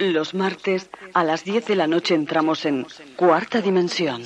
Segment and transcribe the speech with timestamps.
[0.00, 4.22] Los martes a las 10 de la noche entramos en Cuarta Dimensión.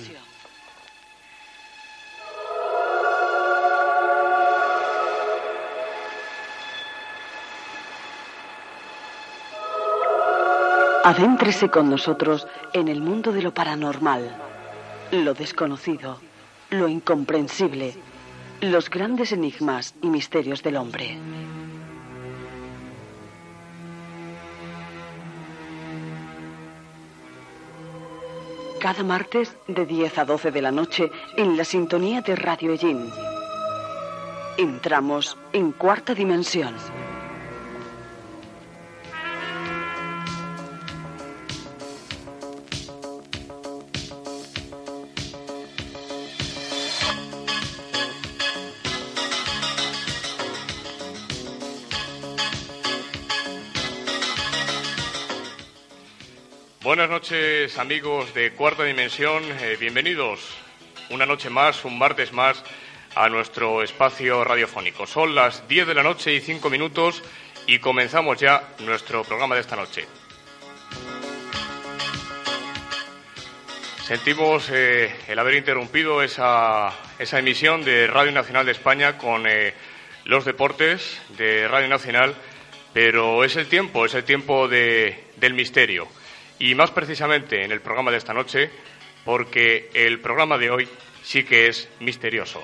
[11.02, 14.32] Adéntrese con nosotros en el mundo de lo paranormal,
[15.10, 16.20] lo desconocido,
[16.70, 17.96] lo incomprensible,
[18.60, 21.18] los grandes enigmas y misterios del hombre.
[28.84, 33.10] Cada martes de 10 a 12 de la noche en la sintonía de Radio Ellín.
[34.58, 36.74] Entramos en cuarta dimensión.
[56.94, 60.56] Buenas noches amigos de Cuarta Dimensión, eh, bienvenidos
[61.10, 62.62] una noche más, un martes más
[63.16, 65.04] a nuestro espacio radiofónico.
[65.04, 67.24] Son las 10 de la noche y 5 minutos
[67.66, 70.06] y comenzamos ya nuestro programa de esta noche.
[74.06, 79.74] Sentimos eh, el haber interrumpido esa, esa, emisión de Radio Nacional de España con eh,
[80.26, 82.36] los deportes de Radio Nacional,
[82.92, 86.06] pero es el tiempo, es el tiempo de, del misterio
[86.58, 88.70] y más precisamente en el programa de esta noche,
[89.24, 90.88] porque el programa de hoy
[91.22, 92.62] sí que es misterioso.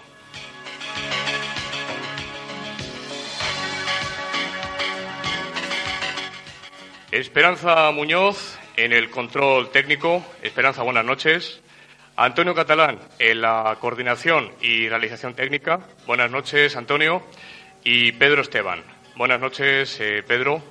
[7.10, 10.24] Esperanza Muñoz en el control técnico.
[10.42, 11.60] Esperanza, buenas noches.
[12.16, 15.80] Antonio Catalán en la coordinación y realización técnica.
[16.06, 17.22] Buenas noches, Antonio.
[17.82, 18.84] Y Pedro Esteban.
[19.16, 20.62] Buenas noches, eh, Pedro.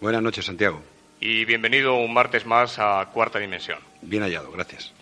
[0.00, 0.82] Buenas noches, Santiago
[1.20, 3.78] y bienvenido un martes más a Cuarta Dimensión.
[4.02, 4.92] Bien hallado, gracias.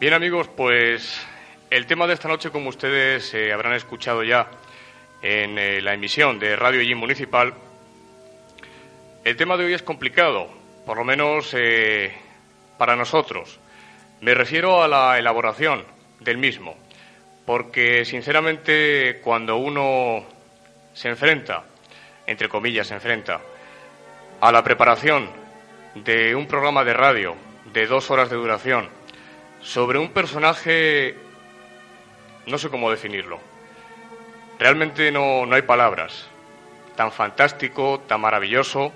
[0.00, 1.20] Bien amigos, pues
[1.70, 4.48] el tema de esta noche, como ustedes eh, habrán escuchado ya
[5.22, 7.54] en eh, la emisión de Radio Allí Municipal,
[9.24, 10.48] el tema de hoy es complicado,
[10.86, 12.14] por lo menos eh,
[12.78, 13.58] para nosotros.
[14.20, 15.84] Me refiero a la elaboración
[16.20, 16.76] del mismo,
[17.44, 20.24] porque sinceramente cuando uno
[20.94, 21.64] se enfrenta,
[22.26, 23.40] entre comillas, se enfrenta,
[24.40, 25.30] a la preparación
[25.94, 27.36] de un programa de radio
[27.72, 28.88] de dos horas de duración
[29.60, 31.16] sobre un personaje,
[32.46, 33.40] no sé cómo definirlo.
[34.58, 36.26] Realmente no, no hay palabras.
[36.94, 38.92] Tan fantástico, tan maravilloso.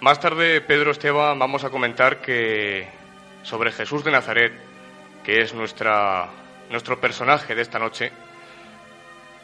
[0.00, 2.88] Más tarde, Pedro Esteban, vamos a comentar que
[3.42, 4.52] sobre Jesús de Nazaret,
[5.24, 6.28] que es nuestra,
[6.70, 8.12] nuestro personaje de esta noche,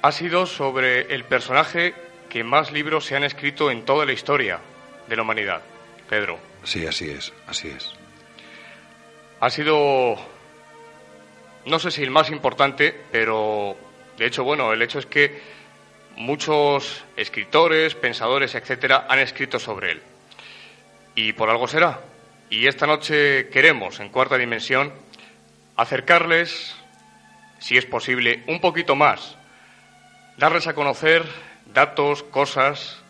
[0.03, 4.61] ha sido sobre el personaje que más libros se han escrito en toda la historia
[5.07, 5.61] de la humanidad.
[6.09, 6.39] Pedro.
[6.65, 7.93] Sí, así es, así es.
[9.41, 10.17] Ha sido,
[11.67, 13.77] no sé si el más importante, pero
[14.17, 15.41] de hecho, bueno, el hecho es que
[16.17, 20.03] muchos escritores, pensadores, etcétera, han escrito sobre él.
[21.15, 22.01] Y por algo será.
[22.51, 24.93] Y esta noche queremos, en cuarta dimensión,
[25.77, 26.75] acercarles,
[27.59, 29.37] si es posible, un poquito más,
[30.37, 31.25] darles a conocer
[31.73, 33.03] datos, cosas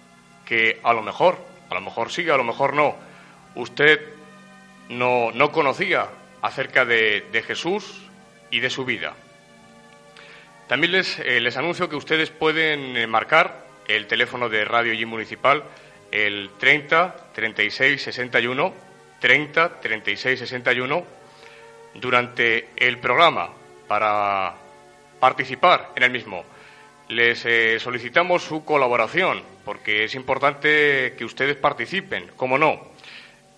[0.44, 1.38] que a lo mejor,
[1.68, 2.96] a lo mejor sí, a lo mejor no,
[3.54, 4.00] usted
[4.88, 6.08] no, no conocía
[6.42, 8.02] acerca de, Jesús
[8.50, 9.14] y de su vida.
[10.66, 15.04] También les, eh, les anuncio que ustedes pueden eh, marcar el teléfono de Radio y
[15.04, 15.64] Municipal,
[16.10, 18.74] el 30 36 61
[19.20, 21.04] 30 36 61
[21.94, 23.50] durante el programa
[23.86, 24.54] para
[25.18, 26.44] participar en el mismo
[27.10, 32.80] les eh, solicitamos su colaboración, porque es importante que ustedes participen, como no.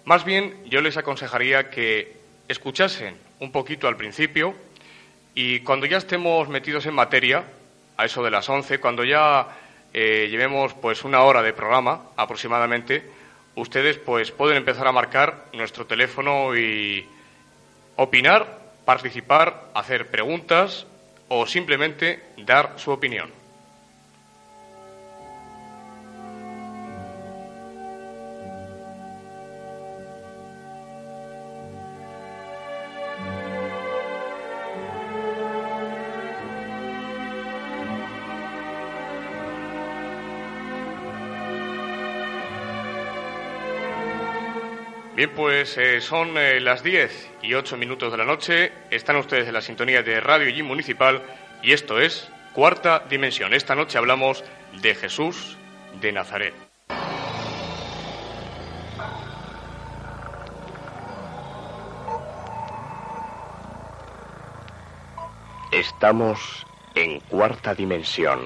[0.07, 2.17] Más bien, yo les aconsejaría que
[2.49, 4.55] escuchasen un poquito al principio
[5.35, 7.45] y cuando ya estemos metidos en materia,
[7.99, 9.49] a eso de las 11, cuando ya
[9.93, 13.03] eh, llevemos pues una hora de programa aproximadamente,
[13.55, 17.07] ustedes pues pueden empezar a marcar nuestro teléfono y
[17.97, 20.87] opinar, participar, hacer preguntas
[21.29, 23.42] o simplemente dar su opinión.
[45.23, 48.73] Bien, pues eh, son eh, las 10 y 8 minutos de la noche.
[48.91, 51.23] Están ustedes en la sintonía de Radio G Municipal
[51.63, 53.55] y esto es Cuarta Dimensión.
[53.55, 54.43] Esta noche hablamos
[54.81, 55.57] de Jesús
[56.01, 56.55] de Nazaret.
[65.71, 66.67] Estamos
[66.97, 68.41] en Cuarta Dimensión.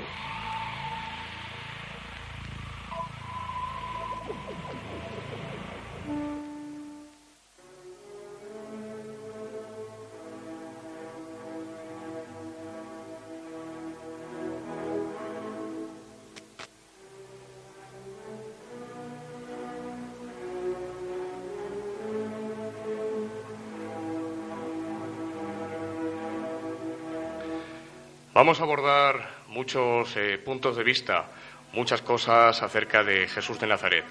[28.37, 31.25] Vamos a abordar muchos eh, puntos de vista,
[31.73, 34.05] muchas cosas acerca de Jesús de Nazaret.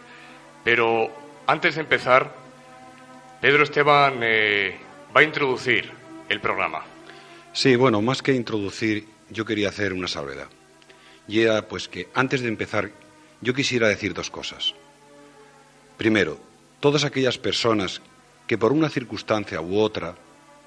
[0.63, 1.11] Pero
[1.45, 2.33] antes de empezar,
[3.39, 4.79] Pedro Esteban eh,
[5.15, 5.91] va a introducir
[6.27, 6.83] el programa.
[7.53, 10.47] Sí, bueno, más que introducir, yo quería hacer una salvedad.
[11.27, 12.89] Y era pues que antes de empezar,
[13.41, 14.73] yo quisiera decir dos cosas.
[15.97, 16.39] Primero,
[16.79, 18.01] todas aquellas personas
[18.47, 20.15] que por una circunstancia u otra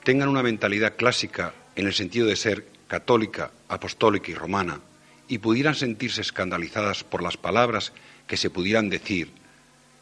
[0.04, 4.81] tengan una mentalidad clásica en el sentido de ser católica, apostólica y romana,
[5.29, 7.93] y pudieran sentirse escandalizadas por las palabras
[8.26, 9.31] que se pudieran decir,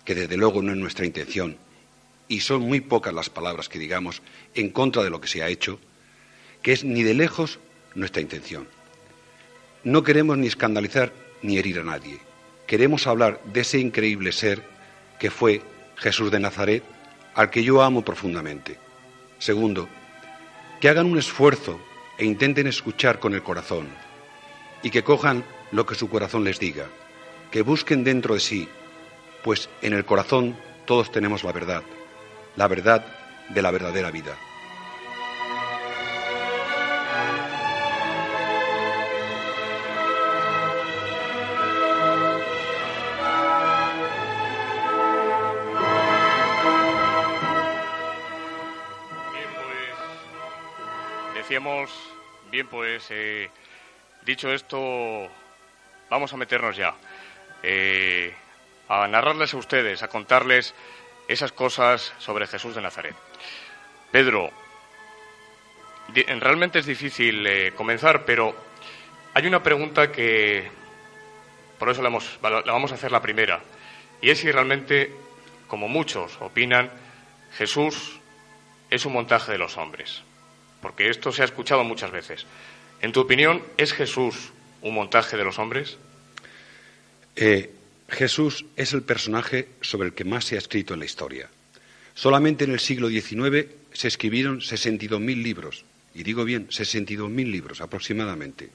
[0.05, 1.56] que desde luego no es nuestra intención,
[2.29, 4.23] y son muy pocas las palabras que digamos
[4.55, 5.79] en contra de lo que se ha hecho,
[6.62, 7.59] que es ni de lejos
[7.94, 8.69] nuestra intención.
[9.85, 11.12] No queremos ni escandalizar
[11.43, 12.19] ni herir a nadie.
[12.67, 14.62] Queremos hablar de ese increíble ser
[15.19, 15.62] que fue
[15.97, 16.83] Jesús de Nazaret,
[17.35, 18.79] al que yo amo profundamente.
[19.38, 19.88] Segundo,
[20.81, 21.81] que hagan un esfuerzo
[22.18, 23.88] e intenten escuchar con el corazón
[24.82, 26.86] y que cojan lo que su corazón les diga,
[27.50, 28.68] que busquen dentro de sí,
[29.42, 31.82] pues en el corazón todos tenemos la verdad,
[32.56, 33.06] la verdad
[33.48, 34.36] de la verdadera vida.
[52.50, 53.50] Bien, pues eh,
[54.24, 55.28] dicho esto,
[56.08, 56.94] vamos a meternos ya.
[57.62, 58.32] Eh,
[58.88, 60.74] a narrarles a ustedes, a contarles
[61.26, 63.16] esas cosas sobre Jesús de Nazaret.
[64.12, 64.50] Pedro,
[66.14, 68.54] realmente es difícil eh, comenzar, pero
[69.34, 70.70] hay una pregunta que,
[71.80, 73.60] por eso la, la vamos a hacer la primera,
[74.20, 75.12] y es si realmente,
[75.66, 76.92] como muchos opinan,
[77.58, 78.20] Jesús
[78.88, 80.22] es un montaje de los hombres
[80.87, 82.47] porque esto se ha escuchado muchas veces.
[83.00, 84.53] En tu opinión, ¿es Jesús
[84.83, 85.99] un montaje de los hombres?
[87.35, 87.73] Eh,
[88.09, 91.50] Jesús es el personaje sobre el que más se ha escrito en la historia.
[92.15, 95.85] Solamente en el siglo XIX se escribieron 62.000 libros,
[96.15, 98.71] y digo bien, 62.000 libros aproximadamente,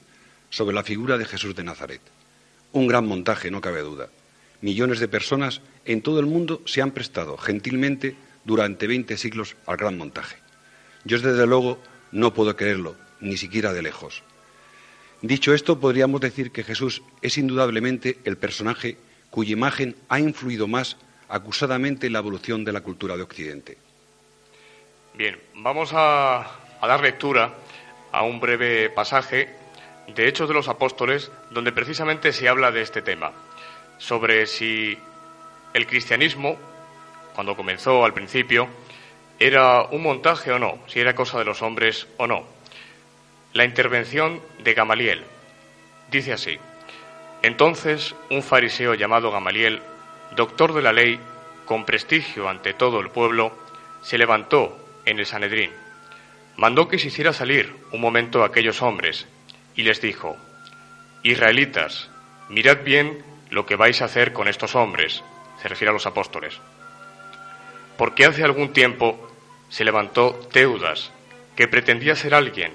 [0.49, 2.01] sobre la figura de Jesús de Nazaret.
[2.73, 4.09] Un gran montaje, no cabe duda.
[4.59, 9.77] Millones de personas en todo el mundo se han prestado gentilmente durante 20 siglos al
[9.77, 10.35] gran montaje.
[11.03, 11.79] Yo, desde luego,
[12.11, 14.23] no puedo creerlo, ni siquiera de lejos.
[15.21, 18.97] Dicho esto, podríamos decir que Jesús es indudablemente el personaje
[19.29, 20.97] cuya imagen ha influido más
[21.29, 23.77] acusadamente en la evolución de la cultura de Occidente.
[25.13, 26.47] Bien, vamos a,
[26.81, 27.53] dar lectura
[28.11, 29.49] a un breve pasaje
[30.13, 33.31] de Hechos de los Apóstoles, donde precisamente se habla de este tema,
[33.97, 34.97] sobre si
[35.73, 36.57] el cristianismo,
[37.33, 38.67] cuando comenzó al principio,
[39.41, 42.43] era un montaje o no, si era cosa de los hombres o no.
[43.53, 45.23] La intervención de Gamaliel
[46.11, 46.59] dice así.
[47.41, 49.81] Entonces un fariseo llamado Gamaliel,
[50.35, 51.19] doctor de la ley,
[51.65, 53.51] con prestigio ante todo el pueblo,
[54.03, 55.71] se levantó en el Sanedrín.
[56.55, 59.27] Mandó que se hiciera salir un momento a aquellos hombres
[59.75, 60.37] y les dijo,
[61.23, 62.11] Israelitas,
[62.47, 65.23] mirad bien lo que vais a hacer con estos hombres,
[65.59, 66.59] se refiere a los apóstoles.
[67.97, 69.30] Porque hace algún tiempo
[69.71, 71.11] se levantó Teudas,
[71.55, 72.73] que pretendía ser alguien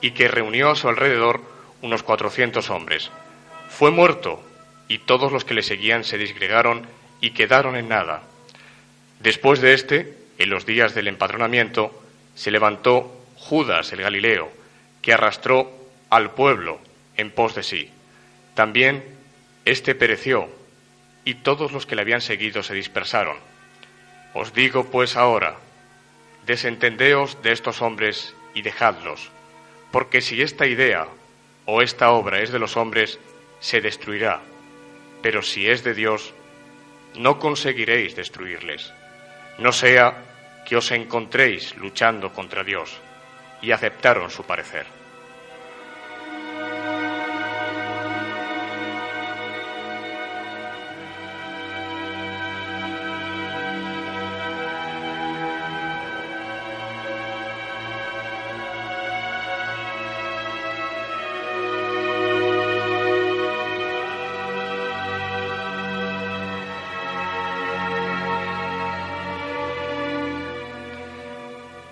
[0.00, 1.42] y que reunió a su alrededor
[1.82, 3.10] unos cuatrocientos hombres.
[3.68, 4.42] Fue muerto
[4.88, 6.86] y todos los que le seguían se disgregaron
[7.20, 8.22] y quedaron en nada.
[9.20, 12.02] Después de este, en los días del empadronamiento,
[12.34, 14.50] se levantó Judas el Galileo,
[15.02, 15.70] que arrastró
[16.08, 16.80] al pueblo
[17.16, 17.90] en pos de sí.
[18.54, 19.04] También
[19.66, 20.48] éste pereció,
[21.24, 23.36] y todos los que le habían seguido se dispersaron.
[24.32, 25.56] Os digo pues ahora,
[26.48, 29.30] Desentendeos de estos hombres y dejadlos,
[29.92, 31.06] porque si esta idea
[31.66, 33.20] o esta obra es de los hombres,
[33.60, 34.40] se destruirá,
[35.20, 36.32] pero si es de Dios,
[37.18, 38.94] no conseguiréis destruirles,
[39.58, 40.24] no sea
[40.66, 42.98] que os encontréis luchando contra Dios,
[43.60, 44.97] y aceptaron su parecer.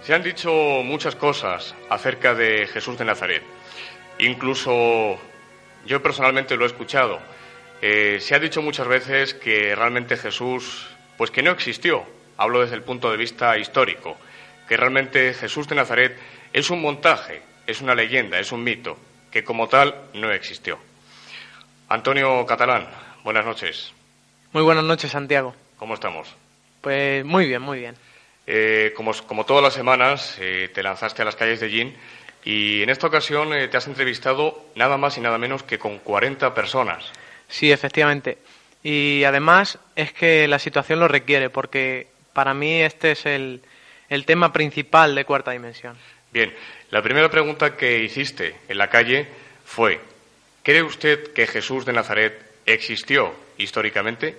[0.07, 0.53] Se han dicho
[0.85, 3.43] muchas cosas acerca de Jesús de Nazaret.
[4.21, 5.19] Incluso
[5.85, 7.19] yo personalmente lo he escuchado.
[7.83, 10.87] Eh, se ha dicho muchas veces que realmente Jesús,
[11.17, 12.05] pues que no existió.
[12.37, 14.17] Hablo desde el punto de vista histórico.
[14.69, 16.17] Que realmente Jesús de Nazaret
[16.53, 18.97] es un montaje, es una leyenda, es un mito,
[19.33, 20.79] que como tal no existió.
[21.89, 22.87] Antonio Catalán,
[23.25, 23.93] buenas noches.
[24.53, 25.57] Muy buenas noches, Santiago.
[25.81, 26.33] ¿Cómo estamos?
[26.81, 27.97] Pues muy bien, muy bien.
[28.47, 31.97] Eh, como, como, todas las semanas, eh, te lanzaste a las calles de Gin
[32.45, 35.99] y en esta ocasión eh, te has entrevistado nada más y nada menos que con
[35.99, 37.11] 40 personas.
[37.49, 38.38] Sí, efectivamente.
[38.85, 43.62] Y además es que la situación lo requiere, porque para mí este es el,
[44.09, 45.97] el tema principal de Cuarta Dimensión.
[46.33, 46.55] Bien,
[46.91, 49.26] la primera pregunta que hiciste en la calle
[49.65, 50.00] fue,
[50.62, 54.37] ¿cree usted que Jesús de Nazaret existió históricamente?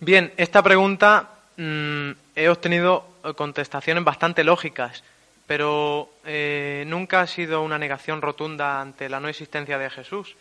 [0.00, 5.02] Bien, esta pregunta Mm, he obtenido eh, contestaciones bastante lógicas,
[5.46, 10.36] pero eh, nunca ha sido una negación rotunda ante la no existencia de Jesús.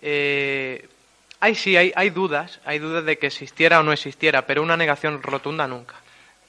[0.00, 0.88] Eh,
[1.40, 4.76] hay sí, hay, hay dudas, hay dudas de que existiera o no existiera, pero una
[4.76, 5.96] negación rotunda nunca.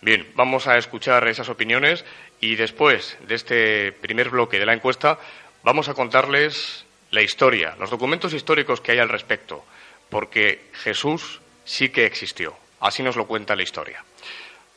[0.02, 2.06] Bien, vamos a escuchar esas opiniones
[2.40, 5.18] y después de este primer bloque de la encuesta
[5.64, 9.66] vamos a contarles la historia, los documentos históricos que hay al respecto,
[10.10, 12.56] porque Jesús sí que existió.
[12.80, 14.04] Así nos lo cuenta la historia.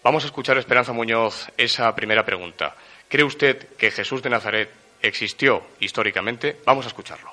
[0.03, 2.75] Vamos a escuchar, Esperanza Muñoz, esa primera pregunta.
[3.09, 4.71] ¿Cree usted que Jesús de Nazaret
[5.03, 6.61] existió históricamente?
[6.65, 7.31] Vamos a escucharlo.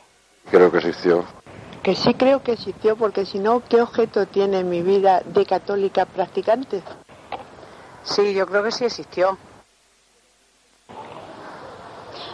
[0.51, 1.25] Creo que existió.
[1.81, 6.05] Que sí creo que existió, porque si no, ¿qué objeto tiene mi vida de católica
[6.05, 6.81] practicante?
[8.03, 9.37] Sí, yo creo que sí existió.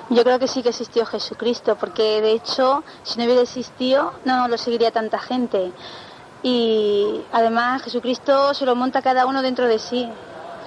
[0.10, 4.48] Yo creo que sí que existió Jesucristo, porque de hecho, si no hubiera existido, no
[4.48, 5.72] lo seguiría tanta gente
[6.44, 10.10] y además Jesucristo se lo monta cada uno dentro de sí.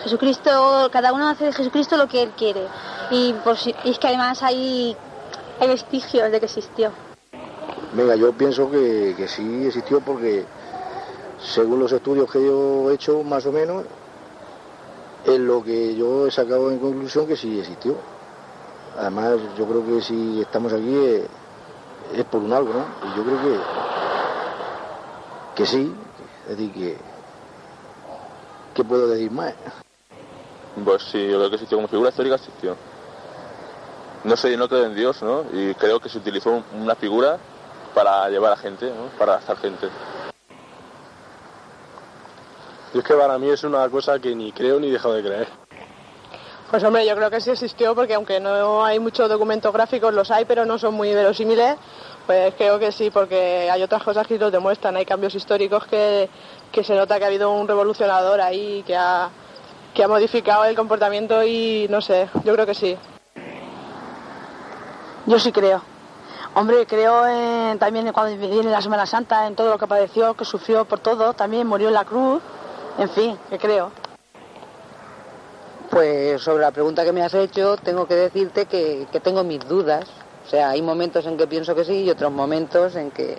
[0.03, 2.63] Jesucristo, cada uno hace de Jesucristo lo que él quiere.
[3.11, 3.35] Y,
[3.85, 4.97] es que además hay,
[5.61, 6.91] hay vestigios de que existió.
[7.93, 10.45] Venga, yo pienso que, que sí existió porque
[11.39, 13.85] según los estudios que yo he hecho, más o menos,
[15.27, 17.97] es lo que yo he sacado en conclusión que sí existió.
[18.99, 21.23] Además, yo creo que si estamos aquí es,
[22.15, 22.87] es por un algo, ¿no?
[23.09, 23.96] Y yo creo que
[25.57, 25.93] que sí,
[26.45, 26.97] es decir, que,
[28.75, 29.55] ¿qué puedo decir más?
[30.85, 32.77] Pues sí, yo creo que existió como figura histórica, existió.
[34.25, 35.45] No sé, yo no creo en Dios, ¿no?
[35.53, 37.39] Y creo que se utilizó una figura
[37.95, 39.07] para llevar a gente, ¿no?
[39.19, 39.89] Para estar gente.
[42.93, 45.49] Y es que para mí es una cosa que ni creo ni dejo de creer.
[46.71, 50.31] Pues hombre, yo creo que sí existió porque aunque no hay muchos documentos gráficos, los
[50.31, 51.77] hay, pero no son muy verosímiles.
[52.27, 54.97] Pues creo que sí, porque hay otras cosas que lo demuestran.
[54.97, 56.29] Hay cambios históricos que,
[56.83, 59.31] se nota que ha habido un revolucionador ahí que ha,
[59.95, 62.99] que ha modificado el comportamiento y no sé, yo creo que sí.
[65.27, 65.83] Yo sí creo.
[66.55, 70.45] Hombre, creo en, también cuando viene la Semana Santa, en todo lo que padeció, que
[70.45, 72.43] sufrió por todo, también murió en la cruz,
[72.99, 73.93] en fin, que creo.
[75.91, 79.61] Pues sobre la pregunta que me has hecho, tengo que decirte que, que tengo mis
[79.69, 80.07] dudas,
[80.47, 83.39] o sea, hay momentos en que pienso que sí y otros momentos en que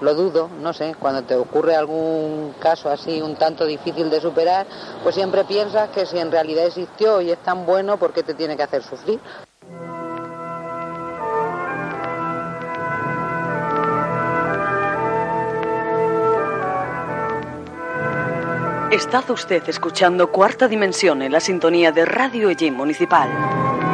[0.00, 4.66] lo dudo, no sé, cuando te ocurre algún caso así un tanto difícil de superar,
[5.02, 8.34] pues siempre piensas que si en realidad existió y es tan bueno, ¿por qué te
[8.34, 9.20] tiene que hacer sufrir?
[18.90, 23.89] Está usted escuchando Cuarta Dimensión en la sintonía de Radio Ellín Municipal.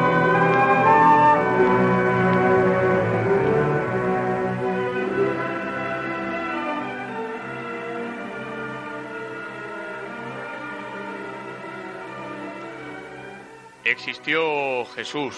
[13.96, 15.34] Existió Jesús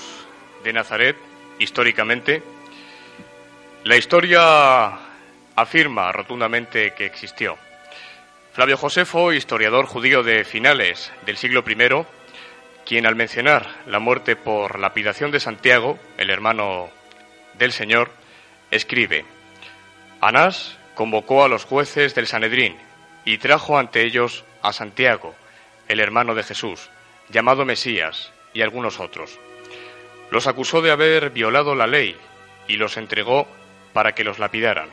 [0.64, 1.16] de Nazaret
[1.60, 2.42] históricamente,
[3.84, 4.98] la historia
[5.54, 7.56] afirma rotundamente que existió.
[8.52, 12.04] Flavio Josefo, historiador judío de finales del siglo I,
[12.84, 16.90] quien al mencionar la muerte por lapidación de Santiago, el hermano
[17.58, 18.10] del Señor,
[18.72, 19.24] escribe,
[20.20, 22.76] Anás convocó a los jueces del Sanedrín
[23.24, 25.36] y trajo ante ellos a Santiago,
[25.86, 26.90] el hermano de Jesús,
[27.30, 29.38] llamado Mesías, y algunos otros.
[30.32, 32.16] Los acusó de haber violado la ley
[32.66, 33.46] y los entregó
[33.92, 34.88] para que los lapidaran.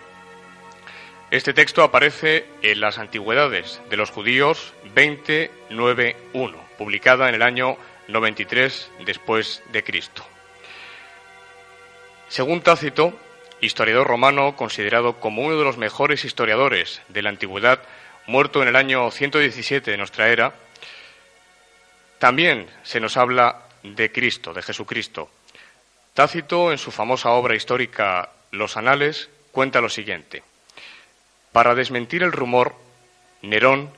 [1.31, 8.91] Este texto aparece en las Antigüedades de los Judíos 291, publicada en el año 93
[9.03, 10.23] después de Cristo.
[12.27, 13.17] Según Tácito,
[13.61, 17.81] historiador romano considerado como uno de los mejores historiadores de la antigüedad,
[18.27, 20.53] muerto en el año 117 de nuestra era,
[22.19, 25.29] También se nos habla de Cristo, de Jesucristo.
[26.13, 30.43] Tácito, en su famosa obra histórica Los Anales, cuenta lo siguiente.
[31.51, 32.75] Para desmentir el rumor,
[33.41, 33.89] Nerón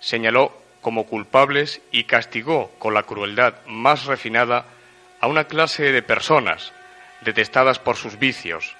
[0.00, 4.66] señaló como culpables y castigó con la crueldad más refinada
[5.20, 6.72] a una clase de personas
[7.20, 8.74] detestadas por sus vicios,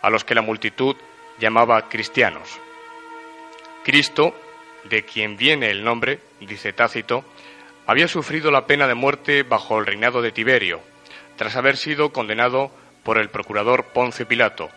[0.00, 0.96] a los que la multitud
[1.38, 2.58] llamaba cristianos.
[3.84, 4.34] Cristo,
[4.84, 7.24] de quien viene el nombre, dice Tácito,
[7.86, 10.80] había sufrido la pena de muerte bajo el reinado de Tiberio,
[11.36, 12.70] tras haber sido condenado
[13.02, 14.70] por el procurador Poncio Pilato,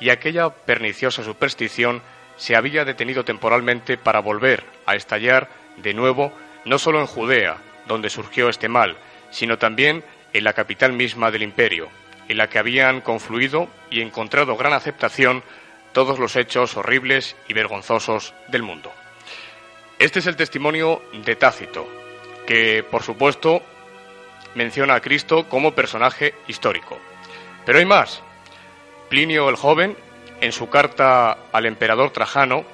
[0.00, 2.02] y aquella perniciosa superstición
[2.36, 6.32] se había detenido temporalmente para volver a estallar de nuevo
[6.64, 7.56] no solo en Judea,
[7.86, 8.96] donde surgió este mal,
[9.30, 11.88] sino también en la capital misma del imperio,
[12.28, 15.42] en la que habían confluido y encontrado gran aceptación
[15.92, 18.92] todos los hechos horribles y vergonzosos del mundo.
[19.98, 22.01] Este es el testimonio de Tácito,
[22.46, 23.62] que por supuesto
[24.54, 26.98] menciona a Cristo como personaje histórico.
[27.64, 28.22] Pero hay más.
[29.08, 29.96] Plinio el Joven,
[30.40, 32.64] en su carta al emperador Trajano,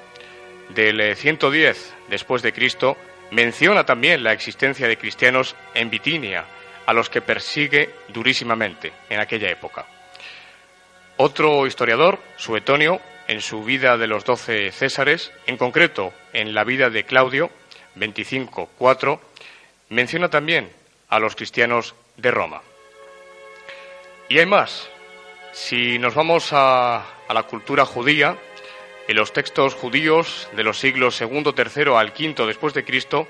[0.69, 2.97] del 110 después de Cristo,
[3.31, 6.45] menciona también la existencia de cristianos en Bitinia,
[6.85, 9.85] a los que persigue durísimamente en aquella época.
[11.17, 16.89] Otro historiador, Suetonio, en su vida de los doce Césares, en concreto en la vida
[16.89, 17.51] de Claudio,
[17.95, 19.19] 25.4,
[19.89, 20.71] menciona también
[21.09, 22.61] a los cristianos de Roma.
[24.29, 24.89] Y hay más.
[25.51, 28.37] Si nos vamos a, la cultura judía,
[29.07, 33.27] en los textos judíos de los siglos segundo, tercero al quinto después de Cristo,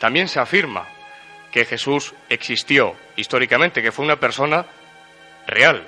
[0.00, 0.88] también se afirma
[1.52, 4.66] que Jesús existió históricamente, que fue una persona
[5.46, 5.86] real.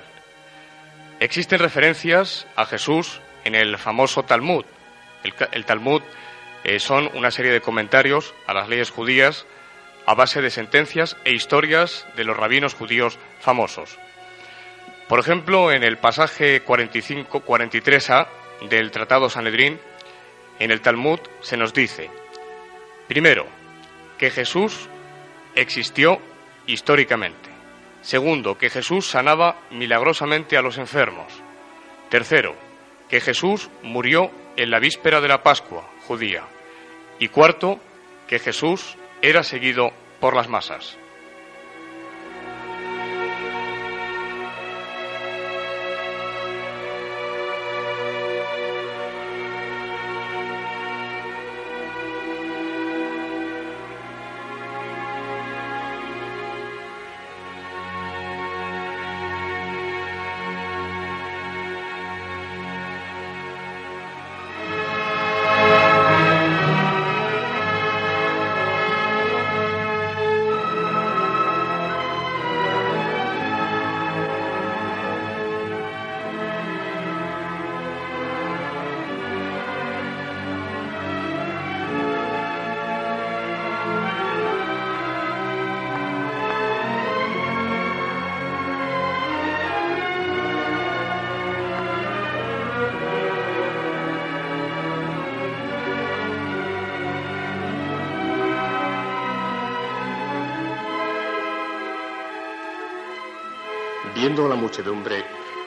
[1.19, 4.65] Existen referencias a Jesús en el famoso Talmud.
[5.51, 6.01] El, Talmud
[6.63, 9.45] eh, son una serie de comentarios a las leyes judías
[10.05, 13.97] a base de sentencias e historias de los rabinos judíos famosos.
[15.07, 18.27] Por ejemplo, en el pasaje 45-43a
[18.69, 19.79] del Tratado Sanedrín,
[20.59, 22.09] en el Talmud se nos dice,
[23.07, 23.45] primero,
[24.17, 24.89] que Jesús
[25.55, 26.19] existió
[26.67, 27.49] históricamente.
[28.01, 31.31] Segundo, que Jesús sanaba milagrosamente a los enfermos.
[32.09, 32.55] Tercero,
[33.09, 36.43] que Jesús murió en la víspera de la Pascua judía.
[37.19, 37.79] Y cuarto,
[38.27, 40.97] que Jesús era seguido por las masas.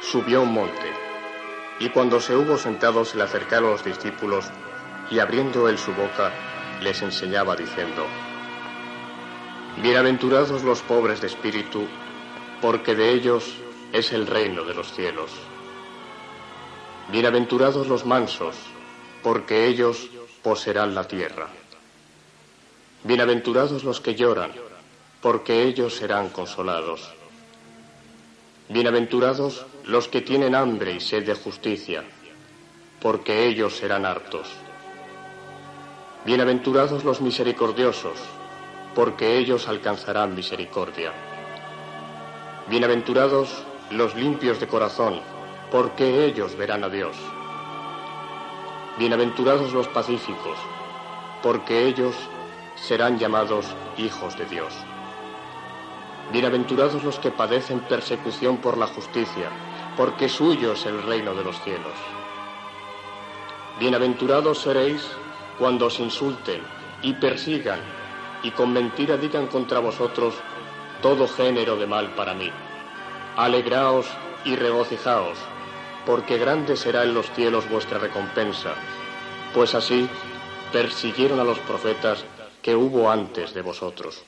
[0.00, 0.92] Subió a un monte,
[1.78, 4.46] y cuando se hubo sentado se le acercaron los discípulos,
[5.10, 6.32] y abriendo él su boca,
[6.80, 8.06] les enseñaba diciendo,
[9.82, 11.86] Bienaventurados los pobres de espíritu,
[12.60, 13.54] porque de ellos
[13.92, 15.30] es el reino de los cielos.
[17.12, 18.56] Bienaventurados los mansos,
[19.22, 20.08] porque ellos
[20.42, 21.48] poseerán la tierra.
[23.04, 24.52] Bienaventurados los que lloran,
[25.20, 27.15] porque ellos serán consolados.
[28.68, 32.02] Bienaventurados los que tienen hambre y sed de justicia,
[33.00, 34.48] porque ellos serán hartos.
[36.24, 38.18] Bienaventurados los misericordiosos,
[38.92, 41.12] porque ellos alcanzarán misericordia.
[42.68, 45.20] Bienaventurados los limpios de corazón,
[45.70, 47.16] porque ellos verán a Dios.
[48.98, 50.58] Bienaventurados los pacíficos,
[51.40, 52.16] porque ellos
[52.74, 53.64] serán llamados
[53.96, 54.74] hijos de Dios.
[56.32, 59.48] Bienaventurados los que padecen persecución por la justicia,
[59.96, 61.94] porque suyo es el reino de los cielos.
[63.78, 65.06] Bienaventurados seréis
[65.58, 66.62] cuando os insulten
[67.02, 67.78] y persigan
[68.42, 70.34] y con mentira digan contra vosotros
[71.00, 72.50] todo género de mal para mí.
[73.36, 74.06] Alegraos
[74.44, 75.38] y regocijaos,
[76.04, 78.74] porque grande será en los cielos vuestra recompensa,
[79.54, 80.08] pues así
[80.72, 82.24] persiguieron a los profetas
[82.62, 84.24] que hubo antes de vosotros.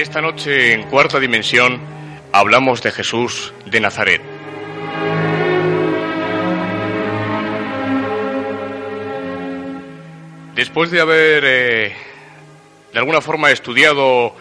[0.00, 1.78] Esta noche en Cuarta Dimensión
[2.32, 4.22] hablamos de Jesús de Nazaret.
[10.54, 11.96] Después de haber eh,
[12.94, 14.34] de alguna forma estudiado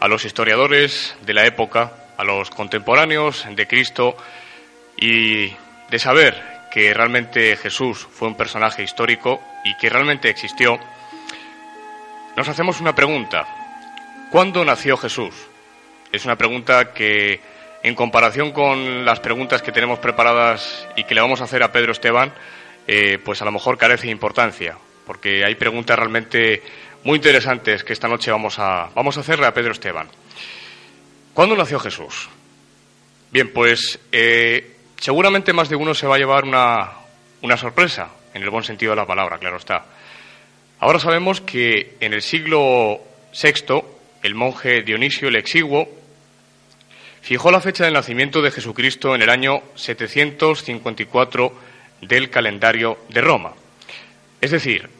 [0.00, 4.16] a los historiadores de la época, a los contemporáneos de Cristo
[4.96, 5.52] y
[5.88, 10.80] de saber que realmente Jesús fue un personaje histórico y que realmente existió,
[12.36, 13.55] nos hacemos una pregunta.
[14.36, 15.34] ¿Cuándo nació Jesús?
[16.12, 17.40] Es una pregunta que,
[17.82, 21.72] en comparación con las preguntas que tenemos preparadas y que le vamos a hacer a
[21.72, 22.34] Pedro Esteban,
[22.86, 26.62] eh, pues a lo mejor carece de importancia, porque hay preguntas realmente
[27.02, 30.06] muy interesantes que esta noche vamos a, vamos a hacerle a Pedro Esteban.
[31.32, 32.28] ¿Cuándo nació Jesús?
[33.30, 36.90] Bien, pues eh, seguramente más de uno se va a llevar una,
[37.40, 39.86] una sorpresa, en el buen sentido de la palabra, claro está.
[40.78, 43.00] Ahora sabemos que en el siglo
[43.32, 43.95] VI
[44.26, 45.88] el monje Dionisio el Exiguo
[47.22, 51.52] fijó la fecha del nacimiento de Jesucristo en el año 754
[52.02, 53.54] del calendario de Roma.
[54.40, 54.90] Es decir,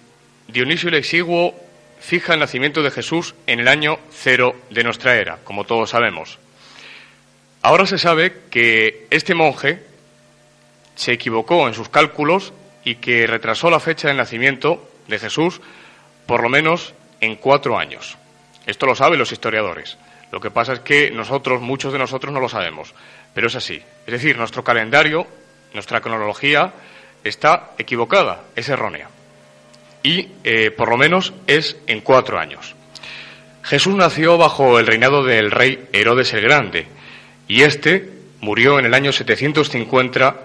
[0.47, 1.55] Dionisio el Exiguo
[1.99, 6.39] fija el nacimiento de Jesús en el año cero de nuestra era, como todos sabemos.
[7.63, 9.83] Ahora se sabe que este monje
[10.95, 12.53] se equivocó en sus cálculos
[12.85, 15.61] y que retrasó la fecha del nacimiento de Jesús
[16.27, 18.17] por lo menos en cuatro años.
[18.67, 19.97] Esto lo saben los historiadores.
[20.33, 22.93] Lo que pasa es que nosotros, muchos de nosotros, no lo sabemos.
[23.33, 23.81] Pero es así.
[24.07, 25.27] Es decir, nuestro calendario,
[25.73, 26.73] nuestra cronología,
[27.23, 29.09] está equivocada, es errónea.
[30.03, 32.75] Y eh, por lo menos es en cuatro años.
[33.63, 36.87] Jesús nació bajo el reinado del rey Herodes el Grande
[37.49, 40.37] y este murió en el año 750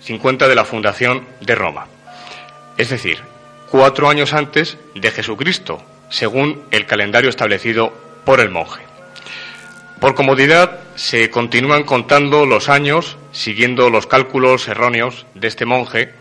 [0.00, 1.86] 50 de la fundación de Roma.
[2.76, 3.18] Es decir,
[3.70, 7.92] cuatro años antes de Jesucristo, según el calendario establecido
[8.24, 8.82] por el monje.
[9.98, 16.12] Por comodidad se continúan contando los años siguiendo los cálculos erróneos de este monje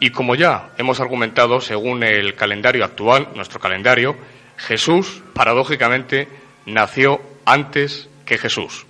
[0.00, 4.16] y como ya hemos argumentado, según el calendario actual, nuestro calendario,
[4.56, 6.28] Jesús, paradójicamente,
[6.66, 8.84] nació antes que Jesús,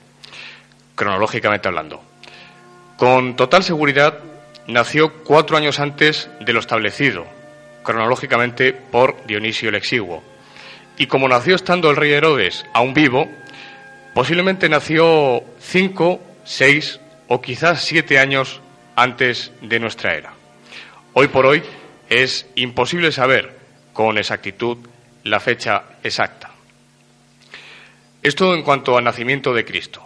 [0.94, 2.02] cronológicamente hablando.
[2.96, 4.18] Con total seguridad,
[4.66, 7.26] nació cuatro años antes de lo establecido,
[7.84, 10.24] cronológicamente, por Dionisio el Exiguo,
[10.98, 13.28] y como nació estando el rey Herodes aún vivo,
[14.14, 18.60] posiblemente nació cinco, seis o quizás siete años
[18.94, 20.32] antes de nuestra era.
[21.12, 21.62] Hoy por hoy
[22.08, 23.56] es imposible saber
[23.92, 24.78] con exactitud
[25.24, 26.50] la fecha exacta.
[28.22, 30.02] Esto en cuanto al nacimiento de Cristo.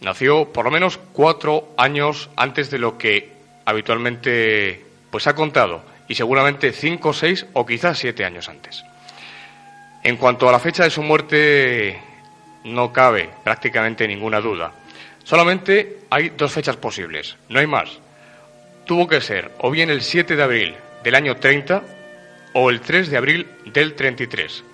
[0.00, 3.32] Nació por lo menos cuatro años antes de lo que
[3.64, 8.84] habitualmente pues ha contado y seguramente cinco, seis o quizás siete años antes.
[10.02, 12.00] En cuanto a la fecha de su muerte,
[12.64, 14.72] no cabe prácticamente ninguna duda.
[15.24, 17.98] Solamente hay dos fechas posibles, no hay más.
[18.86, 21.82] Tuvo que ser o bien el 7 de abril del año 30
[22.54, 24.64] o el 3 de abril del 33.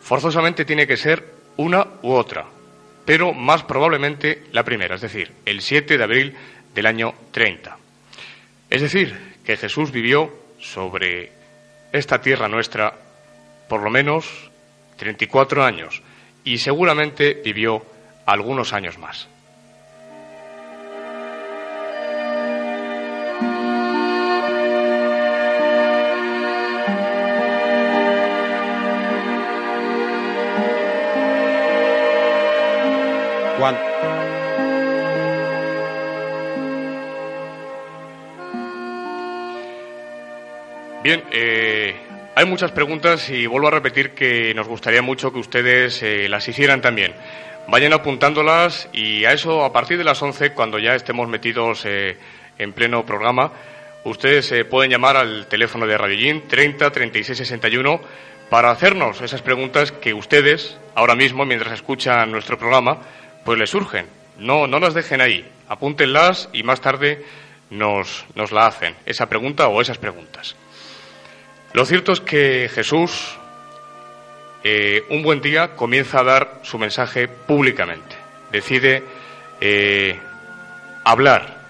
[0.00, 1.24] Forzosamente tiene que ser
[1.56, 2.46] una u otra,
[3.04, 6.34] pero más probablemente la primera, es decir, el 7 de abril
[6.74, 7.76] del año 30.
[8.70, 11.32] Es decir, que Jesús vivió sobre
[11.92, 12.94] esta tierra nuestra
[13.68, 14.49] por lo menos
[15.00, 16.02] 34 años,
[16.44, 17.82] y seguramente vivió
[18.26, 19.28] algunos años más.
[33.58, 33.78] Juan.
[41.02, 41.89] Bien, eh,
[42.40, 46.48] hay muchas preguntas y vuelvo a repetir que nos gustaría mucho que ustedes eh, las
[46.48, 47.12] hicieran también.
[47.68, 52.16] Vayan apuntándolas y a eso, a partir de las 11, cuando ya estemos metidos eh,
[52.56, 53.52] en pleno programa,
[54.04, 58.00] ustedes eh, pueden llamar al teléfono de Radio 30 36 61
[58.48, 63.02] para hacernos esas preguntas que ustedes, ahora mismo, mientras escuchan nuestro programa,
[63.44, 64.06] pues les surgen.
[64.38, 67.22] No, no las dejen ahí, apúntenlas y más tarde
[67.68, 70.56] nos, nos la hacen, esa pregunta o esas preguntas.
[71.72, 73.36] Lo cierto es que Jesús,
[74.64, 78.16] eh, un buen día, comienza a dar su mensaje públicamente.
[78.50, 79.04] Decide
[79.60, 80.18] eh,
[81.04, 81.60] hablar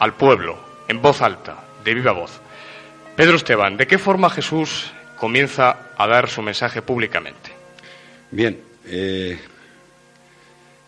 [0.00, 2.40] al pueblo en voz alta, de viva voz.
[3.14, 7.52] Pedro Esteban, ¿de qué forma Jesús comienza a dar su mensaje públicamente?
[8.32, 9.38] Bien, eh,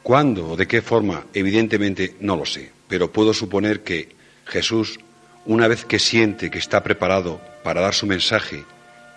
[0.03, 1.27] ¿cuándo o de qué forma?
[1.33, 4.09] Evidentemente no lo sé, pero puedo suponer que
[4.47, 4.99] Jesús,
[5.45, 8.65] una vez que siente que está preparado para dar su mensaje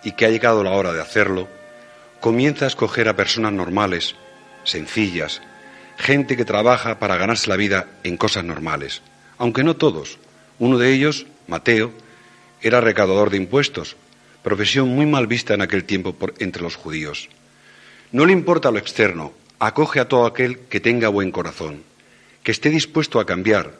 [0.02, 1.48] y que ha llegado la hora de hacerlo,
[2.20, 4.14] comienza a escoger a personas normales
[4.64, 5.42] sencillas,
[5.96, 9.02] gente que trabaja para ganarse la vida en cosas normales,
[9.38, 10.18] aunque no todos.
[10.58, 11.92] Uno de ellos, Mateo,
[12.62, 13.96] era recaudador de impuestos,
[14.42, 17.28] profesión muy mal vista en aquel tiempo entre los judíos.
[18.12, 21.82] No le importa lo externo, acoge a todo aquel que tenga buen corazón,
[22.42, 23.74] que esté dispuesto a cambiar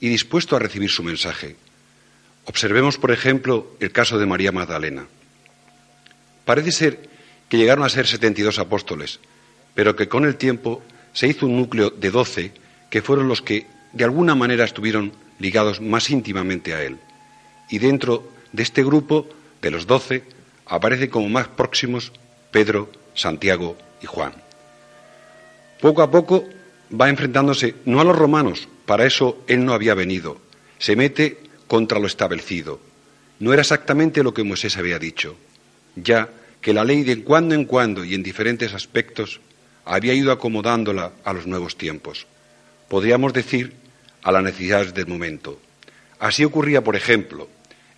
[0.00, 1.56] y dispuesto a recibir su mensaje.
[2.44, 5.06] Observemos, por ejemplo, el caso de María Magdalena.
[6.44, 7.08] Parece ser
[7.48, 9.20] que llegaron a ser 72 apóstoles,
[9.74, 12.52] pero que con el tiempo se hizo un núcleo de 12
[12.90, 16.98] que fueron los que de alguna manera estuvieron ligados más íntimamente a él.
[17.70, 19.28] Y dentro de este grupo
[19.60, 20.24] de los 12
[20.66, 22.12] aparecen como más próximos
[22.50, 24.32] Pedro, Santiago y Juan.
[25.80, 26.44] Poco a poco
[26.98, 30.38] va enfrentándose no a los romanos, para eso él no había venido,
[30.78, 31.41] se mete
[31.72, 32.80] contra lo establecido.
[33.40, 35.38] No era exactamente lo que Moisés había dicho,
[35.96, 36.28] ya
[36.60, 39.40] que la ley de cuando en cuando y en diferentes aspectos
[39.86, 42.26] había ido acomodándola a los nuevos tiempos.
[42.88, 43.72] Podríamos decir
[44.22, 45.62] a las necesidades del momento.
[46.18, 47.48] Así ocurría, por ejemplo,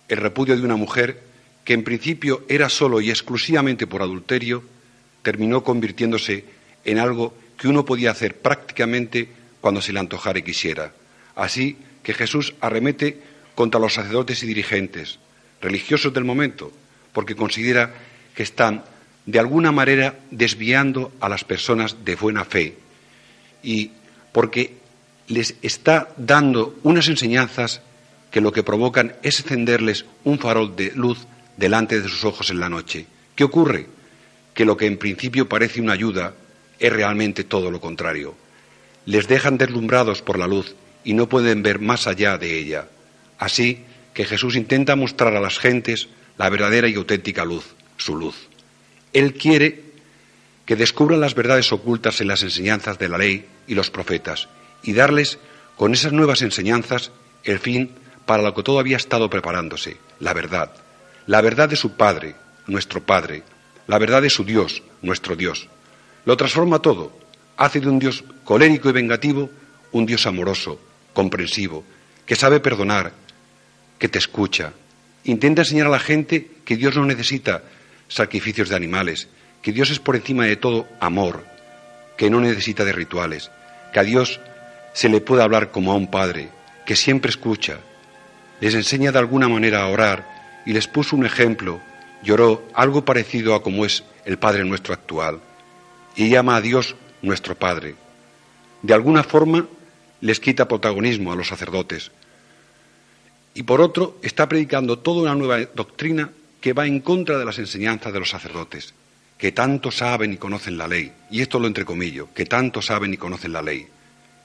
[0.07, 1.19] el repudio de una mujer
[1.65, 4.63] que en principio era solo y exclusivamente por adulterio,
[5.21, 6.45] terminó convirtiéndose
[6.85, 9.27] en algo que uno podía hacer prácticamente
[9.59, 10.93] cuando se le antojara y quisiera.
[11.35, 15.19] Así que Jesús arremete contra los sacerdotes y dirigentes
[15.61, 16.71] religiosos del momento,
[17.13, 17.93] porque considera
[18.35, 18.83] que están
[19.25, 22.77] de alguna manera desviando a las personas de buena fe
[23.63, 23.91] y
[24.31, 24.75] porque
[25.27, 27.81] les está dando unas enseñanzas
[28.29, 31.25] que lo que provocan es encenderles un farol de luz
[31.57, 33.07] delante de sus ojos en la noche.
[33.33, 33.87] ¿Qué ocurre?
[34.53, 36.35] Que lo que en principio parece una ayuda
[36.77, 38.35] es realmente todo lo contrario.
[39.05, 42.87] Les dejan deslumbrados por la luz y no pueden ver más allá de ella.
[43.37, 48.35] Así que Jesús intenta mostrar a las gentes la verdadera y auténtica luz, su luz.
[49.13, 49.83] Él quiere
[50.65, 54.47] que descubran las verdades ocultas en las enseñanzas de la ley y los profetas
[54.83, 55.37] y darles
[55.75, 57.11] con esas nuevas enseñanzas
[57.43, 57.91] el fin
[58.25, 60.71] para lo que todo había estado preparándose, la verdad,
[61.27, 62.35] la verdad de su Padre,
[62.67, 63.43] nuestro Padre,
[63.87, 65.67] la verdad de su Dios, nuestro Dios.
[66.25, 67.15] Lo transforma todo,
[67.57, 69.49] hace de un Dios colérico y vengativo
[69.91, 70.79] un Dios amoroso,
[71.13, 71.85] comprensivo,
[72.25, 73.13] que sabe perdonar,
[73.99, 74.73] que te escucha.
[75.23, 77.63] Intenta enseñar a la gente que Dios no necesita
[78.07, 79.27] sacrificios de animales,
[79.61, 81.45] que Dios es por encima de todo amor,
[82.17, 83.51] que no necesita de rituales,
[83.93, 84.39] que a Dios
[84.93, 86.49] se le puede hablar como a un padre,
[86.85, 87.79] que siempre escucha.
[88.61, 91.81] Les enseña de alguna manera a orar y les puso un ejemplo,
[92.23, 95.39] lloró algo parecido a como es el Padre nuestro actual,
[96.15, 97.95] y llama a Dios nuestro Padre.
[98.81, 99.67] De alguna forma
[100.21, 102.11] les quita protagonismo a los sacerdotes.
[103.55, 107.57] Y por otro, está predicando toda una nueva doctrina que va en contra de las
[107.57, 108.93] enseñanzas de los sacerdotes,
[109.37, 113.17] que tanto saben y conocen la ley, y esto lo entrecomillo, que tanto saben y
[113.17, 113.87] conocen la ley.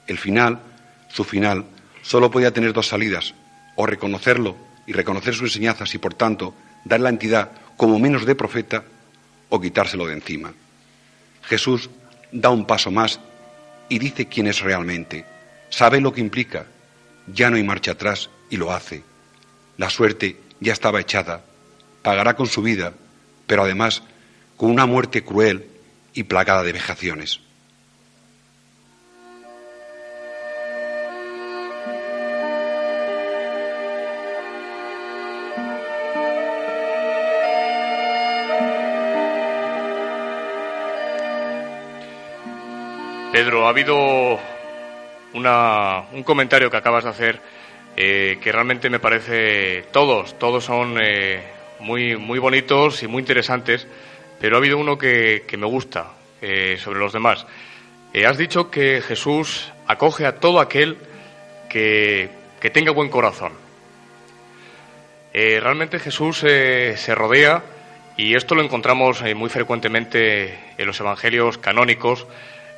[0.07, 0.61] El final,
[1.09, 1.65] su final,
[2.01, 3.35] solo podía tener dos salidas,
[3.75, 4.55] o reconocerlo
[4.87, 6.53] y reconocer sus enseñanzas y por tanto
[6.85, 8.85] dar la entidad como menos de profeta,
[9.49, 10.53] o quitárselo de encima.
[11.43, 11.89] Jesús
[12.31, 13.19] da un paso más
[13.89, 15.25] y dice quién es realmente,
[15.69, 16.65] sabe lo que implica,
[17.27, 19.03] ya no hay marcha atrás y lo hace.
[19.77, 21.43] La suerte ya estaba echada,
[22.03, 22.93] pagará con su vida,
[23.47, 24.03] pero además
[24.57, 25.65] con una muerte cruel
[26.13, 27.39] y plagada de vejaciones.
[43.31, 44.37] Pedro, ha habido
[45.33, 47.41] un comentario que acabas de hacer
[47.97, 51.43] eh, que realmente me parece todos, todos son eh,
[51.79, 53.85] muy, muy bonitos y muy interesantes,
[54.39, 57.45] pero ha habido uno que, me gusta eh, sobre los demás.
[58.25, 60.97] has dicho que Jesús acoge a todo aquel
[61.69, 62.29] que,
[62.61, 63.51] que tenga buen corazón.
[65.33, 67.61] realmente Jesús se rodea,
[68.15, 72.25] y esto lo encontramos muy frecuentemente en los evangelios canónicos,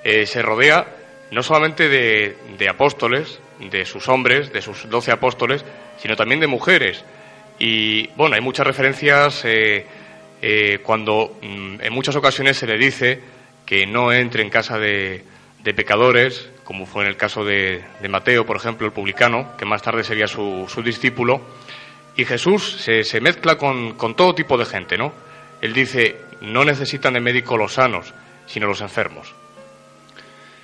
[0.03, 0.87] se rodea
[1.33, 5.63] no solamente de, de, apóstoles, de sus hombres, de sus doce apóstoles,
[5.97, 7.03] sino también de mujeres.
[7.59, 9.85] Y bueno, hay muchas referencias eh,
[10.41, 13.21] eh, cuando mm, en muchas ocasiones se le dice
[13.65, 15.23] que no entre en casa de,
[15.63, 19.65] de pecadores, como fue en el caso de, de, Mateo, por ejemplo, el publicano, que
[19.65, 21.41] más tarde sería su, discípulo.
[22.15, 25.13] Y Jesús se, mezcla con, con todo tipo de gente, ¿no?
[25.61, 28.13] Él dice, no necesitan de médico los sanos,
[28.45, 29.33] sino los enfermos.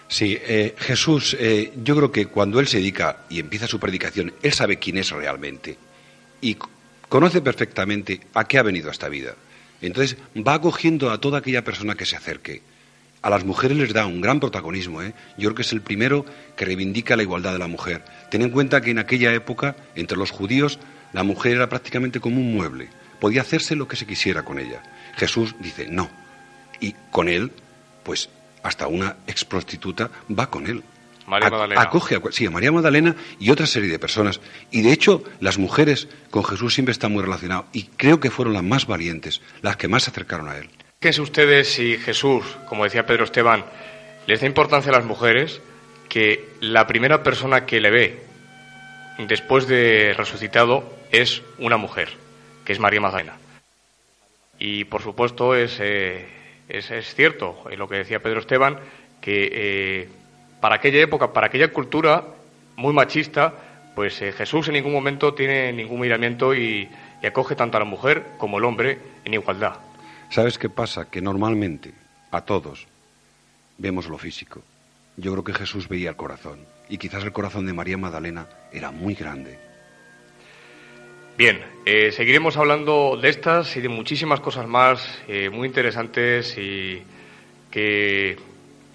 [0.09, 4.33] Sí, eh, Jesús, eh, yo creo que cuando Él se dedica y empieza su predicación,
[4.41, 5.77] Él sabe quién es realmente
[6.41, 6.57] y
[7.07, 9.35] conoce perfectamente a qué ha venido esta vida.
[9.81, 12.61] Entonces va acogiendo a toda aquella persona que se acerque.
[13.21, 15.03] a las mujeres les da un gran protagonismo.
[15.03, 15.13] ¿eh?
[15.37, 18.03] Yo creo que es el primero que reivindica la igualdad de la mujer.
[18.31, 20.79] Ten en cuenta que en aquella época, entre los judíos,
[21.11, 22.87] la mujer era prácticamente como un mueble.
[23.19, 24.81] Podía hacerse lo que se quisiera con ella.
[25.17, 26.09] Jesús dice no.
[26.79, 27.51] Y con él,
[28.03, 28.29] pues
[28.63, 30.83] hasta una ex prostituta va con él.
[31.27, 31.81] María Magdalena.
[31.81, 34.41] Acoge a, sí, a María Magdalena y otra serie de personas.
[34.71, 37.65] Y de hecho, las mujeres con Jesús siempre están muy relacionadas.
[37.71, 40.69] Y creo que fueron las más valientes, las que más se acercaron a él.
[40.99, 43.63] Fíjense ustedes si Jesús, como decía Pedro Esteban,
[44.27, 45.61] les da importancia a las mujeres,
[46.09, 48.23] que la primera persona que le ve
[49.19, 52.09] después de resucitado es una mujer,
[52.65, 53.37] que es María Magdalena.
[54.57, 56.27] Y por supuesto es, eh,
[56.69, 58.77] es, cierto lo que decía Pedro Esteban,
[59.19, 60.09] que eh,
[60.61, 62.23] para aquella época, para aquella cultura
[62.75, 63.53] muy machista,
[63.95, 66.87] pues eh, Jesús en ningún momento tiene ningún miramiento y,
[67.21, 69.75] y acoge tanto a la mujer como al hombre en igualdad.
[70.29, 71.09] ¿Sabes qué pasa?
[71.09, 71.93] Que normalmente
[72.31, 72.87] a todos
[73.77, 74.61] vemos lo físico.
[75.17, 78.91] Yo creo que Jesús veía el corazón y quizás el corazón de María Magdalena era
[78.91, 79.68] muy grande.
[81.39, 87.01] Bien, eh, seguiremos hablando de estas y de muchísimas cosas más eh, muy interesantes y
[87.71, 88.35] que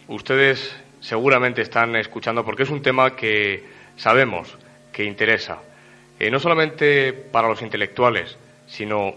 [0.09, 3.65] ustedes seguramente están escuchando porque es un tema que
[3.97, 4.59] sabemos
[4.93, 5.63] que interesa,
[6.21, 9.15] eh, no solamente para los intelectuales, sino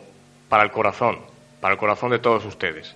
[0.48, 1.20] para el corazón,
[1.60, 2.96] para el corazón de todos ustedes.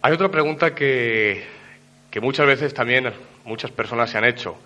[0.00, 1.42] Hay otra pregunta que,
[2.08, 3.12] que muchas veces también
[3.44, 4.56] muchas personas se han hecho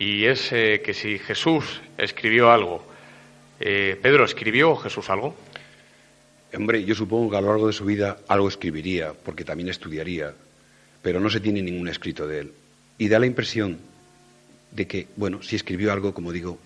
[0.00, 2.90] y es que si Jesús escribió algo,
[3.64, 5.36] eh, Pedro, ¿escribió Jesús algo?
[6.52, 10.34] Hombre, yo supongo que a lo largo de su vida algo escribiría, porque también estudiaría,
[11.00, 12.52] pero no se tiene ningún escrito de él.
[12.98, 13.78] Y da la impresión
[14.72, 16.58] de que, bueno, si escribió algo, como digo,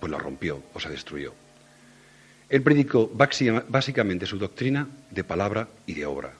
[0.00, 1.32] pues lo rompió o se destruyó.
[2.48, 6.32] Él predicó básicamente su doctrina de palabra y de obra.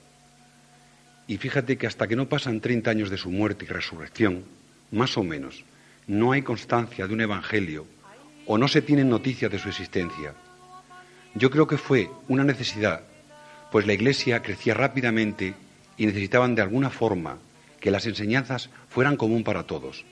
[1.26, 4.44] Y fíjate que hasta que no pasan 30 años de su muerte y resurrección,
[4.90, 5.64] más o menos,
[6.06, 7.86] no hay constancia de un evangelio
[8.46, 10.34] o no se tienen noticias de su existencia.
[11.34, 13.02] Yo creo que fue una necesidad,
[13.72, 15.54] pues la Iglesia crecía rápidamente
[15.96, 17.38] y necesitaban de alguna forma
[17.80, 20.04] que las enseñanzas fueran común para todos.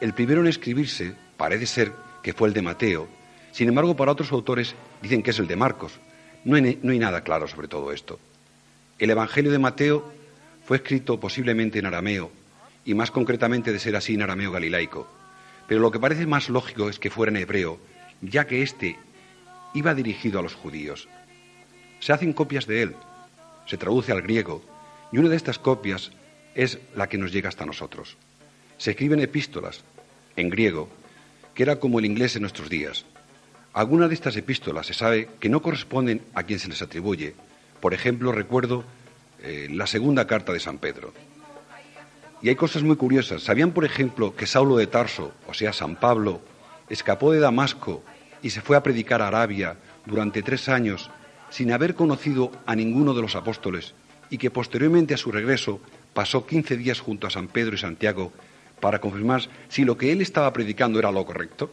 [0.00, 3.08] El primero en escribirse parece ser que fue el de Mateo,
[3.52, 5.92] sin embargo para otros autores dicen que es el de Marcos.
[6.44, 8.18] No hay, no hay nada claro sobre todo esto.
[8.98, 10.10] El Evangelio de Mateo
[10.64, 12.30] fue escrito posiblemente en arameo,
[12.84, 15.19] y más concretamente de ser así en arameo galilaico.
[15.70, 17.78] Pero lo que parece más lógico es que fuera en hebreo,
[18.22, 18.98] ya que éste
[19.72, 21.08] iba dirigido a los judíos.
[22.00, 22.96] Se hacen copias de él,
[23.66, 24.64] se traduce al griego,
[25.12, 26.10] y una de estas copias
[26.56, 28.16] es la que nos llega hasta nosotros.
[28.78, 29.84] Se escriben epístolas,
[30.34, 30.88] en griego,
[31.54, 33.04] que era como el inglés en nuestros días.
[33.72, 37.36] Algunas de estas epístolas se sabe que no corresponden a quien se les atribuye.
[37.80, 38.82] Por ejemplo, recuerdo
[39.40, 41.14] eh, la segunda carta de San Pedro.
[42.42, 43.42] Y hay cosas muy curiosas.
[43.42, 46.40] ¿Sabían, por ejemplo, que Saulo de Tarso, o sea, San Pablo,
[46.88, 48.02] escapó de Damasco
[48.42, 49.76] y se fue a predicar a Arabia
[50.06, 51.10] durante tres años
[51.50, 53.94] sin haber conocido a ninguno de los apóstoles
[54.30, 55.80] y que posteriormente a su regreso
[56.14, 58.32] pasó quince días junto a San Pedro y Santiago
[58.80, 61.72] para confirmar si lo que él estaba predicando era lo correcto?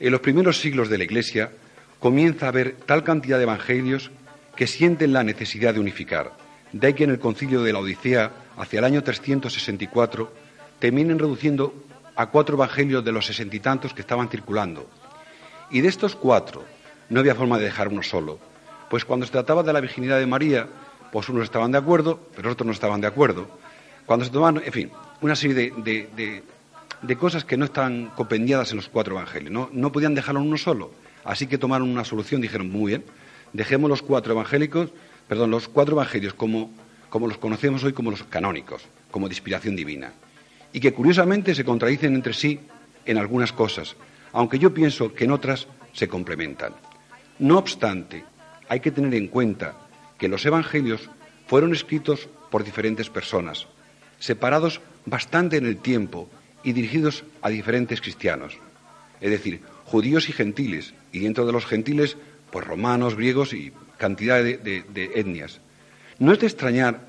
[0.00, 1.52] En los primeros siglos de la Iglesia
[2.00, 4.10] comienza a haber tal cantidad de evangelios
[4.56, 6.32] que sienten la necesidad de unificar.
[6.72, 10.32] De ahí que en el concilio de la Odisea hacia el año 364,
[10.78, 11.74] terminan reduciendo
[12.16, 14.88] a cuatro evangelios de los sesenta y tantos que estaban circulando.
[15.70, 16.64] Y de estos cuatro
[17.08, 18.38] no había forma de dejar uno solo,
[18.90, 20.68] pues cuando se trataba de la virginidad de María,
[21.10, 23.46] pues unos estaban de acuerdo, pero otros no estaban de acuerdo.
[24.06, 24.90] Cuando se tomaban, en fin,
[25.20, 29.52] una serie de, cosas que no están compendiadas en los cuatro evangelios.
[29.52, 29.70] ¿no?
[29.72, 30.90] no podían dejarlo uno solo.
[31.24, 33.04] Así que tomaron una solución, dijeron, muy bien,
[33.52, 34.90] dejemos los cuatro evangélicos,
[35.28, 36.70] perdón, los cuatro evangelios como
[37.12, 40.14] como los conocemos hoy como los canónicos, como de inspiración divina,
[40.72, 42.58] y que curiosamente se contradicen entre sí
[43.04, 43.96] en algunas cosas,
[44.32, 46.72] aunque yo pienso que en otras se complementan.
[47.38, 48.24] No obstante,
[48.66, 49.76] hay que tener en cuenta
[50.16, 51.10] que los evangelios
[51.48, 53.66] fueron escritos por diferentes personas,
[54.18, 56.30] separados bastante en el tiempo
[56.64, 58.56] y dirigidos a diferentes cristianos,
[59.20, 62.16] es decir, judíos y gentiles, y dentro de los gentiles,
[62.50, 65.60] pues romanos, griegos y cantidad de, de etnias.
[66.22, 67.00] No es de extrañar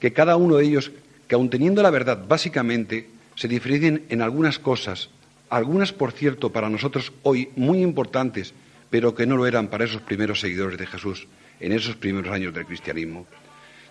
[0.00, 0.90] que cada uno de ellos,
[1.28, 3.06] que aun teniendo la verdad básicamente,
[3.36, 5.10] se diferencien en algunas cosas,
[5.48, 8.54] algunas, por cierto, para nosotros hoy muy importantes,
[8.90, 11.28] pero que no lo eran para esos primeros seguidores de Jesús
[11.60, 13.28] en esos primeros años del cristianismo.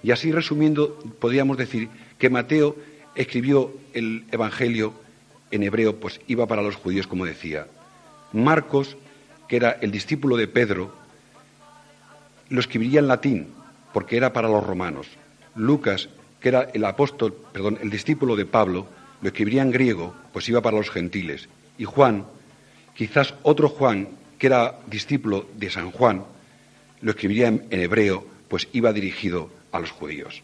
[0.04, 1.88] Y así, resumiendo, podríamos decir
[2.18, 2.76] que Mateo
[3.16, 4.94] escribió el Evangelio
[5.50, 7.68] en hebreo, pues iba para los judíos, como decía.
[8.34, 8.98] Marcos,
[9.48, 10.94] que era el discípulo de Pedro,
[12.50, 13.48] lo escribiría en latín,
[13.94, 15.08] porque era para los romanos.
[15.56, 16.10] Lucas,
[16.40, 18.88] que era el discípulo de Pablo,
[19.22, 21.50] lo escribiría en griego, pues iba para los gentiles.
[21.78, 22.26] Y Juan,
[22.96, 26.24] quizás otro Juan, que era discípulo de San Juan,
[27.02, 30.44] lo escribiría en hebreo, pues iba dirigido a los judíos.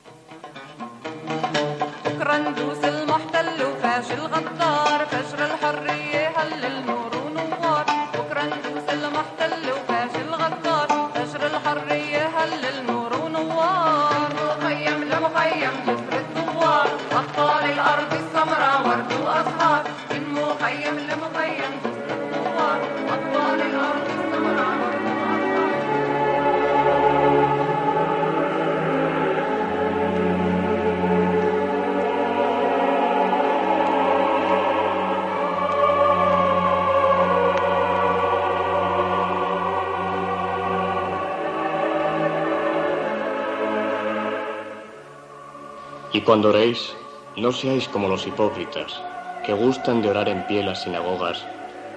[46.24, 46.94] Cuando oréis,
[47.36, 49.02] no seáis como los hipócritas,
[49.44, 51.44] que gustan de orar en pie en las sinagogas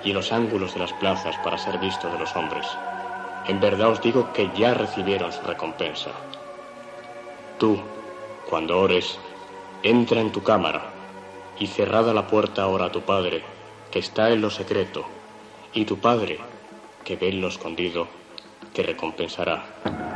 [0.02, 2.66] y en los ángulos de las plazas para ser vistos de los hombres.
[3.46, 6.10] En verdad os digo que ya recibieron su recompensa.
[7.58, 7.78] Tú,
[8.48, 9.18] cuando ores,
[9.82, 10.90] entra en tu cámara
[11.58, 13.42] y cerrada la puerta ahora a tu Padre,
[13.90, 15.04] que está en lo secreto,
[15.72, 16.38] y tu Padre,
[17.04, 18.08] que ve en lo escondido,
[18.72, 20.15] te recompensará.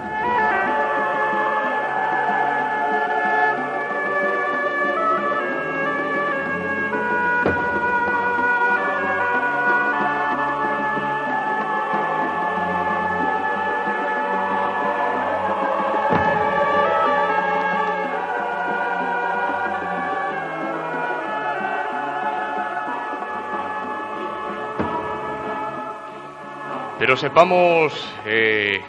[27.20, 27.92] Sepamos,
[28.24, 28.80] eh,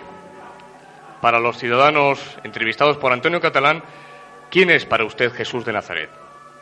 [1.19, 3.83] para los ciudadanos entrevistados por Antonio Catalán,
[4.49, 6.09] ¿quién es para usted Jesús de Nazaret?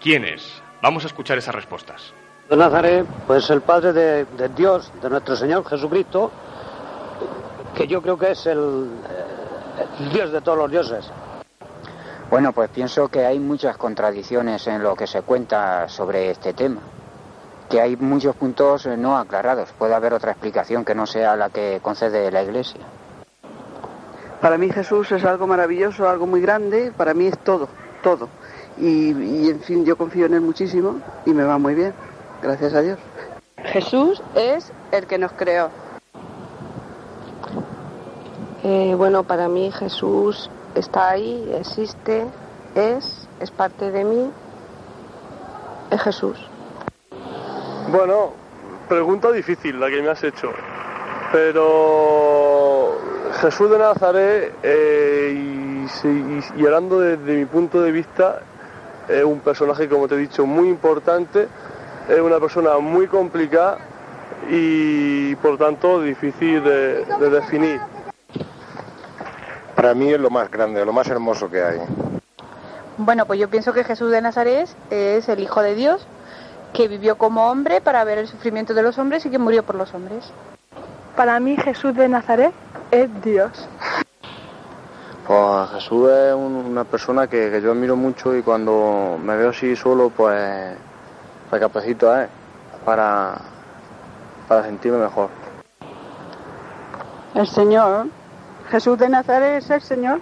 [0.02, 0.62] ¿Quién es?
[0.82, 2.12] Vamos a escuchar esas respuestas.
[2.50, 6.32] De Nazaret, pues el Padre de, de Dios, de nuestro Señor Jesucristo,
[7.76, 8.90] que yo creo que es el,
[10.00, 11.12] el Dios de todos los dioses.
[12.32, 16.82] Bueno, pues pienso que hay muchas contradicciones en lo que se cuenta sobre este tema,
[17.70, 19.70] que hay muchos puntos eh, no aclarados.
[19.78, 22.82] Puede haber otra explicación que no sea la que concede la Iglesia.
[24.42, 27.68] Para mí Jesús es algo maravilloso, algo muy grande, para mí es todo,
[28.02, 28.30] todo.
[28.78, 31.94] Y, y, en fin, yo confío en él muchísimo y me va muy bien,
[32.42, 32.98] gracias a Dios.
[33.66, 35.70] Jesús es el que nos creó.
[38.64, 42.26] Eh, bueno, para mí Jesús está ahí, existe,
[42.76, 44.32] es, es parte de mí,
[45.92, 46.49] es Jesús.
[47.88, 48.34] Bueno,
[48.88, 50.52] pregunta difícil la que me has hecho,
[51.32, 52.98] pero
[53.42, 58.42] Jesús de Nazaret, eh, y, y, y, hablando desde mi punto de vista,
[59.08, 61.48] es un personaje, como te he dicho, muy importante,
[62.08, 63.78] es una persona muy complicada
[64.50, 67.80] y por tanto difícil de, de definir.
[69.76, 71.80] Para mí es lo más grande, lo más hermoso que hay.
[72.98, 76.06] Bueno, pues yo pienso que Jesús de Nazaret es el Hijo de Dios,
[76.74, 79.76] que vivió como hombre para ver el sufrimiento de los hombres y que murió por
[79.76, 80.32] los hombres.
[81.16, 82.54] Para mí Jesús de Nazaret
[82.92, 83.68] es Dios.
[85.28, 89.50] Pues Jesús es un, una persona que, que, yo admiro mucho y cuando me veo
[89.50, 90.76] así solo, pues
[91.52, 92.30] recapacito a él
[92.86, 93.36] para,
[94.48, 95.30] para sentirme mejor.
[97.36, 98.08] El Señor,
[98.70, 100.20] Jesús de Nazaret es el Señor.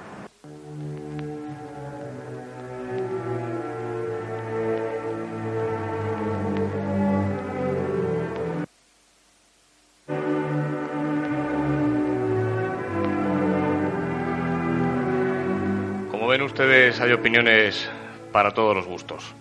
[16.37, 17.89] Ven ustedes, hay opiniones
[18.31, 19.33] para todos los gustos.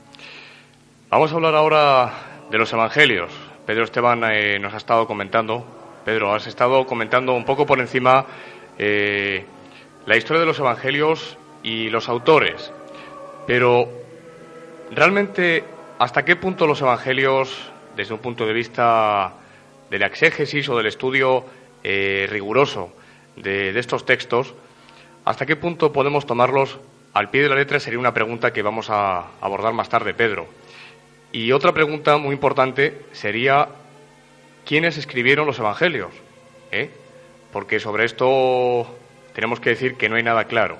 [1.11, 2.11] Vamos a hablar ahora
[2.51, 3.30] de los evangelios.
[3.66, 5.62] Pedro Esteban eh, nos ha estado comentando.
[6.07, 8.24] Pedro, has estado comentando un poco por encima
[8.78, 9.44] eh,
[10.07, 12.72] la historia de los evangelios y los autores.
[13.47, 13.90] Pero,
[14.90, 15.64] ¿realmente
[15.99, 19.34] hasta qué punto los evangelios, desde un punto de vista
[19.90, 21.44] de la exégesis o del estudio
[21.84, 22.90] eh, riguroso
[23.36, 24.55] de, de estos textos,
[25.27, 26.79] hasta qué punto podemos tomarlos
[27.12, 27.81] al pie de la letra?
[27.81, 30.47] Sería una pregunta que vamos a abordar más tarde, Pedro.
[31.33, 33.68] Y otra pregunta muy importante sería,
[34.64, 36.12] ¿quiénes escribieron los Evangelios?
[36.70, 36.91] ¿Eh?
[37.53, 38.87] Porque sobre esto
[39.35, 40.79] tenemos que decir que no hay nada claro.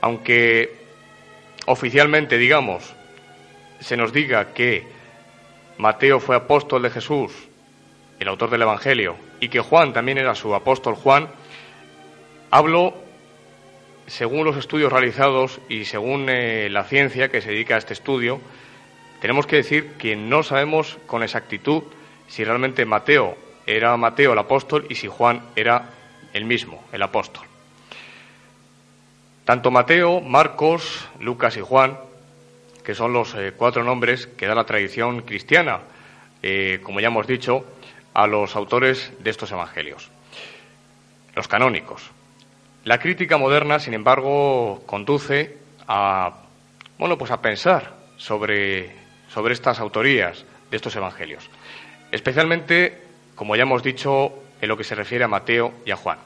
[0.00, 0.76] Aunque
[1.66, 2.94] oficialmente, digamos,
[3.80, 4.86] se nos diga que
[5.78, 7.32] Mateo fue apóstol de Jesús,
[8.20, 11.28] el autor del Evangelio, y que Juan también era su apóstol Juan,
[12.52, 13.01] hablo
[14.12, 18.42] según los estudios realizados y según eh, la ciencia que se dedica a este estudio,
[19.22, 21.84] tenemos que decir que no sabemos con exactitud
[22.28, 25.88] si realmente Mateo era Mateo el apóstol y si Juan era
[26.34, 27.46] el mismo, el apóstol.
[29.46, 31.98] Tanto Mateo, Marcos, Lucas y Juan,
[32.84, 35.80] que son los eh, cuatro nombres que da la tradición cristiana,
[36.42, 37.64] eh, como ya hemos dicho,
[38.12, 40.10] a los autores de estos evangelios,
[41.34, 42.10] los canónicos.
[42.84, 45.56] La crítica moderna, sin embargo, conduce
[45.86, 46.34] a,
[46.98, 48.90] bueno, pues a pensar sobre,
[49.28, 51.48] sobre estas autorías de estos evangelios,
[52.10, 53.02] especialmente,
[53.36, 56.18] como ya hemos dicho, en lo que se refiere a Mateo y a Juan.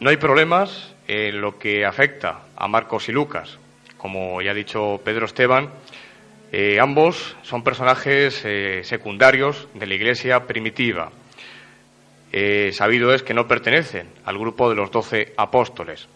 [0.00, 3.58] No hay problemas en lo que afecta a Marcos y Lucas.
[3.98, 5.70] Como ya ha dicho Pedro Esteban,
[6.52, 11.10] eh, ambos son personajes eh, secundarios de la Iglesia primitiva.
[12.36, 16.08] Eh, sabido es que no pertenecen al grupo de los doce apóstoles.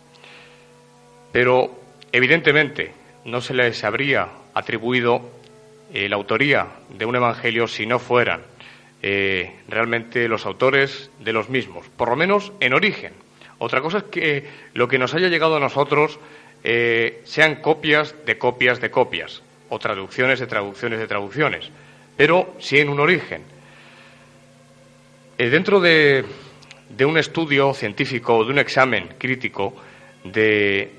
[1.31, 1.79] Pero,
[2.11, 2.93] evidentemente,
[3.25, 5.39] no se les habría atribuido
[5.93, 8.43] la autoría de un evangelio si no fueran
[9.01, 13.13] realmente los autores de los mismos, por lo menos en origen,
[13.59, 14.45] otra cosa es que
[14.75, 16.19] lo que nos haya llegado a nosotros
[16.63, 21.69] eh, sean copias de copias de copias, o traducciones de traducciones de traducciones,
[22.17, 23.43] pero sí en un origen.
[25.41, 26.25] Eh, dentro de,
[27.07, 29.73] un estudio científico de un examen crítico
[30.25, 30.91] del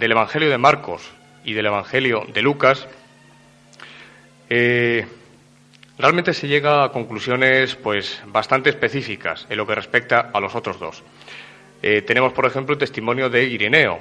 [0.00, 1.10] Evangelio de Marcos
[1.44, 2.86] y del Evangelio de Lucas,
[4.48, 5.04] eh,
[5.98, 10.78] realmente se llega a conclusiones pues bastante específicas en lo que respecta a los otros
[10.78, 11.02] dos.
[11.82, 13.98] Eh, tenemos, por ejemplo, el testimonio de Ireneo,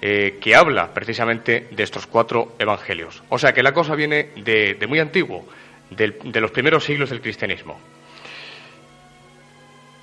[0.00, 3.20] que habla precisamente de estos cuatro evangelios.
[3.30, 5.44] O sea que la cosa viene de, muy antiguo,
[5.90, 7.80] de los primeros siglos del cristianismo.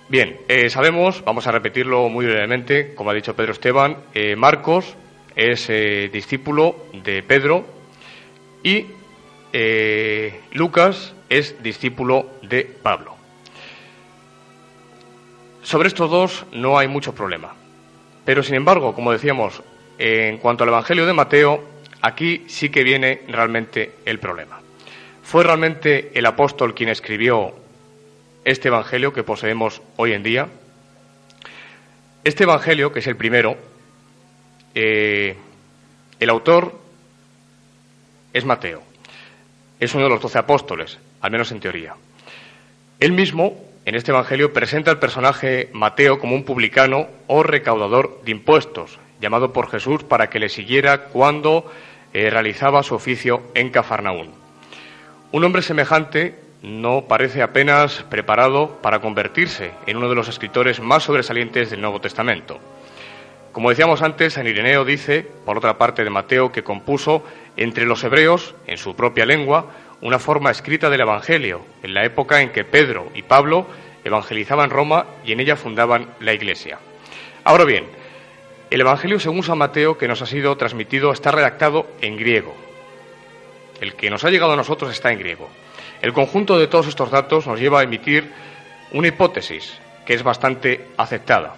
[0.08, 3.98] Bien, eh, sabemos, vamos a repetirlo muy brevemente, como ha dicho Pedro Esteban,
[4.38, 4.96] Marcos
[5.36, 5.68] es
[6.12, 7.66] discípulo de Pedro
[8.64, 8.86] y
[10.54, 13.16] Lucas es discípulo de Pablo.
[15.64, 17.56] Sobre estos dos no hay mucho problema.
[18.24, 19.64] Pero, sin embargo, como decíamos,
[19.98, 21.64] en cuanto al Evangelio de Mateo,
[22.02, 24.60] aquí sí que viene realmente el problema.
[25.24, 27.65] ¿Fue realmente el apóstol quien escribió
[28.46, 30.48] este Evangelio que poseemos hoy en día?
[32.24, 33.58] Este Evangelio, que es el primero,
[34.76, 35.36] eh,
[36.20, 36.80] el autor
[38.34, 38.82] es Mateo.
[39.80, 41.96] Es uno de los doce apóstoles, al menos en teoría.
[43.00, 48.32] Él mismo en este Evangelio presenta al personaje Mateo como un publicano o recaudador de
[48.32, 51.72] impuestos, llamado por Jesús para que le siguiera cuando
[52.14, 54.32] eh, realizaba su oficio en Cafarnaún.
[55.32, 61.04] Un hombre semejante no parece apenas preparado para convertirse en uno de los escritores más
[61.04, 62.60] sobresalientes del Nuevo Testamento.
[63.52, 67.24] Como decíamos antes, San Ireneo dice, por otra parte de Mateo, que compuso
[67.56, 69.68] entre los hebreos, en su propia lengua,
[70.02, 73.68] una forma escrita del Evangelio, en la época en que Pedro y Pablo
[74.04, 76.80] evangelizaban Roma y en ella fundaban la Iglesia.
[77.44, 77.86] Ahora bien,
[78.72, 82.56] el Evangelio según San Mateo que nos ha sido transmitido está redactado en griego.
[83.80, 85.48] El que nos ha llegado a nosotros está en griego.
[86.02, 88.32] El conjunto de todos estos datos nos lleva a emitir
[88.92, 91.56] una hipótesis que es bastante aceptada.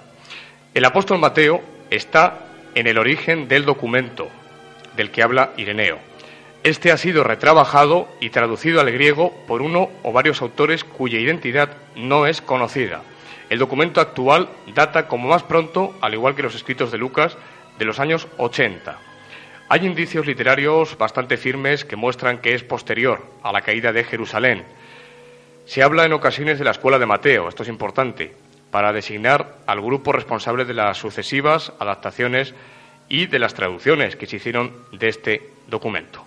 [0.74, 4.30] El apóstol Mateo está en el origen del documento
[4.96, 6.00] del que habla Ireneo.
[6.64, 11.70] Este ha sido retrabajado y traducido al griego por uno o varios autores cuya identidad
[11.96, 13.02] no es conocida.
[13.50, 17.38] El documento actual data como más pronto, al igual que los escritos de Lucas,
[17.80, 19.07] de los años 80.
[19.70, 24.64] Hay indicios literarios bastante firmes que muestran que es posterior a la caída de Jerusalén.
[25.66, 28.34] Se habla en ocasiones de la escuela de Mateo, esto es importante,
[28.72, 32.54] para designar al grupo responsable de las sucesivas adaptaciones
[33.10, 36.24] y de las traducciones que se hicieron de este documento.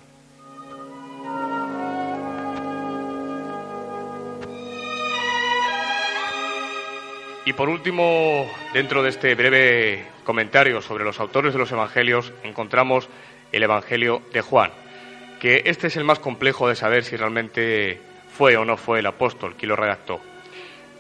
[7.47, 13.09] Y por último, dentro de este breve comentario sobre los autores de los Evangelios, encontramos
[13.53, 14.71] el Evangelio de Juan,
[15.41, 18.01] que este es el más complejo de saber si realmente
[18.33, 20.21] fue o no fue el apóstol quien lo redactó.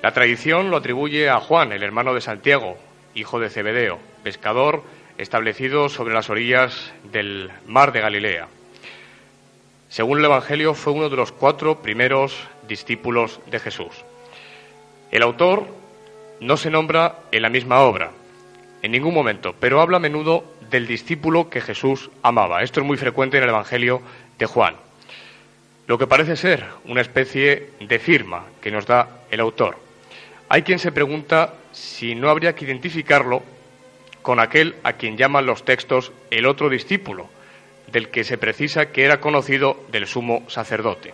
[0.02, 2.78] La tradición lo atribuye a Juan, el hermano de Santiago,
[3.14, 4.82] hijo de Zebedeo, pescador
[5.18, 8.48] establecido sobre las orillas del mar de Galilea.
[9.90, 14.04] Según el Evangelio, fue uno de los cuatro primeros discípulos de Jesús.
[15.10, 15.66] El autor
[16.40, 18.12] no se nombra en la misma obra,
[18.82, 22.62] en ningún momento, pero habla a menudo del discípulo que Jesús amaba.
[22.62, 24.00] Esto es muy frecuente en el Evangelio
[24.38, 24.76] de Juan.
[25.86, 29.76] Lo que parece ser una especie de firma que nos da el autor.
[30.48, 33.42] Hay quien se pregunta si no habría que identificarlo
[34.22, 37.28] con aquel a quien llaman los textos el otro discípulo,
[37.90, 41.12] del que se precisa que era conocido del sumo sacerdote.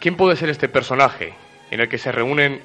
[0.00, 1.32] ¿Quién puede ser este personaje
[1.70, 2.60] en el que se reúnen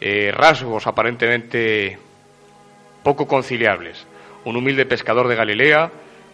[0.00, 1.98] eh, rasgos aparentemente
[3.02, 4.06] poco conciliables?
[4.44, 5.90] Un humilde pescador de Galilea,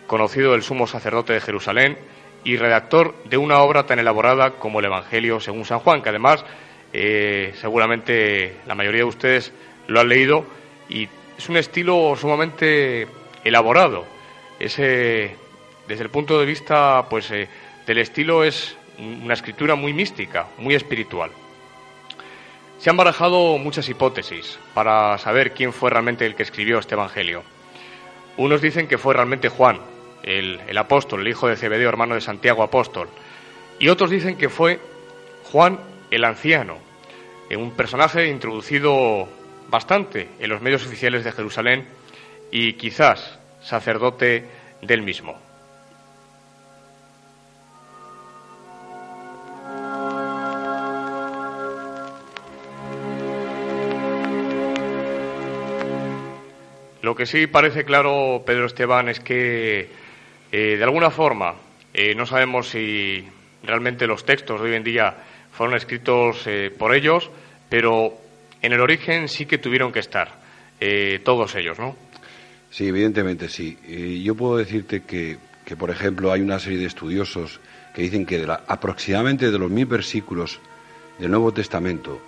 [0.06, 1.98] conocido del sumo sacerdote de Jerusalén
[2.44, 6.44] y redactor de una obra tan elaborada como el Evangelio según San Juan, que además
[6.92, 9.52] eh, seguramente la mayoría de ustedes
[9.86, 10.44] lo han leído
[10.88, 13.06] y es un estilo sumamente
[13.44, 14.06] elaborado.
[14.58, 15.36] Ese,
[15.86, 17.48] desde el punto de vista pues, eh,
[17.86, 21.30] del estilo es una escritura muy mística, muy espiritual.
[22.78, 27.42] Se han barajado muchas hipótesis para saber quién fue realmente el que escribió este Evangelio.
[28.38, 29.80] Unos dicen que fue realmente Juan,
[30.22, 33.08] el, el apóstol, el hijo de Zebedeo, hermano de Santiago apóstol.
[33.78, 34.78] Y otros dicen que fue
[35.50, 35.78] Juan
[36.10, 36.78] el anciano,
[37.50, 39.28] un personaje introducido
[39.68, 41.88] bastante en los medios oficiales de Jerusalén
[42.50, 44.46] y quizás sacerdote
[44.82, 45.47] del mismo.
[57.08, 59.88] Lo que sí parece claro, Pedro Esteban, es que
[60.52, 61.54] eh, de alguna forma
[61.94, 63.26] eh, no sabemos si
[63.62, 65.16] realmente los textos de hoy en día
[65.50, 67.30] fueron escritos eh, por ellos,
[67.70, 68.12] pero
[68.60, 70.34] en el origen sí que tuvieron que estar,
[71.24, 71.96] todos ellos, ¿no?
[72.68, 74.22] Sí, evidentemente sí.
[74.22, 77.58] yo puedo decirte que, que, por ejemplo, hay una serie de estudiosos
[77.94, 80.60] que dicen que de la, aproximadamente de los mil versículos
[81.18, 82.20] del Nuevo Testamento,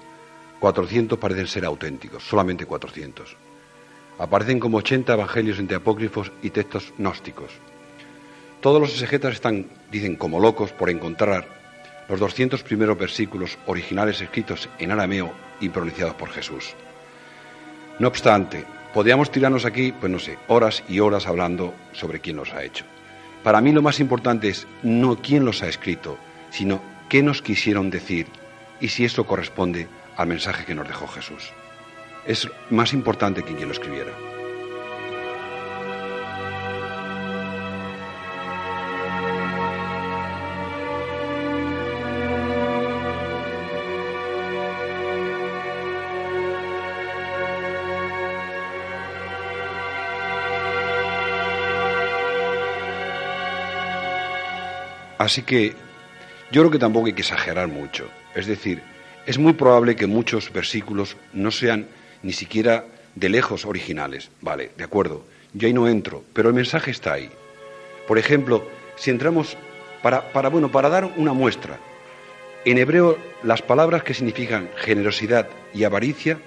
[0.59, 3.49] 400 parecen ser auténticos, solamente 400.
[4.20, 7.52] Aparecen como 80 evangelios entre apócrifos y textos gnósticos.
[8.60, 11.48] Todos los exegetas están, dicen, como locos por encontrar
[12.06, 16.74] los 200 primeros versículos originales escritos en arameo y pronunciados por Jesús.
[17.98, 22.52] No obstante, podríamos tirarnos aquí, pues no sé, horas y horas hablando sobre quién los
[22.52, 22.84] ha hecho.
[23.42, 26.18] Para mí lo más importante es no quién los ha escrito,
[26.50, 28.26] sino qué nos quisieron decir
[28.80, 31.54] y si eso corresponde al mensaje que nos dejó Jesús.
[32.26, 34.12] Es más importante que quien lo escribiera.
[55.20, 55.74] Así que
[56.50, 58.08] yo creo que tampoco hay que exagerar mucho.
[58.34, 58.82] Es decir,
[59.26, 61.86] es muy probable que muchos versículos no sean
[62.22, 64.30] ni siquiera de lejos originales.
[64.40, 65.24] Vale, de acuerdo.
[65.52, 67.30] Yo ahí no entro, pero el mensaje está ahí.
[68.06, 68.66] Por ejemplo,
[68.96, 69.56] si entramos
[70.02, 71.78] para, para bueno, para dar una muestra,
[72.64, 76.38] en hebreo las palabras que significan generosidad y avaricia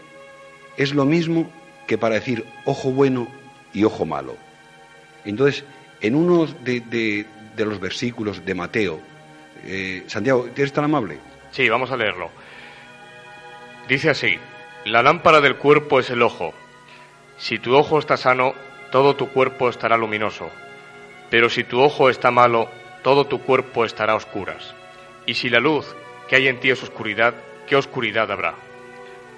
[0.78, 1.52] es lo mismo
[1.88, 3.28] que para decir ojo bueno
[3.74, 4.38] y ojo malo.
[5.26, 5.64] Entonces,
[6.02, 7.26] en uno de,
[7.58, 9.00] los versículos de Mateo.
[9.66, 11.18] Eh, Santiago, ¿eres tan amable?
[11.52, 12.30] Sí, vamos a leerlo.
[13.88, 14.38] Dice así,
[14.86, 16.54] la lámpara del cuerpo es el ojo.
[17.38, 18.54] Si tu ojo está sano,
[18.92, 20.50] todo tu cuerpo estará luminoso.
[21.30, 22.70] Pero si tu ojo está malo,
[23.02, 24.74] todo tu cuerpo estará a oscuras.
[25.26, 25.96] Y si la luz
[26.28, 27.34] que hay en ti es oscuridad,
[27.68, 28.56] ¿qué oscuridad habrá?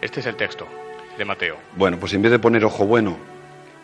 [0.02, 0.68] Este es el texto
[1.18, 1.58] de Mateo.
[1.76, 3.18] Bueno, pues en vez de poner ojo bueno,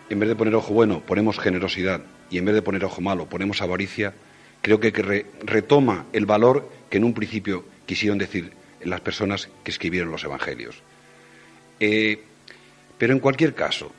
[0.09, 3.27] en vez de poner ojo bueno, ponemos generosidad y en vez de poner ojo malo,
[3.27, 4.13] ponemos avaricia,
[4.61, 8.51] creo que, re, retoma el valor que en un principio quisieron decir
[8.83, 10.81] las personas que escribieron los evangelios.
[11.81, 12.19] Eh,
[12.99, 13.91] pero en cualquier caso,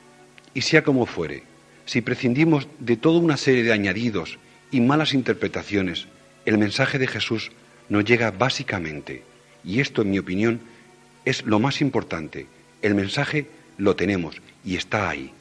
[0.55, 1.43] y sea como fuere,
[1.85, 4.39] si prescindimos de toda una serie de añadidos
[4.71, 6.07] y malas interpretaciones,
[6.47, 7.51] el mensaje de Jesús
[7.89, 9.25] nos llega básicamente,
[9.65, 10.61] y esto en mi opinión
[11.25, 12.47] es lo más importante,
[12.83, 13.47] el mensaje
[13.79, 15.33] lo tenemos y está ahí.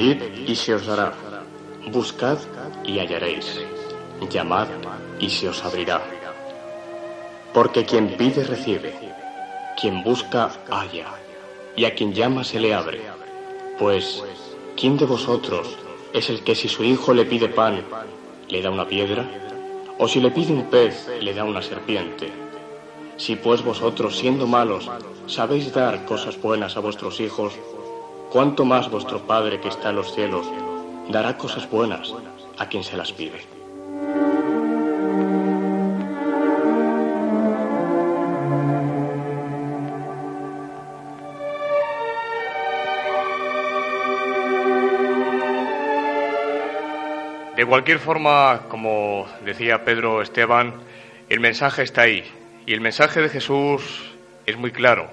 [0.00, 1.12] Pedid y se os dará.
[1.92, 2.38] Buscad
[2.84, 3.60] y hallaréis.
[4.30, 4.68] Llamad
[5.18, 6.00] y se os abrirá.
[7.52, 8.94] Porque quien pide recibe,
[9.78, 11.08] quien busca halla,
[11.76, 13.02] y a quien llama se le abre.
[13.78, 14.24] Pues,
[14.74, 15.76] ¿quién de vosotros
[16.14, 17.84] es el que si su hijo le pide pan,
[18.48, 19.28] le da una piedra?
[19.98, 22.32] ¿O si le pide un pez, le da una serpiente?
[23.18, 24.90] Si pues vosotros, siendo malos,
[25.26, 27.52] sabéis dar cosas buenas a vuestros hijos,
[28.30, 30.46] ¿cuánto más vuestro Padre que está en los cielos
[31.08, 32.14] dará cosas buenas
[32.58, 33.40] a quien se las pide?
[47.56, 50.72] De cualquier forma, como decía Pedro Esteban,
[51.28, 52.24] el mensaje está ahí.
[52.64, 53.82] Y el mensaje de Jesús
[54.46, 55.10] es muy claro.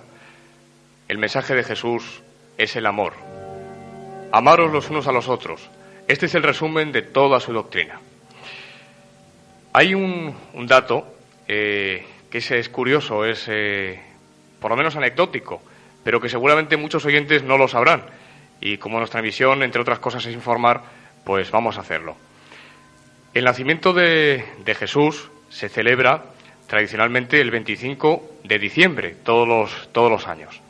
[1.09, 2.21] El mensaje de Jesús
[2.57, 3.13] es el amor.
[4.31, 5.69] Amaros los unos a los otros.
[6.07, 7.99] Este es el resumen de toda su doctrina.
[9.73, 10.35] Hay un,
[10.65, 11.05] dato
[11.47, 13.99] eh, que es, es curioso, es eh,
[14.59, 15.61] por lo menos anecdótico,
[16.03, 18.03] pero que seguramente muchos oyentes no lo sabrán.
[18.59, 20.81] Y como nuestra misión, entre otras cosas, es informar,
[21.23, 22.15] pues vamos a hacerlo.
[23.33, 26.23] El nacimiento de, de Jesús se celebra
[26.67, 30.61] tradicionalmente el 25 de diciembre, todos los, todos los años.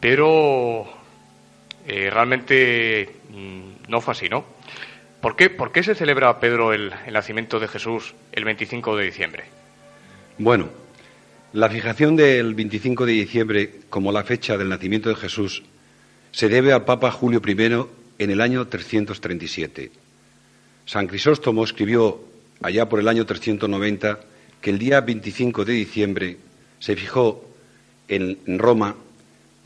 [0.00, 0.86] Pero
[1.86, 4.44] eh, realmente mm, no fue así, ¿no?
[5.20, 9.04] ¿Por qué, ¿Por qué se celebra, Pedro, el, el nacimiento de Jesús el 25 de
[9.04, 9.44] diciembre?
[10.38, 10.68] Bueno,
[11.52, 15.62] la fijación del 25 de diciembre como la fecha del nacimiento de Jesús
[16.32, 17.86] se debe al Papa Julio I
[18.18, 19.90] en el año 337.
[20.84, 22.20] San Crisóstomo escribió
[22.60, 24.20] allá por el año 390
[24.60, 26.36] que el día 25 de diciembre
[26.78, 27.42] se fijó
[28.08, 28.96] en Roma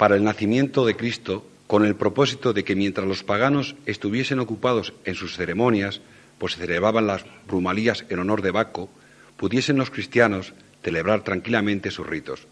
[0.00, 4.94] para el nacimiento de Cristo con el propósito de que mientras los paganos estuviesen ocupados
[5.04, 6.00] en sus ceremonias,
[6.38, 8.88] pues se celebraban las brumalías en honor de Baco,
[9.36, 12.46] pudiesen los cristianos celebrar tranquilamente sus ritos.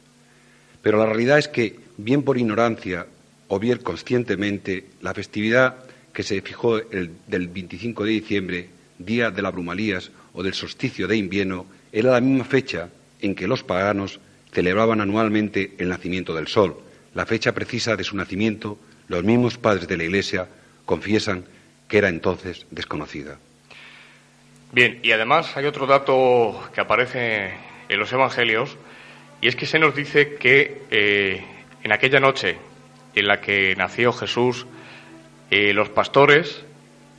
[0.82, 3.06] Pero la realidad es que, bien por ignorancia
[3.48, 5.76] o bien conscientemente, la festividad
[6.12, 8.68] que se fijó el, del 25 de diciembre,
[8.98, 12.90] día de las brumalías o del solsticio de invierno, era la misma fecha
[13.22, 14.20] en que los paganos
[14.52, 16.82] celebraban anualmente el nacimiento del sol.
[17.14, 18.78] La fecha precisa de su nacimiento,
[19.08, 20.48] los mismos padres de la Iglesia
[20.84, 21.44] confiesan
[21.88, 23.38] que era entonces desconocida.
[24.72, 27.54] Bien, y además hay otro dato que aparece
[27.88, 28.76] en los Evangelios,
[29.40, 31.42] y es que se nos dice que eh,
[31.82, 32.58] en aquella noche
[33.14, 34.66] en la que nació Jesús,
[35.50, 36.64] eh, los pastores,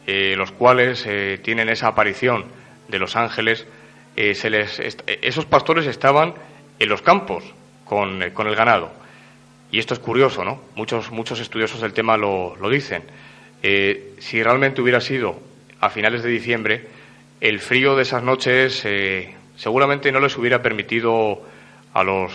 [0.05, 1.07] eh, los cuales
[1.43, 2.45] tienen esa aparición
[2.87, 3.65] de los ángeles,
[4.15, 4.79] se les
[5.21, 6.33] esos pastores estaban
[6.77, 7.43] en los campos
[7.85, 8.91] con, con, el ganado.
[9.71, 10.61] Y esto es curioso, ¿no?
[10.75, 13.03] Muchos, muchos estudiosos del tema lo, lo dicen.
[13.61, 15.39] si realmente hubiera sido
[15.79, 16.87] a finales de diciembre,
[17.41, 18.85] el frío de esas noches
[19.55, 21.41] seguramente no les hubiera permitido
[21.93, 22.33] a los,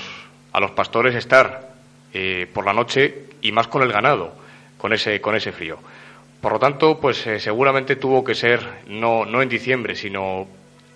[0.52, 1.74] a los pastores estar
[2.12, 4.34] eh, por la noche y más con el ganado,
[4.78, 5.78] con ese, con ese frío.
[6.40, 10.46] Por lo tanto, pues eh, seguramente tuvo que ser no, no en diciembre, sino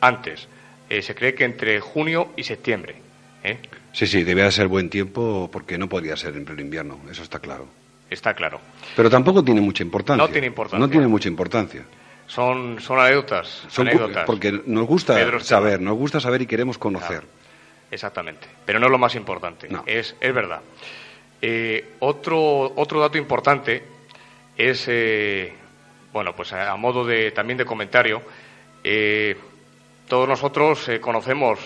[0.01, 0.49] antes.
[0.91, 2.97] Eh, se cree que entre junio y septiembre.
[3.99, 7.41] Sí, sí, debía ser buen tiempo porque no podía ser en pleno invierno, eso está
[7.41, 7.67] claro.
[8.09, 8.61] Está claro.
[8.95, 10.25] Pero tampoco tiene mucha importancia.
[10.25, 10.79] No tiene importancia.
[10.79, 11.85] No tiene mucha importancia.
[12.29, 13.65] Son, son anécdotas.
[13.67, 14.25] Son anécdotas.
[14.25, 17.23] Porque nos gusta saber, nos gusta saber y queremos conocer.
[17.23, 17.27] Claro.
[17.91, 18.47] Exactamente.
[18.65, 19.69] Pero no es lo más importante.
[19.69, 19.83] No.
[19.85, 20.61] Es, es verdad.
[21.43, 23.83] Eh, otro, otro dato importante
[24.57, 25.53] es, eh,
[26.13, 28.23] bueno, pues a, a, modo de, también de comentario,
[28.85, 29.37] eh,
[30.07, 31.59] todos nosotros eh, conocemos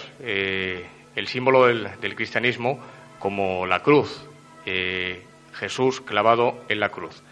[1.16, 2.78] el símbolo del, cristianismo
[3.18, 4.24] como la cruz,
[4.66, 5.22] eh,
[5.54, 7.22] Jesús clavado en la cruz.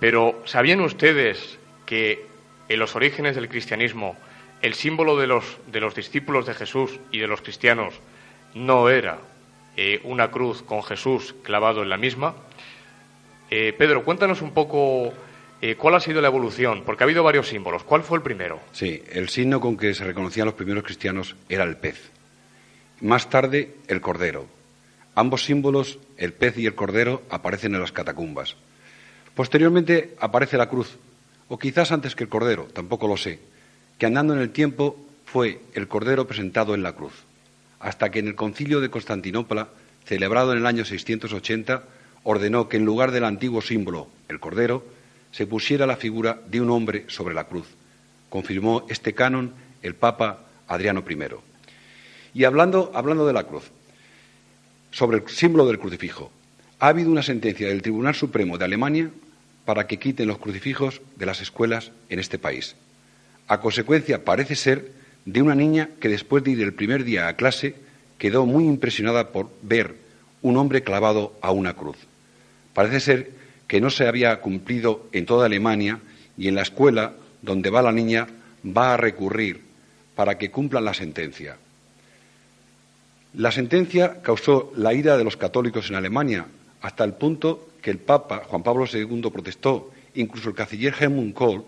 [0.00, 2.26] Pero ¿sabían ustedes que
[2.68, 4.16] en los orígenes del cristianismo,
[4.62, 7.94] el símbolo de los, de los discípulos de Jesús y de los cristianos
[8.54, 9.18] no era
[9.76, 12.34] eh, una cruz con Jesús clavado en la misma.
[13.50, 15.12] Eh, Pedro, cuéntanos un poco
[15.76, 17.82] cuál ha sido la evolución, porque ha habido varios símbolos.
[17.82, 18.60] ¿Cuál fue el primero?
[18.70, 22.12] Sí, el signo con que se reconocían los primeros cristianos era el pez.
[23.00, 24.46] Más tarde, el cordero.
[25.14, 28.56] Ambos símbolos, el pez y el cordero, aparecen en las catacumbas.
[29.34, 30.98] Posteriormente aparece la cruz,
[31.48, 33.38] o quizás antes que el Cordero, tampoco lo sé,
[33.98, 37.12] que andando en el tiempo fue el Cordero presentado en la cruz,
[37.80, 39.68] hasta que en el concilio de Constantinopla,
[40.04, 41.84] celebrado en el año 680,
[42.24, 44.84] ordenó que en lugar del antiguo símbolo, el Cordero,
[45.30, 47.66] se pusiera la figura de un hombre sobre la cruz.
[48.28, 51.47] Confirmó este canon el Papa Adriano I.
[52.38, 53.64] Y hablando, hablando de la cruz,
[54.92, 56.30] sobre el símbolo del crucifijo,
[56.78, 59.10] ha habido una sentencia del Tribunal Supremo de Alemania
[59.64, 62.76] para que quiten los crucifijos de las escuelas en este país.
[63.48, 64.92] A consecuencia, parece ser,
[65.24, 67.74] de una niña que después de ir el primer día a clase
[68.18, 69.96] quedó muy impresionada por ver
[70.40, 71.96] un hombre clavado a una cruz.
[72.72, 73.32] Parece ser
[73.66, 75.98] que no se había cumplido en toda Alemania
[76.36, 78.28] y en la escuela donde va la niña
[78.64, 79.60] va a recurrir
[80.14, 81.56] para que cumplan la sentencia.
[83.34, 86.46] La sentencia causó la ira de los católicos en Alemania
[86.80, 91.64] hasta el punto que el Papa Juan Pablo II protestó, incluso el canciller Helmut Kohl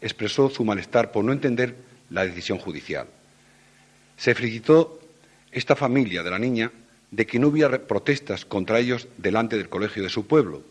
[0.00, 1.76] expresó su malestar por no entender
[2.08, 3.06] la decisión judicial.
[4.16, 5.00] Se felicitó
[5.50, 6.72] esta familia de la niña
[7.10, 10.62] de que no hubiera protestas contra ellos delante del colegio de su pueblo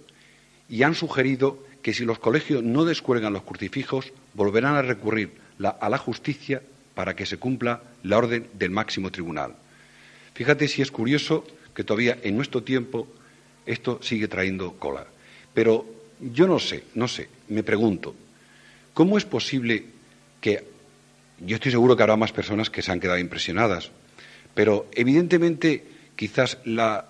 [0.67, 5.33] y han sugerido que si los colegios no descuelgan los crucifijos volverán a recurrir
[5.63, 6.63] a la justicia
[6.95, 9.55] para que se cumpla la orden del máximo tribunal.
[10.41, 13.07] Fíjate si es curioso que todavía en nuestro tiempo
[13.63, 15.05] esto sigue trayendo cola.
[15.53, 15.85] Pero
[16.19, 18.15] yo no sé, no sé, me pregunto,
[18.95, 19.85] ¿cómo es posible
[20.41, 20.63] que,
[21.45, 23.91] yo estoy seguro que habrá más personas que se han quedado impresionadas,
[24.55, 25.85] pero evidentemente
[26.15, 27.07] quizás la,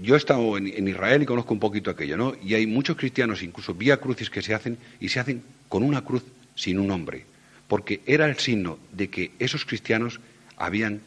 [0.00, 2.36] yo he estado en, en Israel y conozco un poquito aquello, ¿no?
[2.40, 6.04] Y hay muchos cristianos, incluso vía crucis, que se hacen y se hacen con una
[6.04, 6.22] cruz
[6.54, 7.24] sin un nombre,
[7.66, 10.20] porque era el signo de que esos cristianos
[10.56, 11.00] habían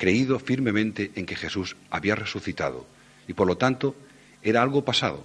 [0.00, 2.86] creído firmemente en que Jesús había resucitado
[3.28, 3.94] y por lo tanto
[4.42, 5.22] era algo pasado.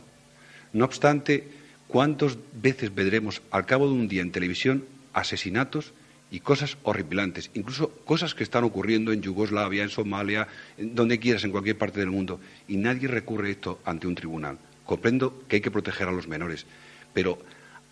[0.73, 1.47] No obstante,
[1.87, 5.93] ¿cuántas veces veremos al cabo de un día en televisión asesinatos
[6.29, 11.45] y cosas horripilantes, incluso cosas que están ocurriendo en Yugoslavia, en Somalia, en donde quieras,
[11.45, 14.57] en cualquier parte del mundo, y nadie recurre esto ante un tribunal?
[14.85, 16.65] Comprendo que hay que proteger a los menores,
[17.13, 17.39] pero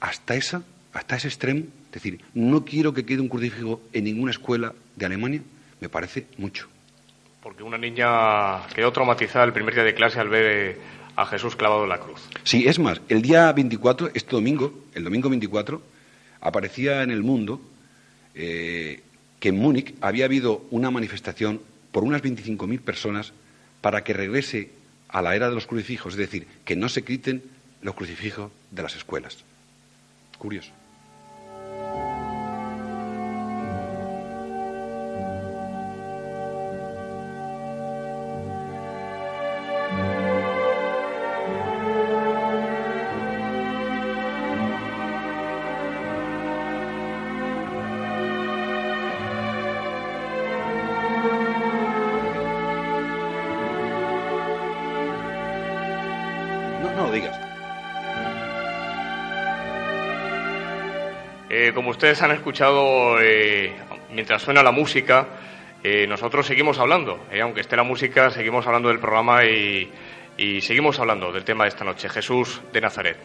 [0.01, 4.31] hasta esa, hasta ese extremo, es decir, no quiero que quede un crucifijo en ninguna
[4.31, 5.43] escuela de Alemania,
[5.79, 6.72] me parece mucho.
[7.43, 10.77] Porque una niña quedó traumatizada el primer día de clase al ver eh,
[11.17, 12.21] a Jesús clavado en la cruz.
[12.43, 15.81] Sí, es más, el día 24, este domingo, el domingo 24,
[16.39, 17.61] aparecía en el mundo
[18.33, 19.01] eh,
[19.41, 23.33] que en Múnich había habido una manifestación por unas 25.000 personas
[23.81, 24.71] para que regrese
[25.09, 27.43] a la era de los crucifijos, es decir, que no se quiten
[27.81, 29.43] los crucifijos de las escuelas.
[30.37, 30.71] Curioso.
[61.93, 63.71] Ustedes han escuchado, eh,
[64.11, 65.27] mientras suena la música,
[65.83, 67.27] eh, nosotros seguimos hablando.
[67.31, 69.91] eh, aunque esté la música, seguimos hablando del programa y,
[70.37, 73.17] y seguimos hablando del tema de esta noche, Jesús de Nazaret.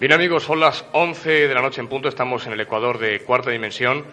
[0.00, 3.20] Bien amigos, son las 11 de la noche en punto, estamos en el Ecuador de
[3.20, 4.04] cuarta dimensión.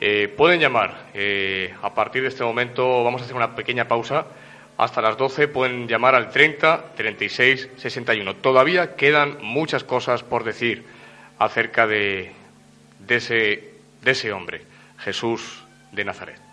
[0.00, 4.26] Eh, pueden llamar, eh, a partir de este momento vamos a hacer una pequeña pausa.
[4.76, 8.34] Hasta las 12 pueden llamar al 30 36 61.
[8.36, 10.84] Todavía quedan muchas cosas por decir
[11.38, 12.32] acerca de,
[13.06, 14.62] de ese, de ese hombre,
[14.98, 16.45] Jesús de Nazaret.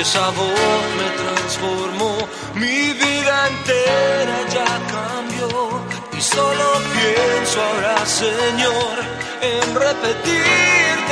[0.00, 2.16] Esa voz me transformó,
[2.54, 5.82] mi vida entera ya cambió
[6.16, 8.94] y solo pienso ahora, Señor,
[9.42, 11.07] en repetirte.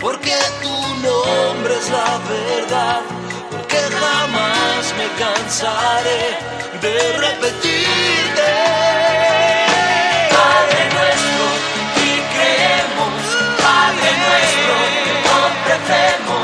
[0.00, 3.00] Porque tu nombre es la verdad,
[3.50, 6.24] porque jamás me cansaré
[6.80, 8.50] de repetirte.
[10.30, 11.44] Padre nuestro,
[11.96, 13.22] ti creemos,
[13.64, 14.74] Padre nuestro,
[15.46, 16.43] ofrecemos,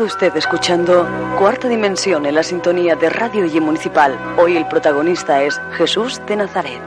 [0.00, 4.16] Usted escuchando Cuarta Dimensión en la sintonía de Radio y Municipal.
[4.36, 6.80] Hoy el protagonista es Jesús de Nazaret.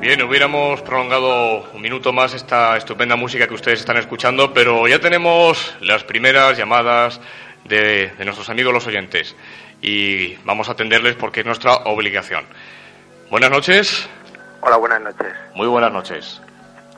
[0.00, 4.98] Bien, hubiéramos prolongado un minuto más esta estupenda música que ustedes están escuchando, pero ya
[5.00, 7.20] tenemos las primeras llamadas
[7.64, 9.36] de nuestros amigos los oyentes
[9.80, 12.44] y vamos a atenderles porque es nuestra obligación.
[13.30, 14.08] Buenas noches.
[14.60, 15.32] Hola, buenas noches.
[15.54, 16.40] Muy buenas noches.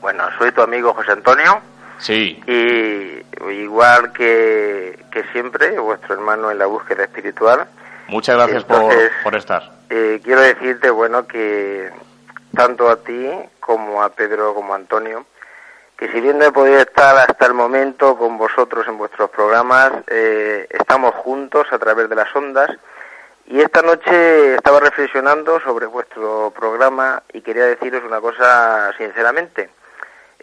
[0.00, 1.60] Bueno, soy tu amigo José Antonio
[1.98, 7.66] Sí, y igual que, que siempre, vuestro hermano en la búsqueda espiritual,
[8.08, 8.90] muchas gracias por,
[9.22, 9.70] por estar.
[9.90, 11.90] eh, quiero decirte, bueno, que
[12.56, 13.28] tanto a ti
[13.60, 15.26] como a Pedro como a Antonio,
[16.00, 19.92] que si bien no he podido estar hasta el momento con vosotros en vuestros programas,
[20.06, 22.70] eh, estamos juntos a través de las ondas
[23.44, 29.68] y esta noche estaba reflexionando sobre vuestro programa y quería deciros una cosa sinceramente.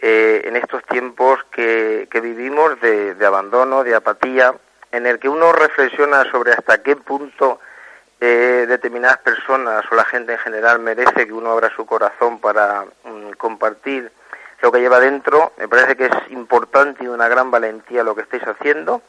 [0.00, 4.54] Eh, en estos tiempos que, que vivimos de, de abandono, de apatía,
[4.92, 7.58] en el que uno reflexiona sobre hasta qué punto
[8.20, 12.84] eh, determinadas personas o la gente en general merece que uno abra su corazón para
[13.02, 14.12] mm, compartir
[14.60, 15.52] lo que lleva dentro.
[15.58, 19.02] Me parece que es importante y una gran valentía lo que estáis haciendo.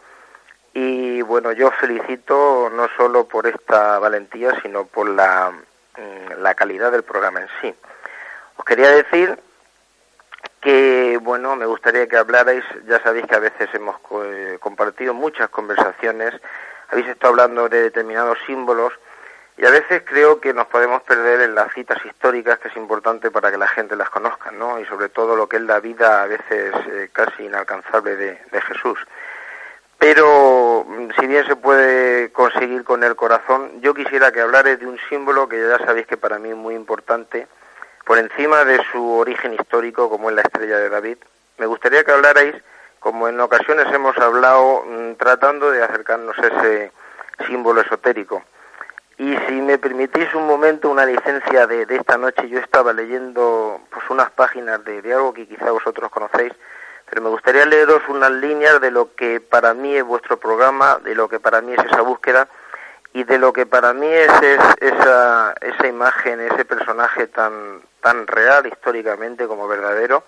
[0.73, 6.53] Y bueno, yo os felicito no solo por esta valentía, sino por la, mm, la
[6.53, 7.75] calidad del programa en sí.
[8.57, 9.39] Os quería decir
[10.61, 13.95] que, bueno, me gustaría que hablarais, ya sabéis que a veces hemos
[14.25, 16.33] eh, compartido muchas conversaciones,
[16.89, 18.93] habéis estado hablando de determinados símbolos
[19.60, 23.30] y a veces creo que nos podemos perder en las citas históricas, que es importante
[23.30, 24.80] para que la gente las conozca, ¿no?
[24.80, 28.97] Y sobre todo lo que es la vida a veces eh, casi inalcanzable de, Jesús.
[29.97, 34.88] Pero mm, si bien se puede conseguir con el corazón, yo quisiera que hablarais de
[34.88, 37.45] un símbolo que ya sabéis que para mí es muy importante,
[38.05, 41.18] por encima de su origen histórico, como es la estrella de David.
[41.57, 42.55] Me gustaría que hablarais,
[43.01, 46.91] como en ocasiones hemos hablado, mm, tratando de acercarnos a ese
[47.45, 48.41] símbolo esotérico.
[49.20, 54.09] Y si me permitís un momento, una licencia de, esta noche, yo estaba leyendo pues
[54.09, 56.53] unas páginas de, de algo que quizá vosotros conocéis,
[57.09, 61.15] pero me gustaría leeros unas líneas de lo que para mí es vuestro programa, de
[61.15, 62.47] lo que para mí es esa búsqueda
[63.11, 68.26] y de lo que para mí es, es esa, esa imagen, ese personaje tan, tan
[68.26, 70.24] real históricamente como verdadero.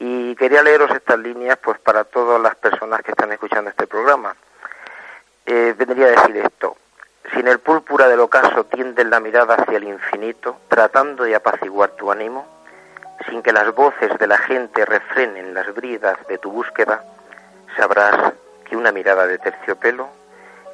[0.00, 4.34] Y quería leeros estas líneas pues para todas las personas que están escuchando este programa.
[5.46, 6.76] Eh, vendría a decir esto.
[7.28, 11.90] Si en el púrpura del ocaso tiendes la mirada hacia el infinito, tratando de apaciguar
[11.90, 12.46] tu ánimo,
[13.28, 17.04] sin que las voces de la gente refrenen las bridas de tu búsqueda,
[17.76, 18.32] sabrás
[18.64, 20.08] que una mirada de terciopelo,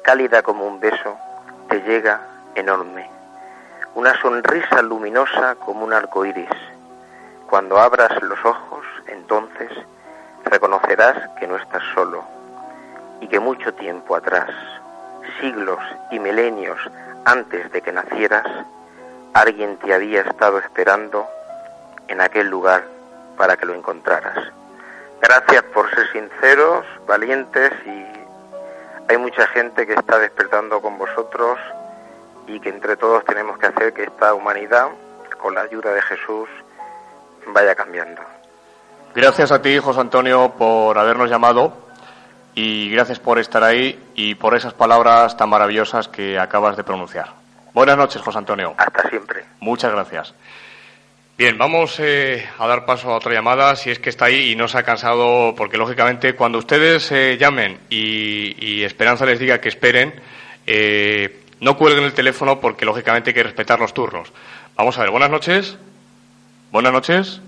[0.03, 1.17] cálida como un beso,
[1.67, 2.21] te llega
[2.55, 3.09] enorme.
[3.95, 6.49] Una sonrisa luminosa como un arco iris.
[7.49, 9.71] Cuando abras los ojos, entonces
[10.45, 12.23] reconocerás que no estás solo
[13.19, 14.49] y que mucho tiempo atrás,
[15.39, 15.79] siglos
[16.11, 16.79] y milenios
[17.25, 18.45] antes de que nacieras,
[19.33, 21.27] alguien te había estado esperando
[22.07, 22.85] en aquel lugar
[23.37, 24.37] para que lo encontraras.
[25.21, 28.05] Gracias por ser sinceros, valientes y
[29.09, 31.57] hay mucha gente que está despertando con vosotros
[32.47, 34.87] y que entre todos tenemos que hacer que esta humanidad,
[35.37, 36.49] con la ayuda de Jesús,
[37.47, 38.21] vaya cambiando.
[39.13, 41.86] Gracias a ti, José Antonio, por habernos llamado
[42.57, 47.27] y gracias por estar ahí y por esas palabras tan maravillosas que acabas de pronunciar.
[47.71, 48.73] Buenas noches, José Antonio.
[48.75, 49.45] Hasta siempre.
[49.59, 50.33] Muchas gracias.
[51.37, 54.55] Bien, vamos eh, a dar paso a otra llamada, si es que está ahí y
[54.55, 59.61] no se ha cansado, porque lógicamente cuando ustedes eh, llamen y, y Esperanza les diga
[59.61, 60.19] que esperen,
[60.65, 64.33] eh, no cuelguen el teléfono porque lógicamente hay que respetar los turnos.
[64.75, 65.77] Vamos a ver, buenas noches.
[66.71, 67.39] Buenas noches.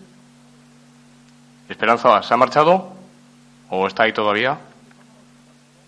[1.67, 2.93] Esperanza, ¿se ha marchado?
[3.71, 4.59] ¿O está ahí todavía?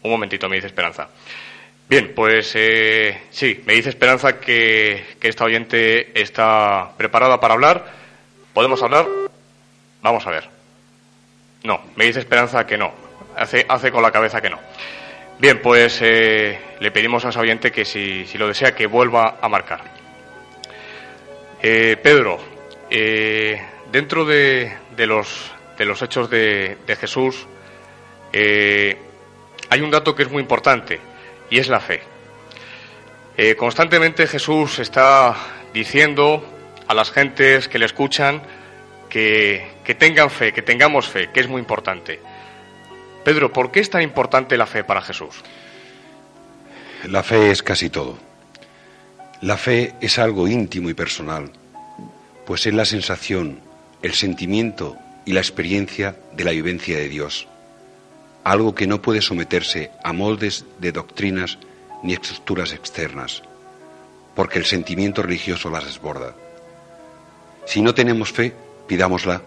[0.03, 1.09] Un momentito, me dice Esperanza.
[1.87, 7.85] Bien, pues eh, sí, me dice Esperanza que, que esta oyente está preparada para hablar.
[8.53, 9.05] ¿Podemos hablar?
[10.01, 10.49] Vamos a ver.
[11.63, 12.93] No, me dice Esperanza que no.
[13.35, 14.59] Hace, hace con la cabeza que no.
[15.37, 19.37] Bien, pues eh, le pedimos a esa oyente que si, si lo desea que vuelva
[19.41, 19.81] a marcar.
[21.61, 22.39] Eh, Pedro,
[23.91, 27.47] dentro de, de los, de los hechos de, de Jesús
[29.71, 30.99] hay un dato que es muy importante
[31.49, 32.01] y es la fe.
[33.37, 35.33] Eh, constantemente Jesús está
[35.73, 36.45] diciendo
[36.87, 38.41] a las gentes que le escuchan
[39.09, 42.19] que, que tengan fe, que tengamos fe, que es muy importante.
[43.23, 45.41] Pedro, ¿por qué es tan importante la fe para Jesús?
[47.05, 48.17] La fe es casi todo.
[49.39, 51.49] La fe es algo íntimo y personal,
[52.45, 53.61] pues es la sensación,
[54.01, 57.47] el sentimiento y la experiencia de la vivencia de Dios,
[58.43, 61.57] algo que no puede someterse a moldes de doctrinas
[62.03, 63.43] ni estructuras externas,
[64.35, 66.35] porque el sentimiento religioso las desborda.
[67.65, 68.53] Si no tenemos fe,
[68.87, 69.41] pidámosla.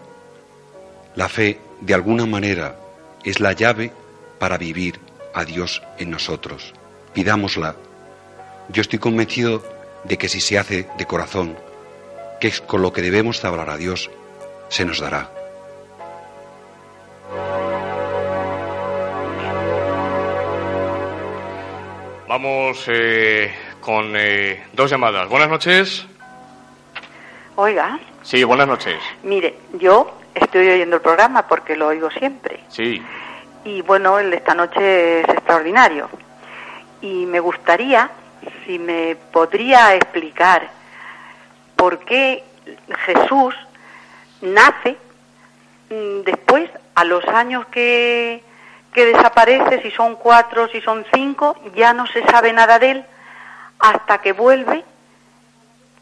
[1.15, 2.77] La fe, de alguna manera,
[3.23, 3.91] es la llave
[4.39, 4.99] para vivir
[5.33, 6.73] a Dios en nosotros.
[7.13, 7.75] Pidámosla.
[8.69, 9.63] Yo estoy convencido
[10.05, 11.57] de que si se hace de corazón,
[12.39, 14.09] que es con lo que debemos de hablar a Dios,
[14.69, 15.34] se nos dará.
[22.37, 23.49] Vamos eh,
[23.79, 25.29] con eh, dos llamadas.
[25.29, 26.05] Buenas noches.
[27.55, 28.97] Oiga, Sí, buenas noches.
[29.23, 32.59] mire, yo estoy oyendo el programa porque lo oigo siempre.
[32.67, 33.01] Sí.
[33.63, 36.09] Y bueno, el de esta noche es extraordinario.
[36.99, 38.09] Y me gustaría,
[38.65, 40.69] si me podría explicar
[41.77, 42.43] por qué
[43.05, 43.55] Jesús
[44.41, 44.97] nace
[45.89, 48.43] mm, después, a los años que,
[48.95, 53.05] que desaparece, si son cuatro, si son cinco, ya no se sabe nada de él,
[53.77, 54.85] hasta que vuelve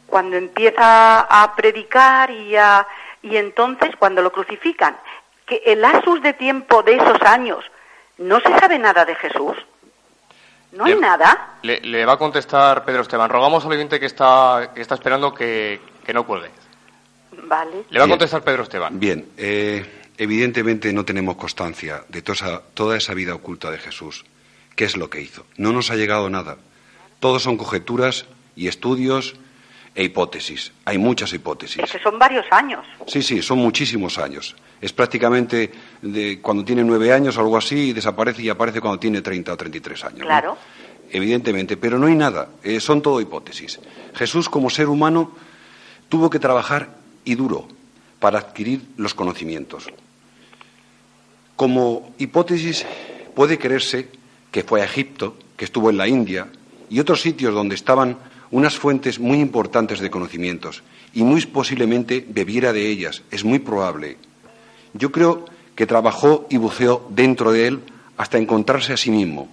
[0.05, 2.85] cuando empieza a predicar y, a,
[3.23, 4.95] y entonces cuando lo crucifican.
[5.47, 7.65] Que el asus de tiempo de esos años
[8.19, 9.57] no se sabe nada de Jesús.
[10.71, 11.55] No hay Le- nada.
[11.63, 13.29] Le, le va a contestar Pedro Esteban.
[13.29, 16.51] Rogamos al oyente que está, que está esperando que, que no cuelgue.
[17.45, 17.85] Vale.
[17.89, 18.99] Le va a contestar Pedro Esteban.
[18.99, 24.25] Bien, eh, evidentemente no tenemos constancia de toda esa, toda esa vida oculta de Jesús.
[24.75, 25.45] ¿Qué es lo que hizo?
[25.57, 26.57] No nos ha llegado nada.
[27.19, 28.25] Todos son conjeturas
[28.55, 29.35] y estudios
[29.95, 30.71] e hipótesis.
[30.85, 31.83] Hay muchas hipótesis.
[31.83, 32.83] Es que son varios años.
[33.07, 34.55] Sí, sí, son muchísimos años.
[34.81, 35.71] Es prácticamente
[36.01, 39.53] de cuando tiene nueve años o algo así y desaparece y aparece cuando tiene 30
[39.53, 40.19] o 33 años.
[40.19, 40.25] ¿no?
[40.25, 40.57] Claro.
[41.11, 42.49] Evidentemente, pero no hay nada.
[42.63, 43.79] eh, son todo hipótesis.
[44.15, 45.31] Jesús, como ser humano,
[46.09, 46.89] tuvo que trabajar
[47.23, 47.67] y duro
[48.19, 49.87] para adquirir los conocimientos.
[51.55, 52.85] Como hipótesis
[53.35, 54.09] puede creerse
[54.51, 56.47] que fue a Egipto, que estuvo en la India
[56.89, 58.17] y otros sitios donde estaban
[58.51, 63.23] unas fuentes muy importantes de conocimientos y muy posiblemente bebiera de ellas.
[63.31, 64.17] Es muy probable.
[64.93, 67.79] Yo creo que trabajó y buceó dentro de él
[68.17, 69.47] hasta encontrarse a sí mismo.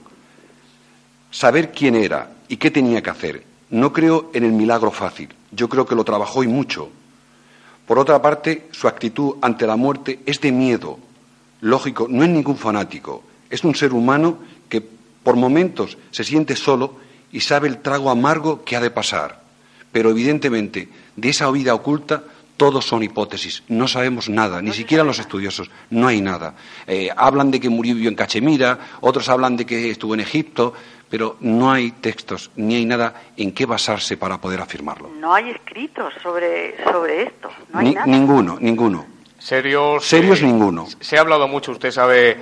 [1.31, 3.45] Saber quién era y qué tenía que hacer.
[3.71, 5.29] No creo en el milagro fácil.
[5.53, 6.91] Yo creo que lo trabajó y mucho.
[7.87, 10.99] Por otra parte, su actitud ante la muerte es de miedo.
[11.61, 13.23] Lógico, no es ningún fanático.
[13.49, 14.39] Es un ser humano
[14.69, 14.81] que
[15.23, 16.95] por momentos se siente solo
[17.33, 19.41] y sabe el trago amargo que ha de pasar.
[19.93, 22.23] Pero evidentemente, de esa vida oculta,
[22.57, 23.63] todos son hipótesis.
[23.69, 25.71] No sabemos nada, ni siquiera los estudiosos.
[25.91, 26.55] No hay nada.
[26.87, 30.75] Eh, hablan de que murió en Cachemira, otros hablan de que estuvo en Egipto,
[31.09, 35.09] pero no hay textos ni hay nada en qué basarse para poder afirmarlo.
[35.19, 37.49] No hay escritos sobre, sobre esto.
[37.73, 38.07] No hay Ni- nada.
[38.07, 39.07] ninguno, ninguno.
[39.41, 40.07] Serios.
[40.07, 40.87] Serios eh, ninguno.
[41.01, 42.37] Se ha hablado mucho, usted sabe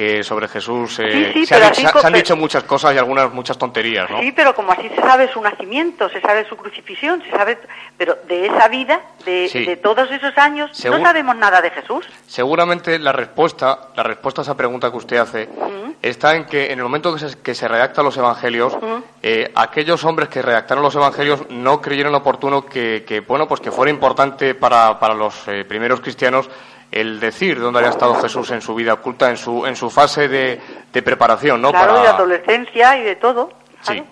[0.00, 2.98] que sobre Jesús eh, Sí, sí, se, ha dicho- se- han dicho muchas cosas y
[2.98, 4.18] algunas muchas tonterías, ¿no?
[4.20, 7.58] Sí, pero como así se sabe su nacimiento, se sabe su crucifixión, se sabe,
[7.98, 9.66] pero de esa vida, de, Sí.
[9.66, 12.06] de todos esos años, no sabemos nada de Jesús.
[12.26, 16.72] Seguramente la respuesta, la respuesta a esa pregunta que usted hace Mm, está en que
[16.72, 19.02] en el momento que se, que se redactan los evangelios, mm.
[19.22, 23.70] eh, aquellos hombres que redactaron los evangelios no creyeron oportuno que, que, bueno, pues que
[23.70, 26.48] fuera importante para, para los eh, primeros cristianos
[26.90, 30.28] el decir dónde había estado Jesús en su vida oculta, en su, en su fase
[30.28, 30.60] de,
[30.92, 31.70] de preparación, ¿no?
[31.70, 33.52] claro, Para- de adolescencia y de todo.
[33.82, 34.02] Sí.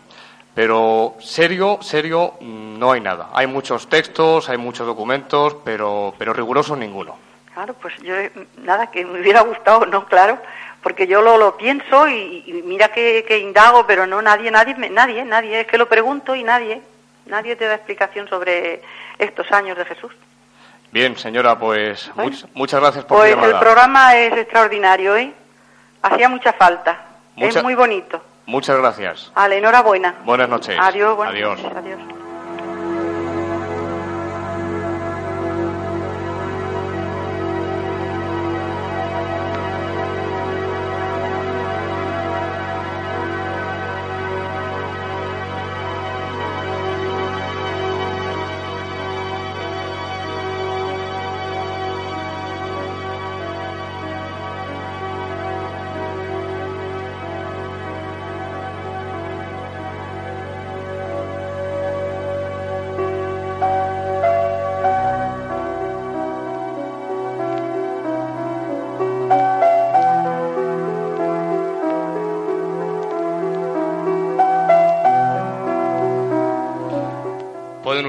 [0.55, 3.29] Pero serio, serio, no hay nada.
[3.33, 7.17] Hay muchos textos, hay muchos documentos, pero, pero rigurosos ninguno.
[7.55, 8.15] Claro, pues yo,
[8.63, 10.39] nada, que me hubiera gustado, no, claro,
[10.83, 14.75] porque yo lo, lo pienso y, y mira que, que indago, pero no nadie, nadie,
[14.91, 16.81] nadie, nadie, es que lo pregunto y nadie,
[17.27, 18.83] nadie te da explicación sobre
[19.19, 20.13] estos años de Jesús.
[20.91, 25.33] Bien, señora, pues much- muchas gracias por Pues el programa es extraordinario, ¿eh?
[26.03, 26.99] Hacía mucha falta,
[27.37, 28.23] Mucha- es muy bonito.
[28.47, 29.31] Muchas gracias.
[29.35, 30.15] Ale, enhorabuena.
[30.25, 30.77] Buenas noches.
[30.81, 31.61] Adiós, buenas Adiós.
[31.63, 32.01] noches, adiós.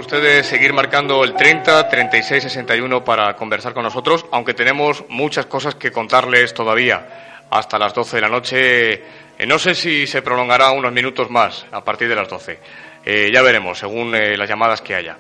[0.09, 5.75] Ustedes seguir marcando el 30 36 61 para conversar con nosotros, aunque tenemos muchas cosas
[5.75, 8.93] que contarles todavía hasta las 12 de la noche.
[9.37, 12.59] Eh, no sé si se prolongará unos minutos más a partir de las 12.
[13.05, 15.15] Eh, ya veremos, según eh, las llamadas que haya.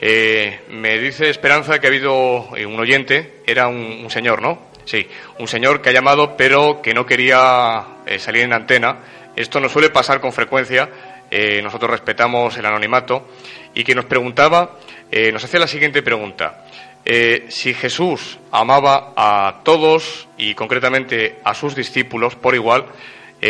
[0.00, 4.68] Eh, me dice Esperanza que ha habido eh, un oyente, era un, un señor, ¿no?
[4.84, 5.08] Sí,
[5.40, 8.98] un señor que ha llamado pero que no quería eh, salir en antena.
[9.34, 10.88] Esto nos suele pasar con frecuencia.
[11.30, 13.28] Eh, nosotros respetamos el anonimato
[13.74, 14.76] y que nos preguntaba,
[15.10, 16.64] eh, nos hacía la siguiente pregunta.
[17.04, 22.86] Eh, si Jesús amaba a todos y concretamente a sus discípulos por igual,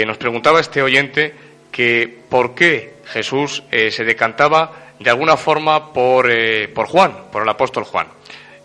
[0.07, 1.35] nos preguntaba este oyente
[1.73, 6.31] que por qué Jesús se decantaba de alguna forma por,
[6.75, 8.07] por Juan, por el apóstol Juan.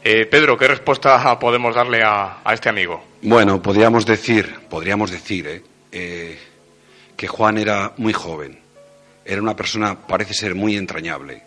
[0.03, 3.01] Pedro, ¿qué respuesta podemos darle a, a este amigo?
[3.21, 8.59] Bueno, podríamos decir, podríamos decir, que Juan era muy joven,
[9.25, 11.43] era una persona, parece ser, muy entrañable,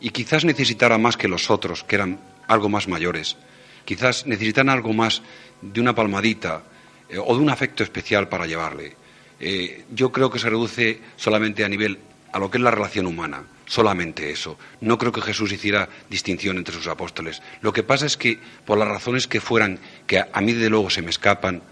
[0.00, 3.36] y quizás necesitara más que los otros, que eran algo más mayores,
[3.84, 5.22] quizás necesitaran algo más
[5.60, 6.62] de una palmadita
[7.08, 8.96] eh, o de un afecto especial para llevarle.
[9.38, 11.98] Eh, yo creo que se reduce solamente a nivel
[12.32, 14.58] a lo que es la relación humana, solamente eso.
[14.80, 17.42] No creo que Jesús hiciera distinción entre sus apóstoles.
[17.60, 20.90] Lo que pasa es que, por las razones que fueran, que a, mí de luego
[20.90, 21.62] se me escapan,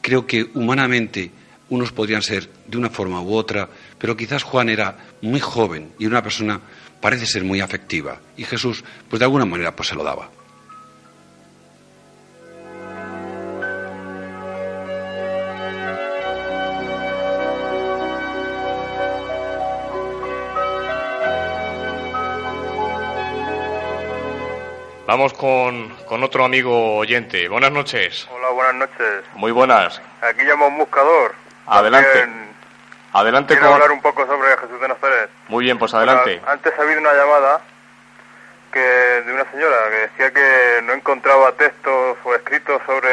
[0.00, 1.30] creo que humanamente
[1.68, 3.68] unos podrían ser de una forma u otra,
[4.02, 6.60] pero quizás Juan era muy joven y una persona
[7.00, 10.28] parece ser muy afectiva y Jesús, pues de alguna manera, pues se lo daba.
[25.06, 27.46] Vamos con, con otro amigo oyente.
[27.46, 28.26] Buenas noches.
[28.32, 29.24] Hola, buenas noches.
[29.36, 30.02] Muy buenas.
[30.20, 31.36] Aquí llama un buscador.
[31.66, 32.18] Adelante.
[32.18, 32.51] También
[33.12, 33.74] Adelante Quiero con...
[33.74, 35.30] hablar un poco sobre Jesús de Nazaret.
[35.48, 36.38] Muy bien, pues adelante.
[36.38, 37.60] Bueno, antes ha habido una llamada
[38.72, 43.10] que de una señora que decía que no encontraba textos o escritos sobre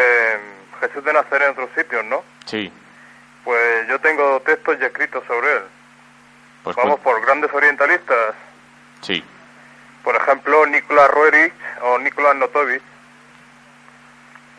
[0.80, 2.24] Jesús de Nazaret en otros sitios, ¿no?
[2.46, 2.72] Sí.
[3.44, 5.64] Pues yo tengo textos y escritos sobre él.
[6.64, 8.36] Pues Vamos por grandes orientalistas.
[9.02, 9.24] Sí.
[10.04, 12.82] Por ejemplo, Nicolás Roerich o Nicolás Notovich.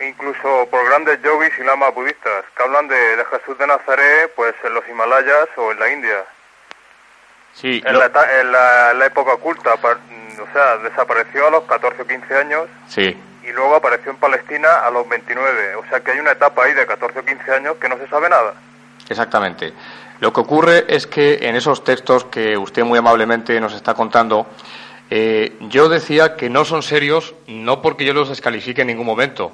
[0.07, 4.53] Incluso por grandes yogis y lamas budistas, que hablan de, de Jesús de Nazaret, pues
[4.63, 6.23] en los Himalayas o en la India.
[7.53, 11.63] Sí, En, lo- la, en la- en la época oculta, o sea, desapareció a los
[11.65, 13.15] 14 o 15 años sí.
[13.43, 15.75] y luego apareció en Palestina a los 29.
[15.75, 18.07] O sea que hay una etapa ahí de 14 o 15 años que no se
[18.07, 18.53] sabe nada.
[19.09, 19.73] Exactamente.
[20.21, 24.47] Lo que ocurre es que en esos textos que usted muy amablemente nos está contando,
[25.09, 29.51] eh, yo decía que no son serios no porque yo los descalifique en ningún momento,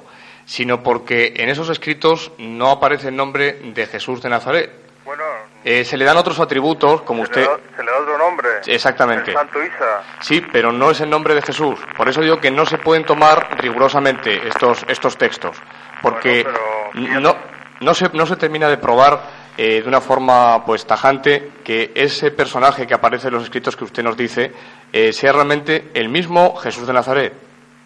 [0.48, 4.70] sino porque en esos escritos no aparece el nombre de Jesús de Nazaret.
[5.04, 5.22] Bueno,
[5.62, 7.50] Eh, se le dan otros atributos, como se, le usted.
[7.66, 8.48] da, se le da otro nombre.
[8.66, 9.30] Exactamente.
[9.32, 10.02] El Santo Isa.
[10.20, 11.78] Sí, pero no es el nombre de Jesús.
[11.96, 15.56] Por eso digo que no se pueden tomar rigurosamente estos, estos textos,
[16.00, 16.46] porque
[16.94, 17.36] no,
[17.80, 19.20] no, se, no se termina de probar
[19.58, 23.84] eh, de una forma pues tajante que ese personaje que aparece en los escritos que
[23.84, 24.52] usted nos dice
[24.92, 27.34] eh, sea realmente el mismo Jesús de Nazaret.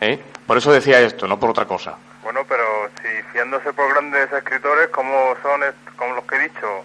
[0.00, 0.20] ¿eh?
[0.46, 1.96] Por eso decía esto, no por otra cosa.
[2.22, 5.62] Bueno, pero si fiándose por grandes escritores como son
[5.96, 6.84] como los que he dicho,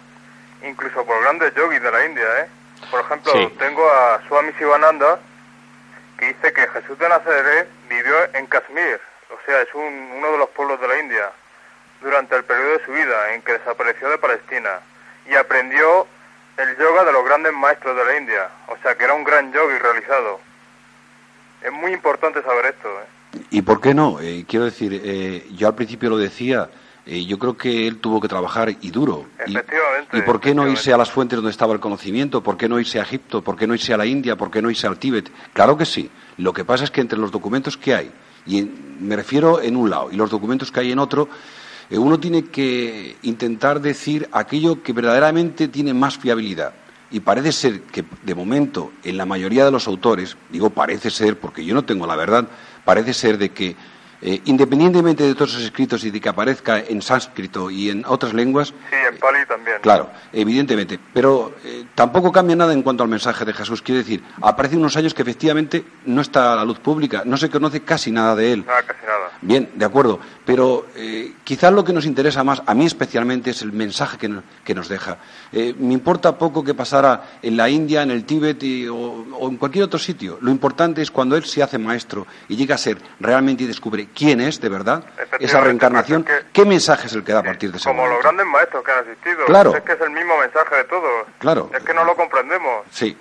[0.62, 2.48] incluso por grandes yogis de la India, ¿eh?
[2.90, 3.46] Por ejemplo, Sí.
[3.58, 5.18] tengo a Swami Sivananda
[6.18, 9.00] que dice que Jesús de Nazaret vivió en Kashmir,
[9.30, 11.30] o sea, es un- uno de los pueblos de la India,
[12.00, 14.80] durante el periodo de su vida en que desapareció de Palestina
[15.26, 16.06] y aprendió
[16.56, 19.52] el yoga de los grandes maestros de la India, o sea, que era un gran
[19.52, 20.40] yogi realizado.
[21.62, 23.06] Es muy importante saber esto, ¿eh?
[23.50, 24.20] ¿Y por qué no?
[24.20, 26.70] Eh, quiero decir, eh, yo al principio lo decía,
[27.04, 29.26] eh, yo creo que él tuvo que trabajar y duro.
[29.46, 30.18] Y- Efectivamente.
[30.18, 32.42] ¿Y por qué no irse a las fuentes donde estaba el conocimiento?
[32.42, 33.42] ¿Por qué no irse a Egipto?
[33.42, 34.36] ¿Por qué no irse a la India?
[34.36, 35.30] ¿Por qué no irse al Tíbet?
[35.52, 36.10] Claro que sí.
[36.38, 38.10] Lo que pasa es que entre los documentos que hay,
[38.46, 41.28] y en- me refiero en un lado, y los documentos que hay en otro,
[41.90, 46.72] eh, uno tiene que intentar decir aquello que verdaderamente tiene más fiabilidad.
[47.10, 51.38] Y parece ser que, de momento, en la mayoría de los autores, digo parece ser,
[51.38, 52.46] porque yo no tengo la verdad,
[52.88, 53.76] parece ser de que,
[54.22, 58.32] eh, independientemente de todos esos escritos y de que aparezca en sánscrito y en otras
[58.32, 59.76] lenguas, Sí, en Pali también.
[59.82, 63.82] Claro, evidentemente, pero eh, tampoco cambia nada en cuanto al mensaje de Jesús.
[63.82, 67.50] Quiere decir, aparece unos años que efectivamente no está a la luz pública, no se
[67.50, 68.64] conoce casi nada de él.
[68.66, 69.32] Nada, casi nada.
[69.42, 73.62] Bien, de acuerdo, pero eh, quizás lo que nos interesa más, a mí especialmente, es
[73.62, 75.16] el mensaje que, no- que nos deja.
[75.50, 79.48] Eh, me importa poco que pasara en la India, en el Tíbet y- o, o
[79.48, 80.36] en cualquier otro sitio.
[80.42, 84.08] Lo importante es cuando él se hace maestro y llega a ser realmente y descubre
[84.14, 85.02] quién es de verdad,
[85.40, 88.44] esa reencarnación, qué mensaje es el que da a partir de ese Como los grandes
[88.44, 89.46] maestros que han asistido.
[89.46, 89.74] Claro.
[89.74, 91.26] Es que es el mismo mensaje de todos.
[91.38, 92.84] Claro, Es que no lo comprendemos.
[92.90, 93.16] sí.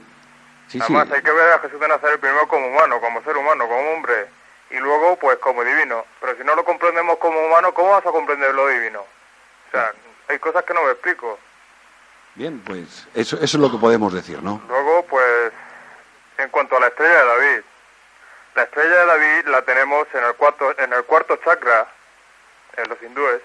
[0.68, 0.94] Sí, sí.
[0.94, 3.80] Además, hay que ver a Jesús de Nazaret primero como humano, como ser humano, como
[3.96, 4.28] hombre,
[4.70, 6.06] y luego, pues, como divino.
[6.20, 9.02] Pero si no lo comprendemos como humano, ¿cómo vas a comprender lo divino?
[9.02, 9.94] O sea,
[10.28, 11.40] hay cosas que no me explico.
[12.36, 14.62] Bien, pues eso, eso es lo que podemos decir, ¿no?
[14.68, 15.52] Luego, pues,
[16.38, 17.64] en cuanto a la estrella de David,
[18.56, 21.88] la estrella de David la tenemos en el cuarto, en el cuarto chakra,
[22.76, 23.42] en los hindúes,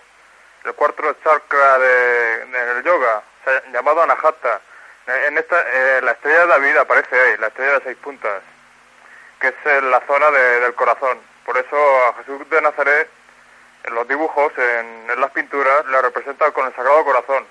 [0.65, 4.61] el cuarto chakra de, en el yoga, o sea, llamado Anahata.
[5.07, 8.43] En esta, eh, la estrella de David aparece ahí, la estrella de seis puntas,
[9.43, 11.19] que es en la zona de- del corazón.
[11.45, 11.77] Por eso
[12.09, 13.09] a Jesús de Nazaret,
[13.85, 17.45] en los dibujos, en, en las pinturas, la representa con el Sagrado Corazón.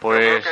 [0.00, 0.44] Pues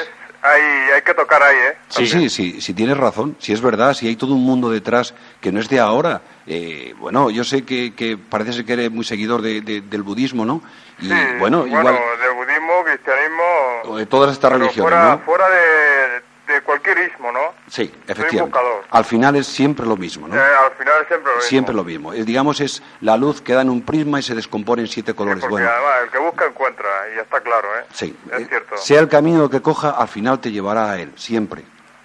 [0.43, 0.61] Hay,
[0.95, 1.77] hay que tocar ahí, ¿eh?
[1.89, 5.15] Sí, sí, sí, sí, tienes razón, si es verdad, si hay todo un mundo detrás
[5.41, 6.21] que no es de ahora.
[6.47, 10.03] Eh, bueno, yo sé que, que parece ser que eres muy seguidor de- de- del
[10.03, 10.63] budismo, ¿no?
[10.99, 11.09] Y
[11.39, 15.19] bueno, Bueno, igual de budismo, cristianismo, de todas estas religiones, fuera, ¿no?
[15.21, 17.55] fuera de, de cualquier ismo, ¿no?
[17.69, 18.59] Sí, efectivamente.
[18.91, 20.37] Al final es siempre lo mismo, ¿no?
[20.37, 21.49] Eh, al final siempre lo mismo.
[21.49, 22.13] Siempre lo mismo.
[22.13, 25.15] Es, digamos, es la luz que da en un prisma y se descompone en siete
[25.15, 25.47] colores.
[25.49, 27.85] Bueno, además el que busca encuentra, y ya está claro, ¿eh?
[27.93, 28.17] sí.
[28.33, 28.77] Es eh, cierto.
[28.77, 31.63] Sea el camino que coja, al final te llevará a él, siempre.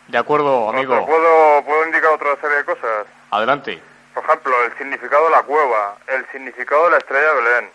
[0.07, 1.05] De acuerdo, amigo.
[1.05, 3.07] ¿Puedo, ¿Puedo indicar otra serie de cosas?
[3.29, 3.81] Adelante.
[4.13, 7.69] Por ejemplo, el significado de la cueva, el significado de la estrella de Belén,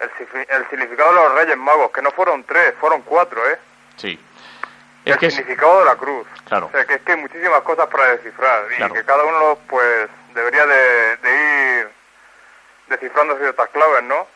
[0.00, 0.10] el,
[0.48, 3.58] el significado de los Reyes Magos, que no fueron tres, fueron cuatro, ¿eh?
[3.96, 4.18] Sí.
[5.06, 6.26] El Es que es- significado de la cruz.
[6.46, 6.66] Claro.
[6.66, 8.92] O sea, que es que hay muchísimas cosas para descifrar y Claro.
[8.94, 11.88] que cada uno, pues, debería de, de ir
[12.88, 14.26] descifrando ciertas claves, ¿no?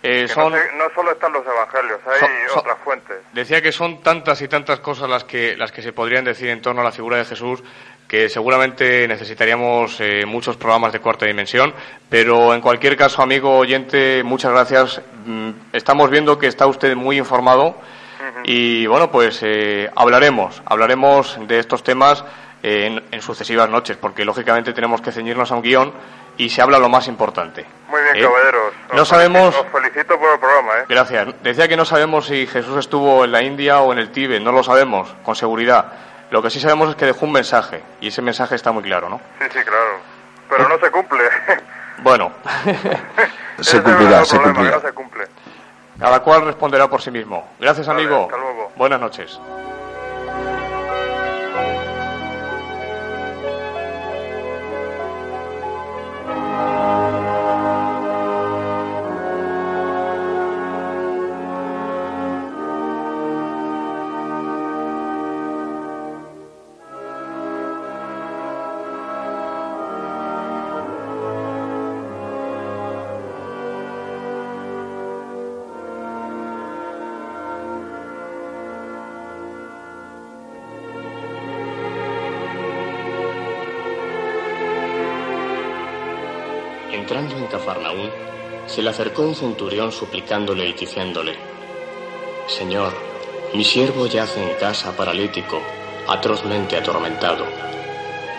[0.00, 3.16] eh, son, no, no solo están los evangelios, hay Son- son- otras fuentes.
[3.32, 6.62] decía que son tantas y tantas cosas las que, las que se podrían decir en
[6.62, 7.64] torno a la figura de Jesús
[8.06, 11.74] que seguramente necesitaríamos eh, muchos programas de cuarta dimensión,
[12.08, 15.02] pero en cualquier caso, amigo oyente, muchas gracias.
[15.26, 17.76] Mm, Estamos viendo que está usted muy informado
[18.44, 22.24] y bueno, pues eh, hablaremos, hablaremos de estos temas
[22.62, 25.92] eh, en, en sucesivas noches, porque lógicamente tenemos que ceñirnos a un guion
[26.36, 27.66] y se habla lo más importante.
[27.88, 28.22] Muy bien, ¿eh?
[28.22, 28.72] caballeros.
[28.90, 30.84] Os No sabemos- felicito- Os felicito por el programa, ¿eh?
[30.88, 31.28] Gracias.
[31.42, 34.52] Decía que no sabemos si Jesús estuvo en la India o en el Tíbet, no
[34.52, 35.92] lo sabemos con seguridad.
[36.30, 39.08] Lo que sí sabemos es que dejó un mensaje y ese mensaje está muy claro,
[39.08, 39.20] ¿no?
[39.40, 39.98] Sí, sí, claro.
[40.50, 41.24] Pero no se cumple.
[42.02, 42.30] Bueno,
[43.60, 44.70] Se cumplirá, se cumplirá.
[44.76, 45.24] no se cumple.
[45.98, 47.44] Cada cual responderá por sí mismo.
[47.58, 48.22] Gracias, Vale, amigo.
[48.22, 48.72] hasta luego.
[48.76, 49.38] Buenas noches.
[87.48, 88.10] Cafarnaún,
[88.66, 91.36] se le acercó un centurión suplicándole y diciéndole,
[92.46, 92.92] Señor,
[93.54, 95.60] mi siervo yace en casa paralítico,
[96.06, 97.44] atrozmente atormentado.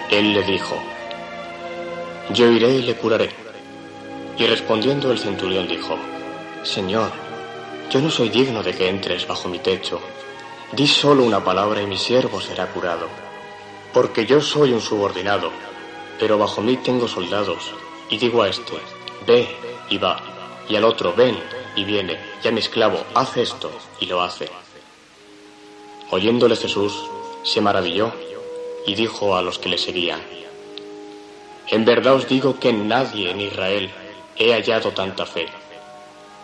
[0.10, 0.76] Él le dijo,
[2.32, 3.30] Yo iré y le curaré.
[4.38, 5.98] Y respondiendo el centurión dijo,
[6.64, 7.12] Señor,
[7.90, 10.00] yo no soy digno de que entres bajo mi techo.
[10.72, 13.08] Di solo una palabra y mi siervo será curado.
[13.94, 15.52] Porque yo soy un subordinado,
[16.20, 17.74] pero bajo mí tengo soldados.
[18.10, 18.76] Y digo a este,
[19.26, 19.48] ve
[19.90, 20.22] y va.
[20.68, 21.38] Y al otro, ven
[21.76, 22.20] y viene.
[22.44, 24.50] Y a mi esclavo, haz esto y lo hace.
[26.12, 26.94] Oyéndole Jesús,
[27.44, 28.12] se maravilló
[28.86, 30.22] y dijo a los que le seguían,
[31.68, 33.90] En verdad os digo que nadie en Israel
[34.36, 35.48] he hallado tanta fe.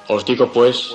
[0.08, 0.94] Os digo pues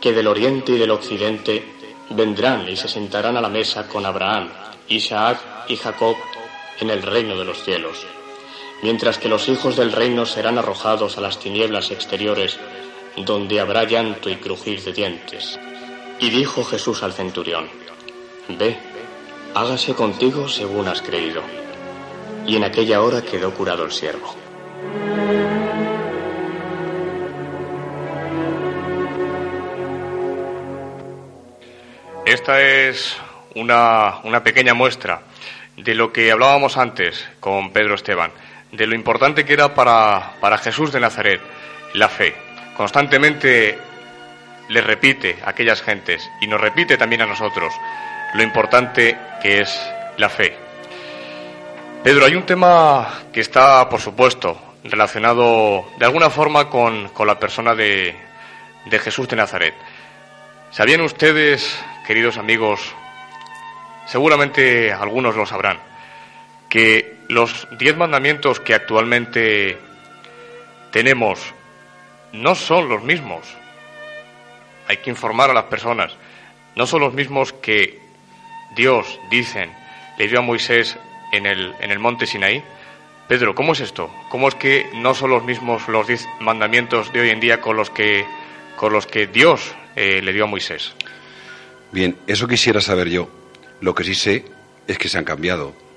[0.00, 1.64] que del oriente y del occidente
[2.10, 4.48] vendrán y se sentarán a la mesa con Abraham,
[4.88, 6.16] Isaac y Jacob
[6.80, 8.06] en el reino de los cielos,
[8.82, 12.58] mientras que los hijos del reino serán arrojados a las tinieblas exteriores,
[13.16, 15.58] donde habrá llanto y crujir de dientes.
[16.18, 17.68] Y dijo Jesús al centurión,
[18.48, 18.76] Ve,
[19.54, 21.42] hágase contigo según has creído.
[22.46, 24.34] Y en aquella hora quedó curado el siervo.
[32.26, 33.16] Esta es
[33.54, 35.22] una, una pequeña muestra
[35.76, 38.30] de lo que hablábamos antes con Pedro Esteban,
[38.72, 41.40] de lo importante que era para, para Jesús de Nazaret
[41.94, 42.34] la fe.
[42.76, 43.78] Constantemente
[44.68, 47.74] le repite a aquellas gentes y nos repite también a nosotros
[48.34, 49.80] lo importante que es
[50.16, 50.56] la fe.
[52.04, 57.38] Pedro, hay un tema que está, por supuesto, relacionado de alguna forma con, con la
[57.38, 58.16] persona de,
[58.86, 59.74] de Jesús de Nazaret.
[60.70, 62.94] ¿Sabían ustedes, queridos amigos,
[64.06, 65.78] seguramente algunos lo sabrán,
[66.68, 69.78] que los diez mandamientos que actualmente
[70.90, 71.40] tenemos
[72.32, 73.46] no son los mismos?
[74.88, 76.12] Hay que informar a las personas.
[76.74, 78.00] No son los mismos que
[78.74, 79.70] Dios, dicen,
[80.18, 80.96] le dio a Moisés
[81.32, 82.62] en el, en el monte Sinaí.
[83.28, 84.10] Pedro, ¿cómo es esto?
[84.28, 87.76] ¿Cómo es que no son los mismos los diez mandamientos de hoy en día con
[87.76, 88.24] los que,
[88.76, 90.94] con los que Dios eh, le dio a Moisés?
[91.92, 93.28] Bien, eso quisiera saber yo.
[93.80, 94.44] Lo que sí sé
[94.88, 95.89] es que se han cambiado.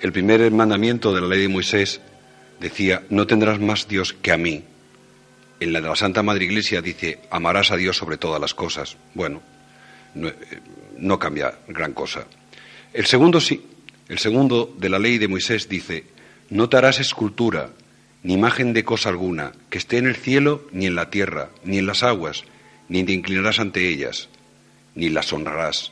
[0.00, 2.00] El primer mandamiento de la ley de Moisés
[2.60, 4.62] decía, no tendrás más Dios que a mí.
[5.58, 8.96] En la de la Santa Madre Iglesia dice, amarás a Dios sobre todas las cosas.
[9.14, 9.42] Bueno,
[10.14, 10.34] no, eh,
[10.98, 12.26] no cambia gran cosa.
[12.92, 13.64] El segundo sí.
[14.08, 16.04] El segundo de la ley de Moisés dice,
[16.50, 17.70] no te harás escultura,
[18.22, 21.78] ni imagen de cosa alguna, que esté en el cielo, ni en la tierra, ni
[21.78, 22.44] en las aguas,
[22.88, 24.28] ni te inclinarás ante ellas,
[24.94, 25.90] ni las honrarás.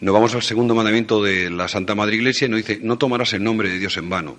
[0.00, 3.34] No vamos al segundo mandamiento de la Santa Madre Iglesia y nos dice, no tomarás
[3.34, 4.38] el nombre de Dios en vano,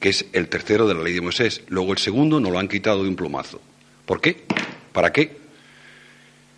[0.00, 1.62] que es el tercero de la ley de Moisés.
[1.68, 3.60] Luego el segundo nos lo han quitado de un plumazo.
[4.06, 4.44] ¿Por qué?
[4.92, 5.36] ¿Para qué?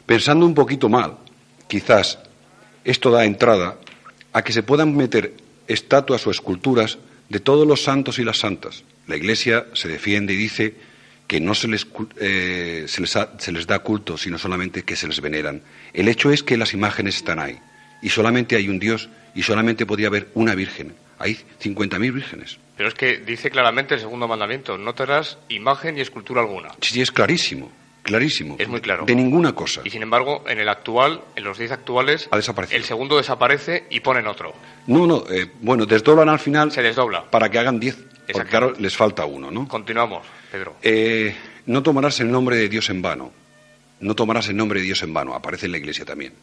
[0.07, 1.19] Pensando un poquito mal,
[1.67, 2.21] quizás
[2.85, 3.79] esto da entrada
[4.33, 5.35] a que se puedan meter
[5.67, 6.99] estatuas o esculturas
[7.29, 8.85] de todos los santos y las santas.
[9.09, 10.77] La Iglesia se defiende y dice
[11.27, 11.87] que no se les,
[12.19, 15.63] eh, se, les ha, se les da culto, sino solamente que se les veneran.
[15.93, 17.59] El hecho es que las imágenes están ahí
[18.03, 20.95] y solamente hay un Dios y solamente podría haber una Virgen.
[21.19, 22.59] Hay 50.000 vírgenes.
[22.77, 26.71] Pero es que dice claramente el segundo mandamiento, no te harás imagen ni escultura alguna.
[26.81, 27.73] Sí, es clarísimo,
[28.07, 28.57] clarísimo.
[28.59, 29.05] Es muy claro.
[29.05, 29.83] De ninguna cosa.
[29.85, 32.79] Y sin embargo, en el actual, en los 10 actuales, Ha desaparecido.
[32.79, 34.55] el segundo desaparece y ponen otro.
[34.87, 37.31] No, no, eh, bueno, desdoblan al final Se desdobla.
[37.31, 37.97] para que hagan 10,
[38.33, 39.69] porque claro, les falta uno, ¿no?
[39.69, 40.77] Continuamos, Pedro.
[40.83, 41.35] Eh,
[41.67, 43.33] no tomarás el nombre de Dios en vano.
[44.01, 45.35] No tomarás el nombre de Dios en vano.
[45.35, 46.35] Aparece en la iglesia también.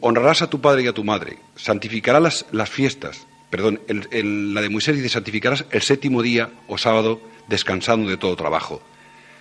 [0.00, 1.38] Honrarás a tu padre y a tu madre.
[1.56, 3.26] Santificarás las, las fiestas.
[3.48, 8.16] Perdón, el- el- la de Moisés dice santificarás el séptimo día o sábado descansando de
[8.18, 8.82] todo trabajo.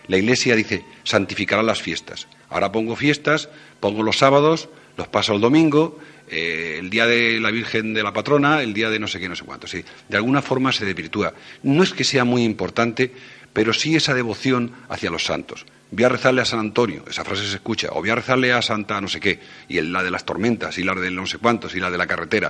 [0.08, 2.28] La iglesia dice santificará las fiestas.
[2.50, 3.50] Ahora pongo fiestas,
[3.80, 6.00] pongo los sábados, los pasa el domingo,
[6.30, 9.30] eh, el día de la Virgen de la Patrona, el día de no sé qué,
[9.30, 9.68] no sé cuánto.
[9.68, 11.34] Sí, de alguna forma se desvirtúa.
[11.64, 13.12] No es que sea muy importante,
[13.54, 15.66] pero sí esa devoción hacia los santos.
[15.92, 18.62] Voy a rezarle a San Antonio, esa frase se escucha, o voy a rezarle a
[18.62, 21.76] Santa no sé qué, y la de las tormentas, y la de no sé cuántos,
[21.76, 22.50] y la de la carretera.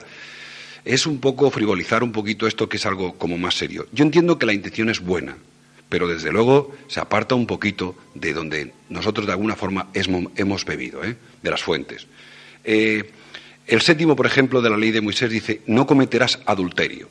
[0.86, 3.88] Es un poco frivolizar un poquito esto que es algo como más serio.
[3.92, 5.38] Yo entiendo que la intención es buena,
[5.92, 11.04] pero desde luego se aparta un poquito de donde nosotros de alguna forma hemos bebido,
[11.04, 11.18] ¿eh?
[11.44, 12.08] de las fuentes.
[12.64, 13.12] Eh,
[13.68, 17.10] el séptimo, por ejemplo, de la ley de Moisés dice, no cometerás adulterio.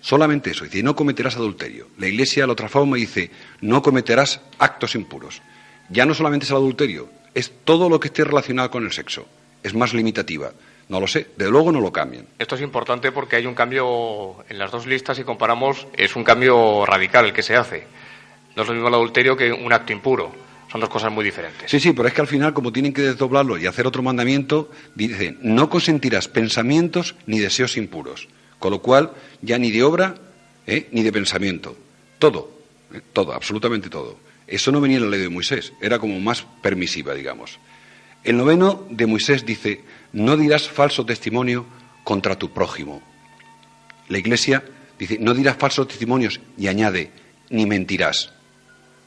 [0.00, 1.88] Solamente eso, dice, no cometerás adulterio.
[1.98, 3.30] La Iglesia lo transforma y dice,
[3.60, 5.42] no cometerás actos impuros.
[5.90, 9.28] Ya no solamente es el adulterio, es todo lo que esté relacionado con el sexo.
[9.62, 10.52] Es más limitativa.
[10.88, 12.26] No lo sé, de luego no lo cambian.
[12.38, 16.24] Esto es importante porque hay un cambio en las dos listas, si comparamos, es un
[16.24, 17.84] cambio radical el que se hace.
[18.56, 20.32] No es lo mismo el adulterio que un acto impuro.
[20.72, 21.70] Son dos cosas muy diferentes.
[21.70, 24.70] Sí, sí, pero es que al final, como tienen que desdoblarlo y hacer otro mandamiento,
[24.94, 28.28] dicen, no consentirás pensamientos ni deseos impuros.
[28.58, 30.14] Con lo cual, ya ni de obra
[30.68, 30.88] ¿eh?
[30.92, 31.76] ni de pensamiento.
[32.18, 32.50] Todo,
[32.94, 33.00] ¿eh?
[33.12, 34.18] todo, absolutamente todo.
[34.46, 37.58] Eso no venía en la ley de Moisés, era como más permisiva, digamos.
[38.24, 39.82] El noveno de Moisés dice,
[40.12, 41.66] no dirás falso testimonio
[42.04, 43.02] contra tu prójimo.
[44.08, 44.64] La Iglesia
[44.98, 47.10] dice, no dirás falsos testimonios y añade,
[47.50, 48.32] ni mentirás.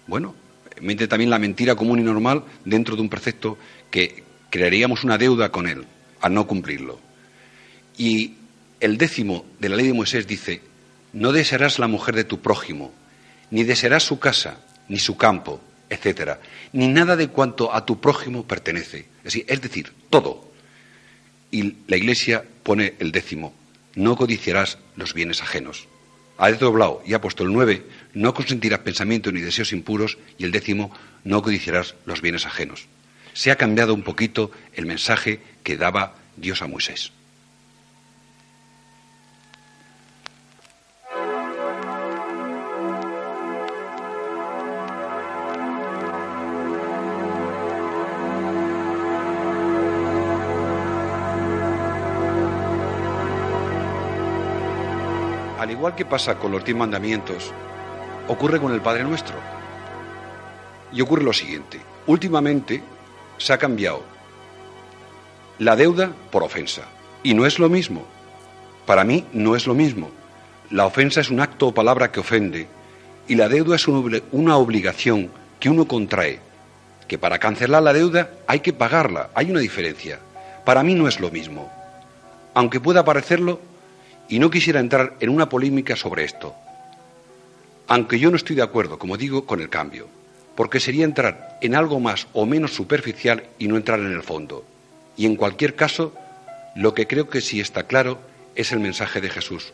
[0.08, 0.36] Bueno,
[0.82, 3.58] mete también la mentira común y normal dentro de un precepto
[3.90, 5.86] que crearíamos una deuda con él
[6.22, 7.00] al no cumplirlo.
[7.98, 8.36] Y
[8.80, 10.62] el décimo de la ley de Moisés dice,
[11.14, 12.92] no desearás la mujer de tu prójimo,
[13.50, 16.40] ni desearás su casa, ni su campo, etcétera,
[16.74, 19.08] ni nada de cuanto a tu prójimo pertenece.
[19.20, 20.51] Es decir, es decir, todo.
[21.52, 23.54] Y la Iglesia pone el décimo,
[23.96, 25.88] no codiciarás los bienes ajenos.
[26.38, 30.52] Ha desdoblado y ha puesto el nueve, no consentirás pensamientos ni deseos impuros, y el
[30.52, 30.92] décimo,
[31.24, 32.88] no codiciarás los bienes ajenos.
[33.34, 37.12] Se ha cambiado un poquito el mensaje que daba Dios a Moisés.
[55.62, 57.52] Al igual que pasa con los diez mandamientos,
[58.28, 59.36] ocurre con el Padre Nuestro.
[60.92, 61.80] Y ocurre lo siguiente.
[62.08, 62.82] Últimamente
[63.38, 64.02] se ha cambiado
[65.60, 66.82] la deuda por ofensa.
[67.22, 68.08] Y no es lo mismo.
[68.88, 70.10] Para mí no es lo mismo.
[70.72, 72.66] La ofensa es un acto o palabra que ofende
[73.28, 75.30] y la deuda es una obli- una obligación
[75.60, 76.40] que uno contrae.
[77.08, 79.30] Que para cancelar la deuda hay que pagarla.
[79.36, 80.18] Hay una diferencia.
[80.66, 81.72] Para mí no es lo mismo.
[82.56, 83.60] Aunque pueda parecerlo,
[84.32, 86.56] y no quisiera entrar en una polémica sobre esto,
[87.88, 90.08] aunque yo no estoy de acuerdo, como digo, con el cambio,
[90.56, 94.64] porque sería entrar en algo más o menos superficial y no entrar en el fondo.
[95.18, 96.14] Y en cualquier caso,
[96.76, 98.20] lo que creo que sí está claro
[98.56, 99.74] es el mensaje de Jesús.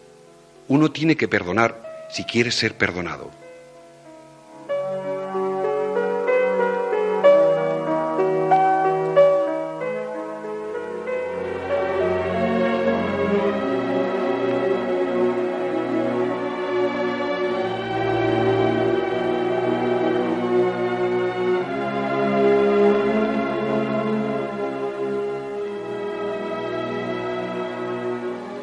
[0.67, 3.29] Uno tiene que perdonar si quiere ser perdonado.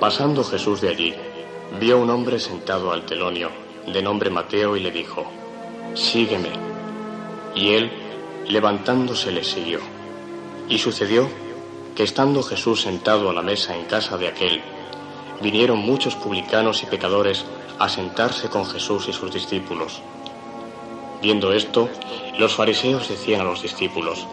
[0.04, 1.14] Pasando Jesús de allí,
[1.80, 3.48] vio un hombre sentado al telonio,
[3.86, 5.24] de nombre Mateo, y le dijo,
[5.94, 6.50] Sígueme.
[7.54, 7.90] Y él,
[8.46, 9.80] levantándose, le siguió.
[10.68, 11.26] Y sucedió
[11.96, 14.60] que estando Jesús sentado a la mesa en casa de aquel,
[15.40, 17.46] vinieron muchos publicanos y pecadores
[17.78, 20.02] a sentarse con Jesús y sus discípulos.
[21.22, 21.88] Viendo esto,
[22.38, 24.26] los fariseos decían a los discípulos,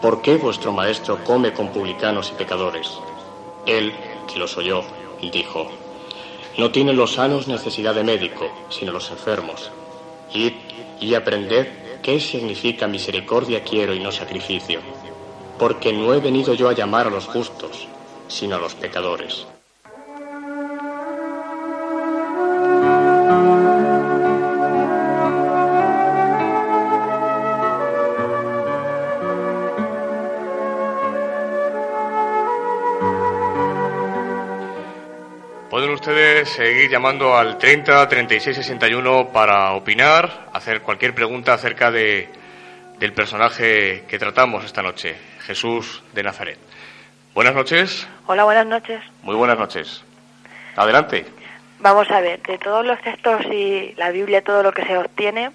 [0.00, 2.98] ¿por qué vuestro maestro come con publicanos y pecadores?
[3.66, 3.94] Él,
[4.26, 4.82] que los oyó,
[5.30, 5.70] dijo,
[6.58, 9.70] no tienen los sanos necesidad de médico, sino los enfermos.
[10.34, 10.52] Id
[11.00, 14.80] y aprended qué significa misericordia quiero y no sacrificio,
[15.58, 17.86] porque no he venido yo a llamar a los justos,
[18.28, 19.46] sino a los pecadores.
[36.44, 42.28] Seguir llamando al 30 36 61 para opinar, hacer cualquier pregunta acerca de,
[42.98, 46.58] del personaje que tratamos esta noche, Jesús de Nazaret.
[47.34, 49.02] Buenas noches, Hola, buenas noches.
[49.22, 50.04] muy buenas noches.
[50.76, 51.26] Adelante.
[51.80, 55.50] Vamos a ver, de todos los textos y la Biblia, todo lo que se obtiene,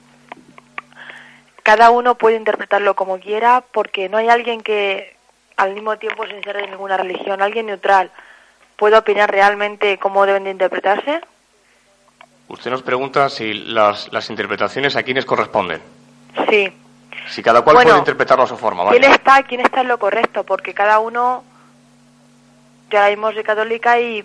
[1.64, 5.15] cada uno puede interpretarlo como quiera porque no hay alguien que,
[5.55, 8.11] al mismo tiempo sin ser de ninguna religión, alguien neutral,
[8.77, 11.21] ¿puede opinar realmente cómo deben de interpretarse?
[12.47, 15.81] Usted nos pregunta si las, las interpretaciones a quiénes corresponden.
[16.49, 16.71] Sí.
[17.27, 18.99] Si cada cual Bueno, puede interpretarlo a su forma, ¿vale?
[18.99, 20.45] ¿Quién está, quién está en lo correcto?
[20.45, 21.43] Porque cada uno,
[22.89, 24.23] yo ahora mismo soy católica y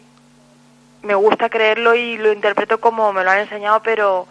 [1.03, 4.29] me gusta creerlo y lo interpreto como me lo han enseñado, pero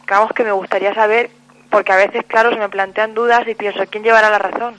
[0.00, 1.30] digamos que me gustaría saber,
[1.70, 4.76] porque a veces, claro, se me plantean dudas y pienso, ¿quién llevará la razón?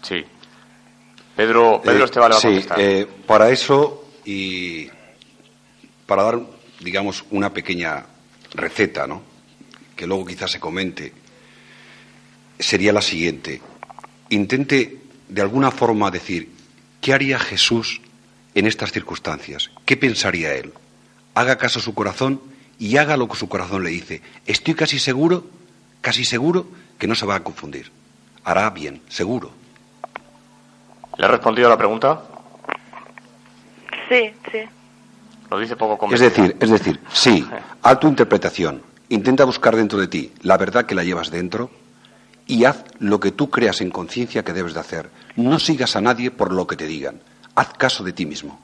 [0.00, 0.24] Sí.
[1.36, 2.80] Pedro, Pedro Eh, Esteban le va a sí, contestar.
[2.80, 4.88] eh, para eso y
[6.06, 6.40] para dar,
[6.80, 8.06] digamos, una pequeña
[8.54, 9.22] receta, ¿no?
[9.96, 11.12] Que luego quizás se comente,
[12.58, 13.60] sería la siguiente.
[14.30, 14.98] Intente
[15.28, 16.50] de alguna forma decir,
[17.00, 18.00] ¿qué haría Jesús
[18.54, 19.70] en estas circunstancias?
[19.84, 20.72] ¿Qué pensaría él?
[21.34, 22.40] Haga caso a su corazón
[22.78, 24.22] y haga lo que su corazón le dice.
[24.46, 25.46] Estoy casi seguro,
[26.00, 26.66] casi seguro
[26.98, 27.90] que no se va a confundir.
[28.44, 29.52] Hará bien, seguro.
[31.16, 32.20] ¿Le ha respondido a la pregunta?
[34.08, 34.58] Sí, sí.
[35.50, 36.30] Lo dice poco Es convencido.
[36.30, 37.48] decir, es decir, sí,
[37.82, 41.70] haz tu interpretación, intenta buscar dentro de ti la verdad que la llevas dentro
[42.46, 45.10] y haz lo que tú creas en conciencia que debes de hacer.
[45.36, 47.20] No sigas a nadie por lo que te digan.
[47.54, 48.60] Haz caso de ti mismo.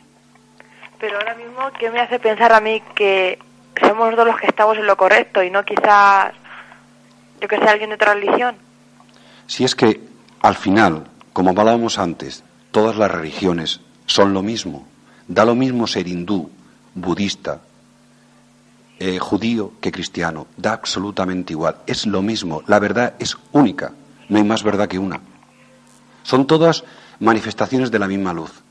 [0.99, 3.39] Pero ahora mismo, ¿qué me hace pensar a mí que
[3.81, 6.35] somos nosotros los que estamos en lo correcto y no quizás,
[7.41, 8.57] yo que sé, alguien de otra religión?
[9.47, 9.99] Si es que
[10.43, 14.86] al final, como hablábamos antes, todas las religiones son lo mismo.
[15.28, 16.51] Da lo mismo ser hindú,
[16.94, 17.61] budista,
[18.98, 20.47] eh, judío que cristiano.
[20.57, 21.77] Da absolutamente igual.
[21.86, 22.62] Es lo mismo.
[22.66, 23.93] La verdad es única.
[24.28, 25.20] No hay más verdad que una.
[26.23, 26.85] Son todas
[27.19, 28.62] manifestaciones de la misma luz.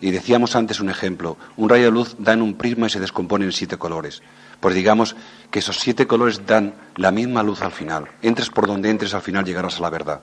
[0.00, 1.36] Y decíamos antes un ejemplo.
[1.56, 4.22] Un rayo de luz da en un prisma y se descompone en siete colores.
[4.60, 5.16] Pues digamos
[5.50, 8.08] que esos siete colores dan la misma luz al final.
[8.22, 10.20] Entres por donde entres, al final llegarás a la verdad.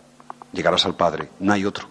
[0.53, 1.29] Llegarás al Padre.
[1.39, 1.87] No hay otro.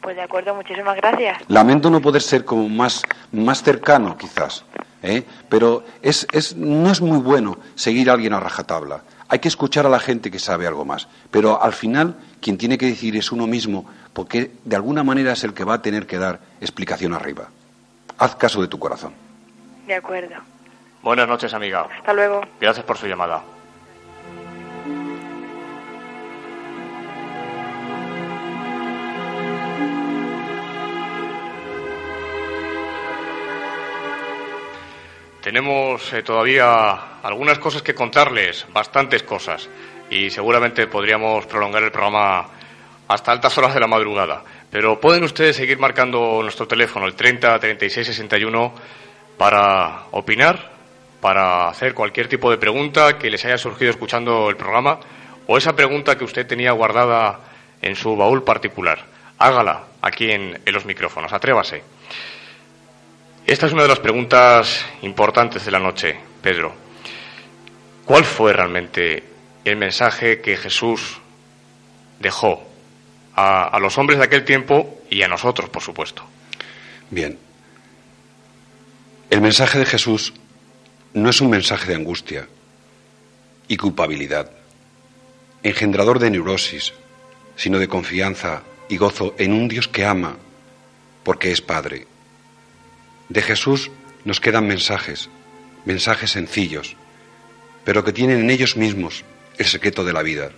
[0.00, 1.38] Pues de acuerdo, muchísimas gracias.
[1.48, 3.02] Lamento no poder ser como más,
[3.32, 4.64] más cercano, quizás,
[5.02, 5.24] ¿eh?
[5.48, 9.02] pero es, es, no es muy bueno seguir a alguien a rajatabla.
[9.28, 12.78] Hay que escuchar a la gente que sabe algo más, pero al final quien tiene
[12.78, 13.84] que decidir es uno mismo,
[14.14, 17.48] porque de alguna manera es el que va a tener que dar explicación arriba.
[18.16, 19.12] Haz caso de tu corazón.
[19.86, 20.36] De acuerdo.
[21.02, 21.86] Buenas noches, amiga.
[21.98, 22.40] Hasta luego.
[22.60, 23.42] Gracias por su llamada.
[35.48, 39.66] Tenemos eh, todavía algunas cosas que contarles, bastantes cosas,
[40.10, 42.50] y seguramente podríamos prolongar el programa
[43.08, 44.44] hasta altas horas de la madrugada.
[44.70, 48.74] Pero pueden ustedes seguir marcando nuestro teléfono, el 30 36 61,
[49.38, 50.70] para opinar,
[51.18, 55.00] para hacer cualquier tipo de pregunta que les haya surgido escuchando el programa
[55.46, 57.40] o esa pregunta que usted tenía guardada
[57.80, 59.02] en su baúl particular.
[59.38, 61.84] Hágala aquí en, en los micrófonos, atrévase.
[63.48, 66.74] Esta es una de las preguntas importantes de la noche, Pedro.
[68.04, 69.24] ¿Cuál fue realmente
[69.64, 71.18] el mensaje que Jesús
[72.20, 72.62] dejó
[73.34, 76.24] a, los hombres de aquel tiempo y a nosotros, por supuesto?
[77.08, 77.38] Bien.
[79.30, 80.34] El mensaje de Jesús
[81.14, 82.46] no es un mensaje de angustia
[83.66, 84.50] y culpabilidad,
[85.62, 86.92] engendrador de neurosis,
[87.56, 90.36] sino de confianza y gozo en un Dios que ama,
[91.24, 92.17] porque es Padre.
[93.28, 93.90] De Jesús
[94.24, 95.28] nos quedan mensajes,
[95.84, 96.96] mensajes sencillos,
[97.84, 99.24] pero que tienen en ellos mismos
[99.58, 100.50] el secreto de la vida.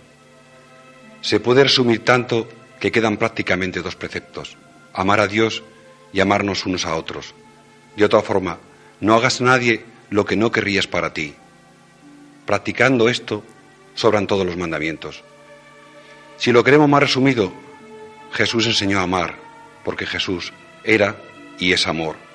[1.21, 2.47] Se puede resumir tanto
[2.79, 4.57] que quedan prácticamente dos preceptos,
[4.93, 5.63] amar a Dios
[6.13, 7.33] y amarnos unos a otros.
[7.95, 8.57] De otra forma,
[8.99, 11.35] no hagas a nadie lo que no querrías para ti.
[12.45, 13.43] Practicando esto,
[13.95, 15.23] sobran todos los mandamientos.
[16.37, 17.53] Si lo queremos más resumido,
[18.31, 19.35] Jesús enseñó a amar,
[19.83, 20.53] porque Jesús
[20.83, 21.17] era
[21.59, 22.30] y es amor.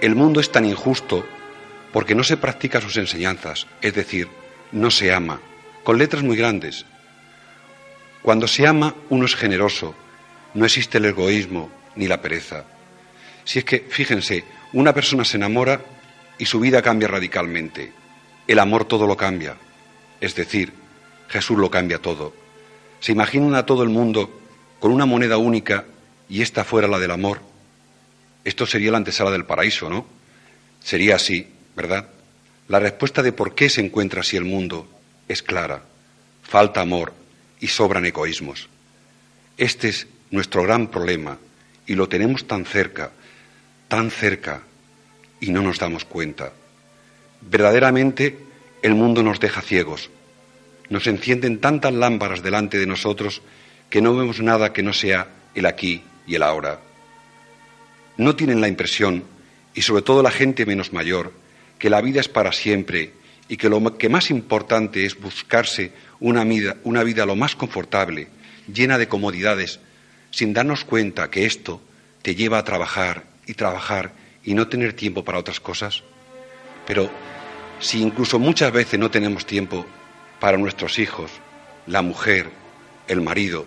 [0.00, 1.26] El mundo es tan injusto
[1.92, 4.28] porque no se practica sus enseñanzas, es decir,
[4.70, 5.40] no se ama,
[5.82, 6.84] con letras muy grandes.
[8.22, 9.94] Cuando se ama, uno es generoso,
[10.54, 12.64] no existe el egoísmo ni la pereza.
[13.44, 15.80] Si es que, fíjense, una persona se enamora
[16.38, 17.92] y su vida cambia radicalmente.
[18.46, 19.56] El amor todo lo cambia.
[20.20, 20.72] Es decir,
[21.28, 22.34] Jesús lo cambia todo.
[23.00, 24.40] ¿Se imaginan a todo el mundo
[24.78, 25.86] con una moneda única
[26.28, 27.40] y esta fuera la del amor?
[28.48, 30.06] Esto sería la antesala del paraíso, ¿no?
[30.82, 31.46] Sería así,
[31.76, 32.08] ¿verdad?
[32.66, 34.88] La respuesta de por qué se encuentra así el mundo
[35.28, 35.82] es clara.
[36.44, 37.12] Falta amor
[37.60, 38.70] y sobran egoísmos.
[39.58, 41.36] Este es nuestro gran problema
[41.86, 43.10] y lo tenemos tan cerca,
[43.86, 44.62] tan cerca,
[45.40, 46.54] y no nos damos cuenta.
[47.42, 48.38] Verdaderamente
[48.80, 50.08] el mundo nos deja ciegos.
[50.88, 53.42] Nos encienden tantas lámparas delante de nosotros
[53.90, 56.87] que no vemos nada que no sea el aquí y el ahora.
[58.18, 59.24] No tienen la impresión,
[59.74, 61.32] y sobre todo la gente menos mayor,
[61.78, 63.12] que la vida es para siempre
[63.48, 68.28] y que lo que más importante es buscarse una vida, una vida lo más confortable,
[68.72, 69.80] llena de comodidades,
[70.30, 71.80] sin darnos cuenta que esto
[72.22, 74.12] te lleva a trabajar y trabajar
[74.44, 76.02] y no tener tiempo para otras cosas.
[76.86, 77.10] Pero
[77.80, 79.86] si incluso muchas veces no tenemos tiempo
[80.40, 81.30] para nuestros hijos,
[81.86, 82.50] la mujer,
[83.06, 83.64] el marido,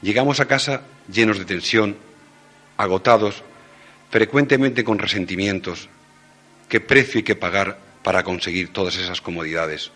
[0.00, 0.82] llegamos a casa
[1.12, 1.96] llenos de tensión,
[2.76, 3.42] agotados,
[4.12, 5.88] frecuentemente con resentimientos,
[6.68, 9.90] qué precio hay que pagar para conseguir todas esas comodidades.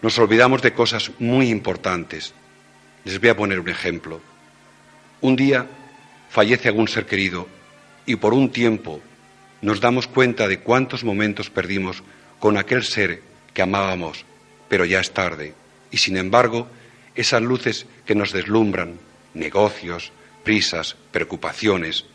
[0.00, 2.32] Nos olvidamos de cosas muy importantes.
[3.04, 4.22] Les voy a poner un ejemplo.
[5.20, 5.66] Un día
[6.30, 7.46] fallece algún ser querido
[8.06, 9.02] y por un tiempo
[9.60, 12.02] nos damos cuenta de cuántos momentos perdimos
[12.38, 13.20] con aquel ser
[13.52, 14.24] que amábamos,
[14.70, 15.52] pero ya es tarde.
[15.90, 16.68] Y sin embargo,
[17.14, 18.98] esas luces que nos deslumbran,
[19.34, 20.10] negocios,
[20.42, 22.06] prisas, preocupaciones,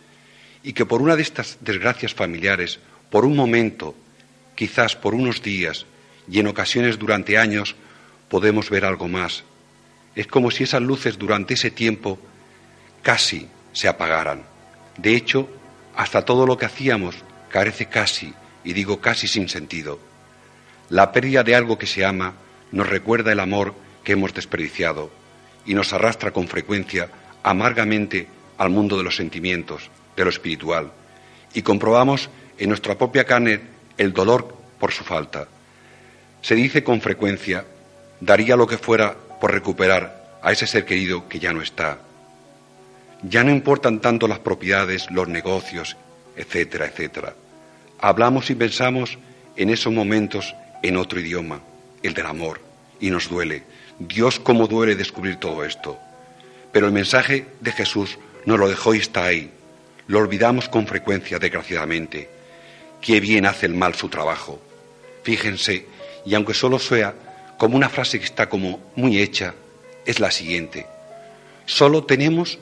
[0.65, 2.79] y que por una de estas desgracias familiares,
[3.11, 3.93] por un momento,
[4.55, 5.85] quizás por unos días,
[6.27, 7.75] y en ocasiones durante años,
[8.29, 9.43] podemos ver algo más.
[10.15, 12.17] Es como si esas luces durante ese tiempo
[13.03, 14.41] casi se apagaran.
[14.97, 15.47] De hecho,
[15.95, 17.15] hasta todo lo que hacíamos
[17.49, 18.33] carece casi,
[18.63, 19.99] y digo casi sin sentido.
[20.89, 22.33] La pérdida de algo que se ama
[22.71, 25.11] nos recuerda el amor que hemos desperdiciado
[25.63, 27.11] y nos arrastra con frecuencia
[27.43, 28.27] amargamente
[28.57, 30.91] al mundo de los sentimientos, de lo espiritual,
[31.53, 33.61] y comprobamos en nuestra propia carne
[33.97, 35.47] el dolor por su falta.
[36.41, 37.65] Se dice con frecuencia,
[38.19, 41.99] daría lo que fuera por recuperar a ese ser querido que ya no está.
[43.23, 45.97] Ya no importan tanto las propiedades, los negocios,
[46.35, 47.33] etcétera, etcétera.
[47.99, 49.17] Hablamos y pensamos
[49.55, 51.61] en esos momentos en otro idioma,
[52.03, 52.61] el del amor,
[52.99, 53.63] y nos duele.
[53.97, 55.97] Dios cómo duele descubrir todo esto.
[56.71, 59.49] Pero el mensaje de Jesús nos lo dejó y está ahí.
[60.07, 62.29] Lo olvidamos con frecuencia, desgraciadamente.
[63.01, 64.59] Qué bien hace el mal su trabajo.
[65.23, 65.85] Fíjense,
[66.25, 67.13] y aunque solo sea
[67.57, 69.55] como una frase que está como muy hecha,
[70.05, 70.85] es la siguiente.
[71.65, 72.59] Solo tenemos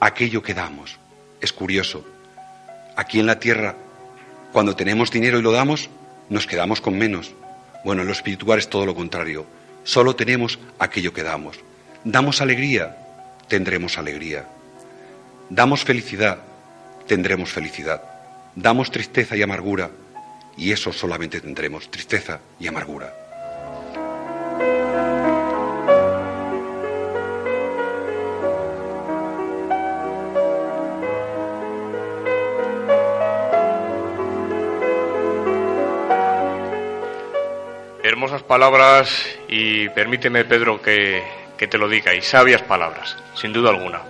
[0.00, 0.98] aquello que damos.
[1.40, 2.04] Es curioso.
[2.96, 3.76] Aquí en la tierra,
[4.52, 5.88] cuando tenemos dinero y lo damos,
[6.28, 7.32] nos quedamos con menos.
[7.84, 9.46] Bueno, en lo espiritual es todo lo contrario.
[9.84, 11.58] Solo tenemos aquello que damos.
[12.04, 12.96] Damos alegría,
[13.48, 14.46] tendremos alegría.
[15.48, 16.38] Damos felicidad,
[17.12, 18.02] tendremos felicidad.
[18.54, 19.90] Damos tristeza y amargura,
[20.56, 23.12] y eso solamente tendremos, tristeza y amargura.
[38.02, 39.10] Hermosas palabras
[39.48, 41.22] y permíteme, Pedro, que,
[41.58, 44.00] que te lo diga, y sabias palabras, sin duda alguna.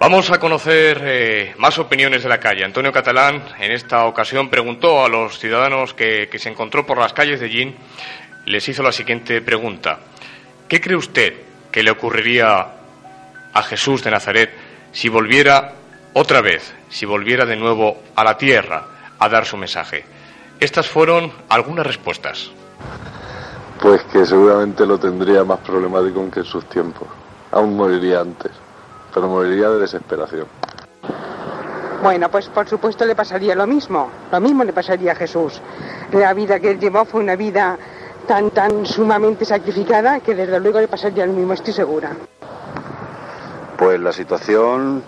[0.00, 2.64] Vamos a conocer eh, más opiniones de la calle.
[2.64, 7.12] Antonio Catalán en esta ocasión preguntó a los ciudadanos que, que se encontró por las
[7.12, 7.76] calles de Gin,
[8.46, 9.98] les hizo la siguiente pregunta.
[10.66, 11.34] ¿Qué cree usted
[11.70, 12.66] que le ocurriría
[13.52, 14.50] a Jesús de Nazaret
[14.90, 15.74] si volviera
[16.14, 18.86] otra vez, si volviera de nuevo a la tierra
[19.18, 20.06] a dar su mensaje?
[20.60, 22.50] Estas fueron algunas respuestas.
[23.78, 27.06] Pues que seguramente lo tendría más problemático que en sus tiempos.
[27.52, 28.52] Aún moriría antes,
[29.12, 30.46] pero moriría de desesperación.
[32.02, 34.10] Bueno, pues por supuesto le pasaría lo mismo.
[34.32, 35.60] Lo mismo le pasaría a Jesús.
[36.12, 37.78] La vida que él llevó fue una vida
[38.26, 42.12] tan, tan sumamente sacrificada que desde luego le pasaría lo mismo, estoy segura.
[43.76, 45.02] Pues la situación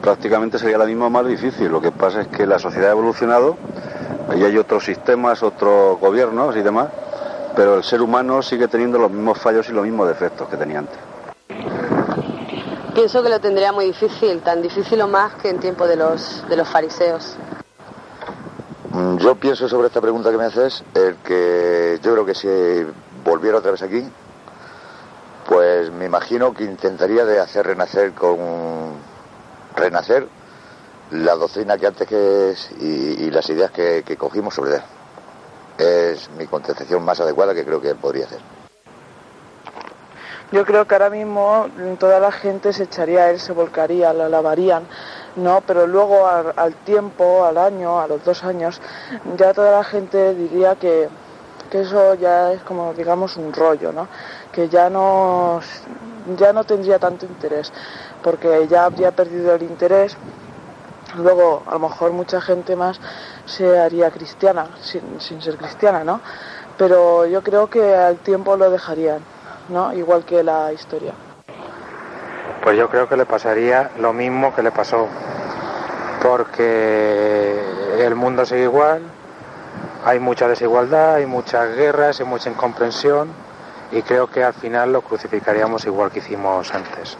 [0.00, 1.68] prácticamente sería la misma más difícil.
[1.68, 3.56] Lo que pasa es que la sociedad ha evolucionado
[4.36, 6.88] y hay otros sistemas, otros gobiernos y demás,
[7.56, 10.80] pero el ser humano sigue teniendo los mismos fallos y los mismos defectos que tenía
[10.80, 10.98] antes.
[12.96, 16.42] Pienso que lo tendría muy difícil, tan difícil o más que en tiempo de los,
[16.48, 17.36] de los fariseos.
[18.90, 22.48] Mm, Yo pienso sobre esta pregunta que me haces, el que yo creo que si
[23.22, 24.02] volviera otra vez aquí,
[25.46, 28.38] pues me imagino que intentaría de hacer renacer con
[29.76, 30.26] renacer
[31.10, 34.82] la doctrina que antes que es y, las ideas que, que cogimos sobre él.
[35.76, 38.65] Es mi contestación más adecuada que creo que podría hacer.
[40.52, 41.66] Yo creo que ahora mismo
[41.98, 44.84] toda la gente se echaría a él, se volcaría, la lavarían,
[45.34, 45.60] ¿no?
[45.66, 48.80] Pero luego al, al tiempo, al año, a los dos años,
[49.36, 51.08] ya toda la gente diría que,
[51.68, 54.06] que eso ya es como, digamos, un rollo, ¿no?
[54.52, 55.60] Que ya no,
[56.38, 57.72] ya no tendría tanto interés,
[58.22, 60.16] porque ya habría perdido el interés.
[61.16, 63.00] Luego, a lo mejor mucha gente más
[63.46, 66.20] se haría cristiana, sin, sin ser cristiana, ¿no?
[66.78, 69.35] Pero yo creo que al tiempo lo dejarían.
[69.68, 69.92] ¿No?
[69.92, 71.12] Igual que la historia.
[72.62, 75.06] Pues yo creo que le pasaría lo mismo que le pasó,
[76.22, 77.60] porque
[77.98, 79.02] el mundo sigue igual,
[80.04, 83.28] hay mucha desigualdad, hay muchas guerras, hay mucha incomprensión
[83.92, 87.16] y creo que al final lo crucificaríamos igual que hicimos antes.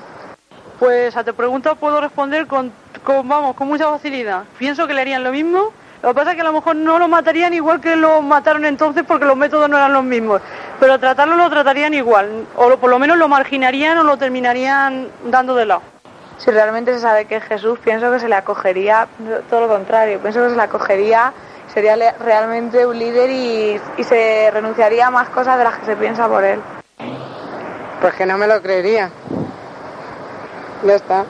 [0.79, 4.45] Pues a tu pregunta puedo responder con, con, vamos, con mucha facilidad.
[4.59, 5.73] Pienso que le harían lo mismo.
[6.03, 8.65] Lo que pasa es que a lo mejor no lo matarían igual que lo mataron
[8.65, 10.41] entonces porque los métodos no eran los mismos.
[10.79, 12.47] Pero tratarlo lo tratarían igual.
[12.57, 15.83] O lo- por lo menos lo marginarían o lo terminarían dando de lado.
[16.39, 19.09] Si realmente se sabe que es Jesús, pienso que se le acogería
[19.49, 20.21] todo lo contrario.
[20.21, 21.33] Pienso que se le acogería,
[21.73, 25.97] sería realmente un líder y, y se renunciaría a más cosas de las que se
[25.97, 26.61] piensa por él.
[28.03, 29.11] Pues que no me lo creería.
[30.85, 31.25] Ya está.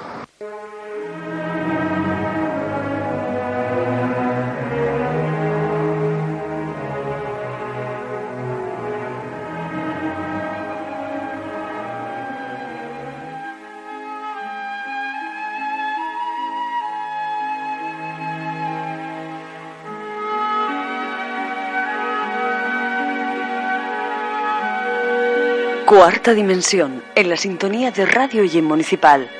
[25.86, 29.30] Cuarta dimensión, en la sintonía de Radio y Municipal.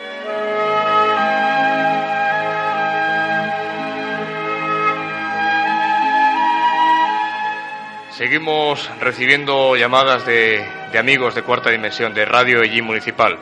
[8.11, 13.41] Seguimos recibiendo llamadas de, de amigos de cuarta dimensión de Radio y Municipal.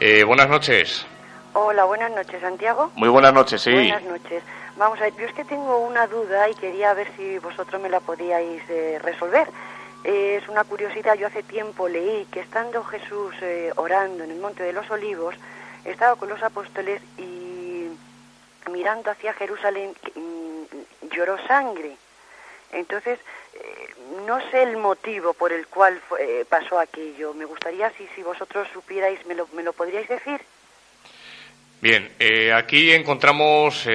[0.00, 1.06] Eh, buenas noches.
[1.52, 2.92] Hola, buenas noches, Santiago.
[2.94, 3.72] Muy buenas noches, sí.
[3.72, 4.42] Buenas noches.
[4.78, 7.90] Vamos a ver, yo es que tengo una duda y quería ver si vosotros me
[7.90, 9.48] la podíais eh, resolver.
[10.06, 14.62] Es una curiosidad, yo hace tiempo leí que estando Jesús eh, orando en el Monte
[14.62, 15.34] de los Olivos,
[15.84, 17.88] estaba con los apóstoles y
[18.70, 21.96] mirando hacia Jerusalén mm, lloró sangre.
[22.72, 23.18] Entonces,
[23.54, 23.94] eh,
[24.26, 27.34] no sé el motivo por el cual fue- eh, pasó aquello.
[27.34, 30.40] Me gustaría, si, si vosotros supierais, ¿me lo, me lo podríais decir?
[31.80, 33.88] Bien, eh, aquí encontramos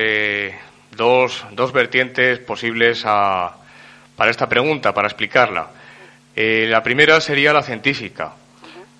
[0.91, 3.55] dos, dos vertientes posibles a-
[4.17, 5.69] para esta pregunta, para explicarla.
[6.35, 8.33] Eh, la primera sería la científica.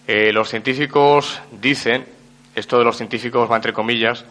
[0.08, 2.06] Eh, los científicos dicen,
[2.56, 4.26] esto de los científicos va entre comillas,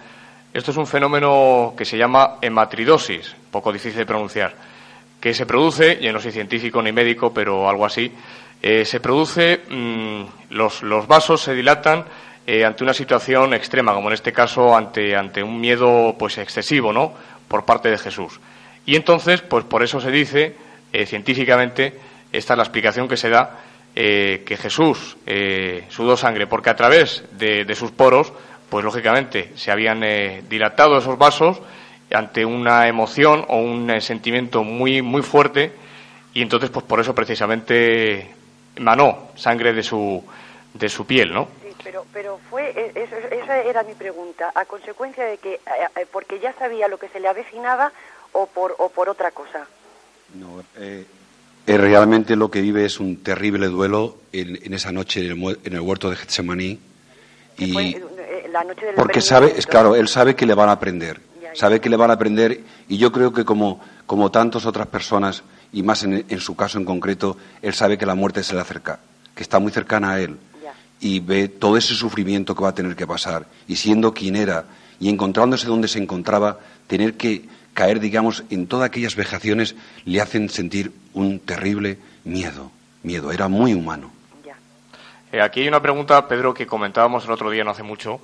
[0.52, 4.54] esto es un fenómeno que se llama hematridosis, poco difícil de pronunciar,
[5.20, 8.12] que se produce, yo no soy científico ni médico, pero algo así,
[8.60, 12.04] eh, se produce, mm, los, los vasos se dilatan
[12.46, 16.92] eh, ante una situación extrema, como en este caso ante, ante un miedo pues excesivo,
[16.92, 17.12] ¿no?
[17.46, 18.40] Por parte de Jesús.
[18.86, 20.56] Y entonces, pues por eso se dice,
[20.92, 21.94] eh, científicamente,
[22.32, 23.58] esta es la explicación que se da,
[23.94, 28.32] eh, que Jesús eh, sudó sangre, porque a través de, de sus poros,
[28.68, 31.60] pues lógicamente se habían eh, dilatado esos vasos
[32.12, 35.72] ante una emoción o un eh, sentimiento muy, muy fuerte,
[36.34, 38.30] y entonces, pues por eso precisamente
[38.76, 40.24] emanó sangre de su,
[40.74, 41.48] de su piel, ¿no?
[41.62, 46.06] Sí, pero, pero fue, e- eso- esa era mi pregunta, a consecuencia de que, eh,
[46.12, 47.90] porque ya sabía lo que se le avecinaba
[48.32, 49.66] o por, o por otra cosa.
[50.78, 51.04] Eh,
[51.76, 55.72] realmente lo que vive es un terrible duelo en, en esa noche en el, en
[55.74, 56.78] el huerto de Getsemaní.
[57.58, 58.02] Y, eh,
[58.50, 61.20] la noche del Porque sabe, es claro, él sabe que le van a aprender,
[61.54, 65.42] sabe que le van a aprender y yo creo que como, como tantas otras personas,
[65.72, 68.60] y más en, en su caso en concreto, él sabe que la muerte se le
[68.60, 69.00] acerca,
[69.34, 70.38] que está muy cercana a él
[71.00, 74.66] y ve todo ese sufrimiento que va a tener que pasar y siendo quien era
[75.00, 80.48] y encontrándose donde se encontraba, tener que caer, digamos, en todas aquellas vejaciones le hacen
[80.48, 82.70] sentir un terrible miedo,
[83.02, 84.12] miedo, era muy humano.
[85.32, 88.20] Eh, aquí hay una pregunta, Pedro, que comentábamos el otro día, no hace mucho,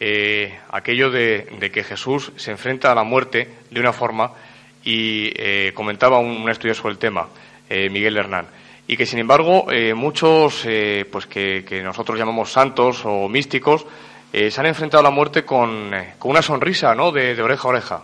[0.00, 4.32] eh, aquello de, de que Jesús se enfrenta a la muerte de una forma
[4.84, 7.28] y eh, comentaba un, un estudio sobre el tema,
[7.68, 8.46] eh, Miguel Hernán,
[8.86, 13.86] y que sin embargo eh, muchos, eh, pues que, que nosotros llamamos santos o místicos,
[14.32, 17.42] eh, se han enfrentado a la muerte con, eh, con una sonrisa, ¿no?, de, de
[17.42, 18.02] oreja a oreja.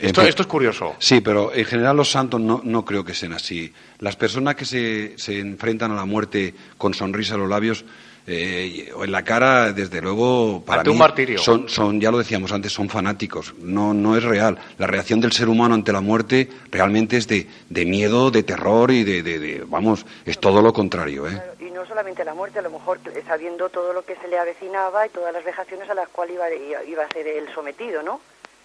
[0.00, 0.94] Esto, esto es curioso.
[0.98, 3.72] Sí, pero en general los santos no, no creo que sean así.
[3.98, 7.84] Las personas que se, se enfrentan a la muerte con sonrisa en los labios
[8.26, 11.38] eh, o en la cara, desde luego, para Ante un mí martirio.
[11.38, 13.54] Son, son, ya lo decíamos antes, son fanáticos.
[13.60, 14.58] No, no es real.
[14.78, 18.90] La reacción del ser humano ante la muerte realmente es de, de miedo, de terror
[18.90, 21.42] y de, de- de- vamos, es todo lo contrario, ¿eh?
[21.60, 24.38] Y no solamente la muerte, a lo mejor eh, sabiendo todo lo que se le
[24.38, 28.02] avecinaba y todas las vejaciones a las cuales iba, iba- iba a ser él sometido,
[28.02, 28.20] ¿no?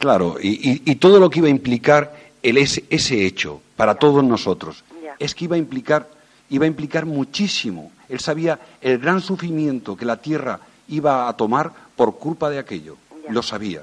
[0.06, 2.14] Claro, y, y- y todo lo que iba a implicar
[2.44, 4.84] el, ese, ese hecho para todos nosotros
[5.18, 6.07] es que iba a implicar
[6.52, 7.91] iba a implicar muchísimo.
[8.07, 10.60] Él sabía el gran sufrimiento que la tierra
[10.90, 12.98] iba a tomar por culpa de aquello.
[13.30, 13.82] Lo sabía.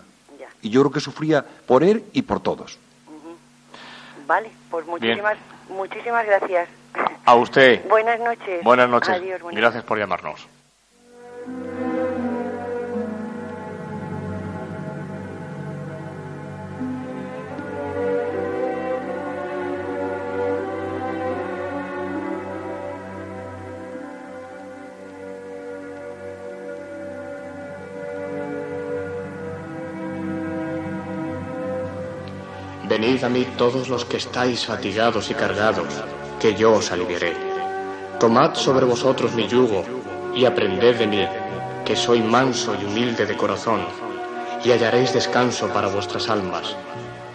[0.63, 2.79] Y yo creo que sufría por él y por todos.
[4.29, 5.37] Vale, pues muchísimas,
[5.69, 6.69] muchísimas gracias.
[7.25, 7.85] A usted.
[7.89, 8.63] Buenas noches.
[8.63, 9.09] Buenas noches.
[9.09, 10.39] Adiós, buenas Gracias por llamarnos.
[33.03, 35.93] Venid a mí todos los que estáis fatigados y cargados,
[36.39, 37.35] que yo os aliviaré.
[38.21, 39.85] Tomad sobre vosotros mi yugo
[40.37, 41.27] y aprended de mí,
[41.85, 43.81] que soy manso y humilde de corazón,
[44.65, 46.77] y hallaréis descanso para vuestras almas,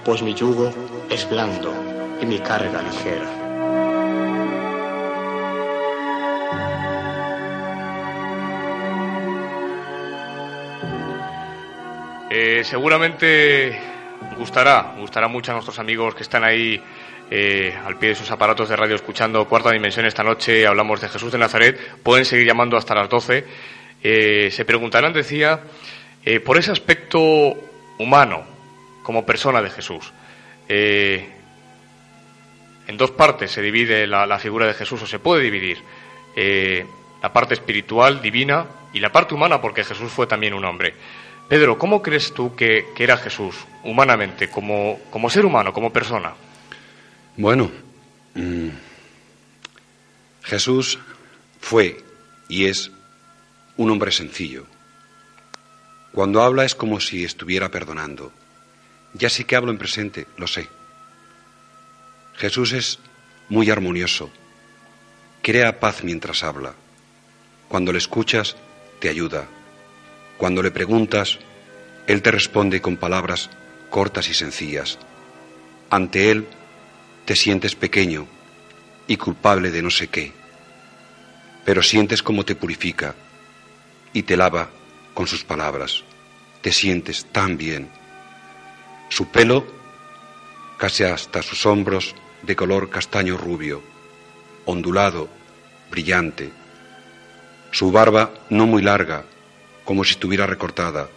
[0.05, 0.71] pues mi yugo
[1.09, 1.73] es blando
[2.21, 3.27] y mi carga ligera.
[12.29, 13.96] Eh, seguramente
[14.37, 16.81] gustará, gustará mucho a nuestros amigos que están ahí
[17.29, 20.65] eh, al pie de sus aparatos de radio escuchando Cuarta Dimensión esta noche.
[20.65, 21.79] Hablamos de Jesús de Nazaret.
[22.03, 23.45] Pueden seguir llamando hasta las 12.
[24.03, 25.61] Eh, se preguntarán, decía,
[26.45, 27.19] por ese aspecto
[27.97, 28.43] humano
[29.03, 30.11] como persona de Jesús.
[30.67, 31.27] en
[32.97, 35.77] dos partes se divide la, figura de Jesús, o se puede dividir.
[37.21, 40.93] la parte espiritual, divina, y la parte humana, porque Jesús fue también un hombre.
[41.47, 46.33] Pedro, ¿cómo crees tú que, era Jesús, humanamente, como, como, ser humano, como persona?
[47.37, 47.71] Bueno,
[48.35, 48.67] mm,
[50.43, 50.99] Jesús
[51.61, 52.03] fue
[52.49, 52.91] y es
[53.77, 54.65] un hombre sencillo.
[56.11, 58.33] Cuando habla es como si estuviera perdonando.
[59.13, 60.67] Ya sí que hablo en presente, lo sé.
[62.35, 62.99] Jesús es
[63.47, 64.29] muy armonioso.
[65.41, 66.73] Crea paz mientras habla.
[67.69, 68.57] Cuando le escuchas,
[68.99, 69.47] te ayuda
[70.37, 71.39] cuando le preguntas,
[72.05, 73.49] Él te responde con palabras
[73.89, 74.99] cortas y sencillas.
[75.89, 76.47] Ante Él
[77.25, 78.27] te sientes pequeño
[79.07, 80.31] y culpable de no sé qué,
[81.65, 83.15] pero sientes cómo te purifica
[84.13, 84.69] y te lava
[85.13, 86.03] con sus palabras.
[86.61, 87.89] Te sientes tan bien.
[89.09, 89.65] Su pelo,
[90.77, 93.81] casi hasta sus hombros, de color castaño rubio,
[94.65, 95.29] ondulado,
[95.89, 96.51] brillante.
[97.71, 99.25] Su barba no muy larga,
[99.87, 101.07] como si estuviera recortada.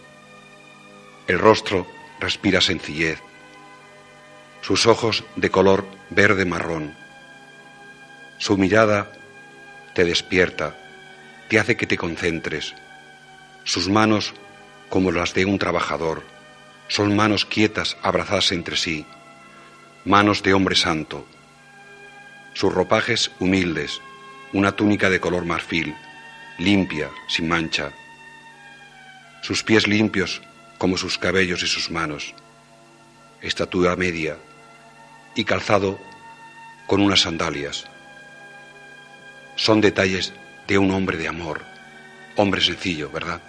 [1.27, 1.85] El rostro
[2.21, 3.19] respira sencillez.
[4.61, 6.95] Sus ojos de color verde marrón.
[8.37, 9.11] Su mirada
[9.93, 10.77] te despierta,
[11.49, 12.73] te hace que te concentres.
[13.65, 14.33] Sus manos,
[14.87, 16.23] como las de un trabajador,
[16.87, 19.05] son manos quietas abrazadas entre sí,
[20.05, 21.27] manos de hombre santo.
[22.53, 23.99] Sus ropajes humildes,
[24.53, 25.93] una túnica de color marfil,
[26.57, 27.91] limpia, sin mancha,
[29.41, 30.41] sus pies limpios
[30.77, 32.33] como sus cabellos y sus manos,
[33.41, 34.37] estatura media
[35.35, 35.99] y calzado
[36.87, 37.85] con unas sandalias.
[39.55, 40.33] Son detalles
[40.67, 41.61] de un hombre de amor,
[42.35, 43.41] hombre sencillo, ¿verdad?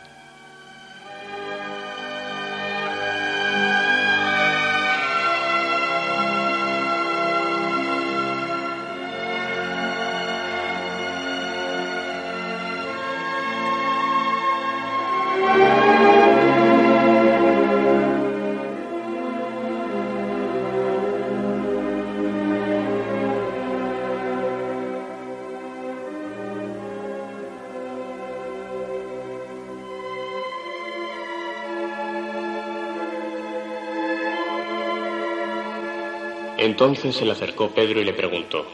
[36.72, 38.64] Entonces se le acercó Pedro y le preguntó,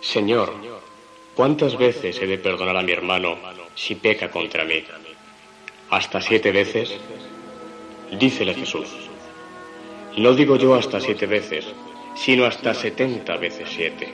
[0.00, 0.52] Señor,
[1.36, 3.38] ¿cuántas veces he de perdonar a mi hermano
[3.76, 4.82] si peca contra mí?
[5.90, 6.92] ¿Hasta siete veces?
[8.18, 8.88] Dícele Jesús,
[10.16, 11.66] no digo yo hasta siete veces,
[12.16, 14.12] sino hasta setenta veces siete.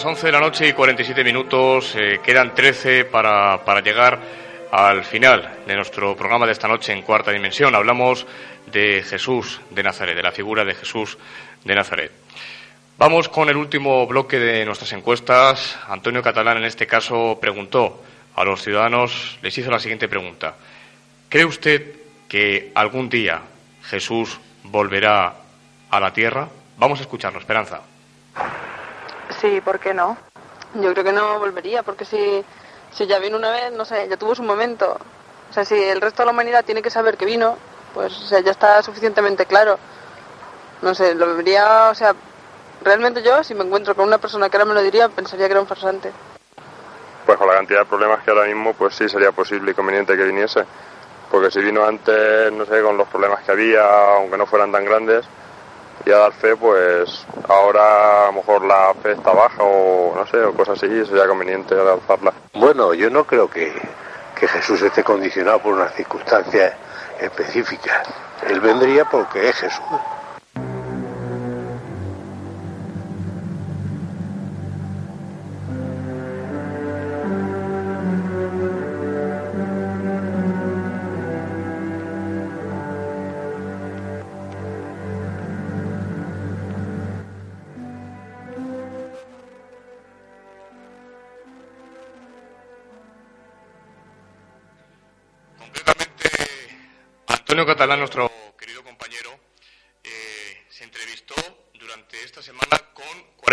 [0.00, 1.94] Las 11 de la noche y 47 minutos.
[1.94, 4.18] Eh, quedan 13 para, para llegar
[4.72, 7.74] al final de nuestro programa de esta noche en Cuarta Dimensión.
[7.74, 8.26] Hablamos
[8.72, 11.18] de Jesús de Nazaret, de la figura de Jesús
[11.64, 12.12] de Nazaret.
[12.96, 15.78] Vamos con el último bloque de nuestras encuestas.
[15.86, 18.02] Antonio Catalán, en este caso, preguntó
[18.36, 20.54] a los ciudadanos, les hizo la siguiente pregunta.
[21.28, 21.94] ¿Cree usted
[22.26, 23.42] que algún día
[23.82, 25.34] Jesús volverá
[25.90, 26.48] a la tierra?
[26.78, 27.82] Vamos a escucharlo, Esperanza.
[29.40, 30.18] Sí, ¿por qué no?
[30.74, 32.44] Yo creo que no volvería, porque si,
[32.92, 34.98] si ya vino una vez, no sé, ya tuvo su momento.
[35.48, 37.56] O sea, si el resto de la humanidad tiene que saber que vino,
[37.94, 39.78] pues o sea, ya está suficientemente claro.
[40.82, 42.14] No sé, lo vería, o sea,
[42.82, 45.52] realmente yo, si me encuentro con una persona que ahora me lo diría, pensaría que
[45.52, 46.12] era un farsante.
[47.24, 50.16] Pues con la cantidad de problemas que ahora mismo, pues sí sería posible y conveniente
[50.16, 50.64] que viniese.
[51.30, 54.84] Porque si vino antes, no sé, con los problemas que había, aunque no fueran tan
[54.84, 55.24] grandes,
[56.04, 60.26] y a dar fe, pues ahora a lo mejor la fe está baja o no
[60.26, 62.32] sé, o cosas así, sería conveniente alzarla.
[62.54, 63.72] Bueno, yo no creo que,
[64.38, 66.74] que Jesús esté condicionado por unas circunstancias
[67.20, 68.08] específicas.
[68.48, 69.84] Él vendría porque es Jesús.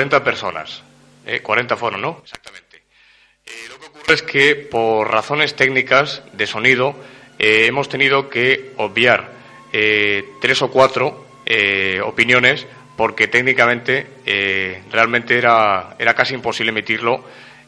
[0.07, 0.83] 40 personas.
[1.25, 2.21] Eh, 40 fueron, ¿no?
[2.23, 2.83] Exactamente.
[3.45, 6.95] Eh, lo que ocurre es que por razones técnicas de sonido
[7.37, 9.31] eh, hemos tenido que obviar
[9.73, 12.65] eh, tres o cuatro eh, opiniones
[12.95, 17.23] porque técnicamente eh, realmente era, era casi imposible emitirlo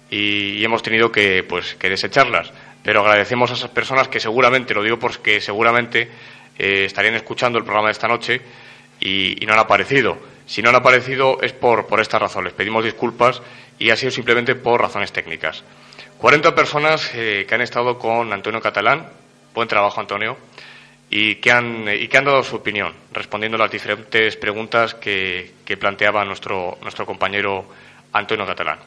[0.09, 2.51] y, hemos tenido que, pues, que desecharlas
[2.83, 6.09] pero agradecemos a esas personas que seguramente, lo digo porque seguramente
[6.57, 8.41] eh, estarían escuchando el programa de esta noche
[8.99, 10.17] y, no han aparecido.
[10.49, 12.43] Si no han aparecido es por, por esta razón.
[12.43, 13.39] Les pedimos disculpas
[13.77, 15.63] y ha sido simplemente por razones técnicas.
[16.17, 19.11] 40 personas eh, que han estado con Antonio Catalán.
[19.53, 20.37] Buen trabajo, Antonio.
[21.11, 25.51] Y que, han, y que han dado su opinión, respondiendo a las diferentes preguntas que,
[25.63, 27.67] que planteaba nuestro, nuestro compañero
[28.13, 28.79] Antonio Catalán.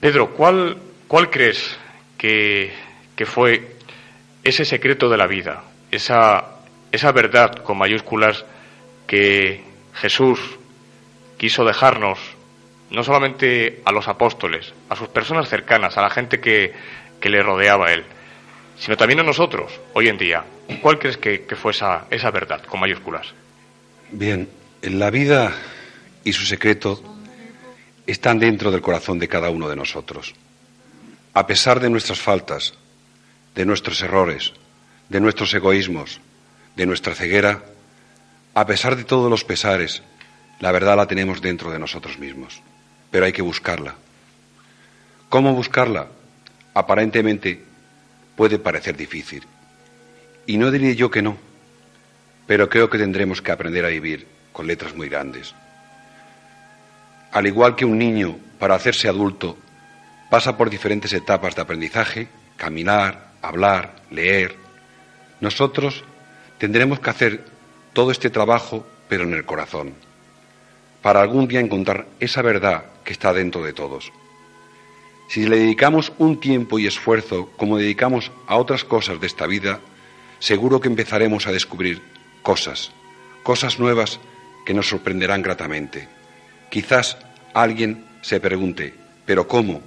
[0.00, 1.78] Pedro, ¿cuál, cuál crees
[2.16, 2.72] que,
[3.14, 3.76] que, fue
[4.42, 5.62] ese secreto de la vida,
[5.92, 6.58] esa,
[6.90, 8.44] esa verdad con mayúsculas
[9.06, 9.67] que
[10.00, 10.38] Jesús
[11.36, 12.18] quiso dejarnos,
[12.90, 16.72] no solamente a los apóstoles, a sus personas cercanas, a la gente que,
[17.20, 18.04] que le rodeaba a él,
[18.78, 20.44] sino también a nosotros, hoy en día.
[20.80, 23.34] ¿Cuál crees que, que fue esa, esa verdad con mayúsculas?
[24.10, 24.48] Bien,
[24.82, 25.52] en la vida
[26.24, 27.02] y su secreto
[28.06, 30.34] están dentro del corazón de cada uno de nosotros
[31.38, 32.74] a pesar de nuestras faltas,
[33.54, 34.52] de nuestros errores,
[35.08, 36.20] de nuestros egoísmos,
[36.74, 37.62] de nuestra ceguera,
[38.58, 40.02] a pesar de todos los pesares,
[40.58, 42.60] la verdad la tenemos dentro de nosotros mismos,
[43.08, 43.94] pero hay que buscarla.
[45.28, 46.08] ¿Cómo buscarla?
[46.74, 47.62] Aparentemente
[48.34, 49.46] puede parecer difícil.
[50.44, 51.36] Y no diría yo que no,
[52.48, 55.54] pero creo que tendremos que aprender a vivir con letras muy grandes.
[57.30, 59.56] Al igual que un niño, para hacerse adulto,
[60.30, 62.26] pasa por diferentes etapas de aprendizaje,
[62.56, 64.56] caminar, hablar, leer.
[65.40, 66.02] Nosotros
[66.58, 67.57] tendremos que hacer
[67.92, 69.94] todo este trabajo, pero en el corazón,
[71.02, 74.12] para algún día encontrar esa verdad que está dentro de todos.
[75.28, 79.80] Si le dedicamos un tiempo y esfuerzo como dedicamos a otras cosas de esta vida,
[80.38, 82.02] seguro que empezaremos a descubrir
[82.42, 82.92] cosas,
[83.42, 84.20] cosas nuevas
[84.64, 86.08] que nos sorprenderán gratamente.
[86.70, 87.18] Quizás
[87.54, 88.94] alguien se pregunte,
[89.26, 89.82] ¿pero cómo?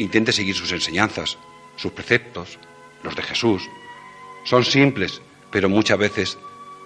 [0.00, 1.36] intente seguir sus enseñanzas,
[1.76, 2.58] sus preceptos,
[3.02, 3.68] los de Jesús.
[4.44, 5.20] Son simples,
[5.50, 6.38] pero muchas veces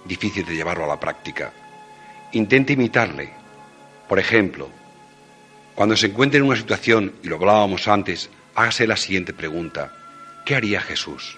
[0.05, 1.53] difíciles de llevarlo a la práctica.
[2.31, 3.31] Intente imitarle.
[4.07, 4.69] Por ejemplo,
[5.73, 9.91] cuando se encuentre en una situación, y lo hablábamos antes, hágase la siguiente pregunta.
[10.45, 11.37] ¿Qué haría Jesús?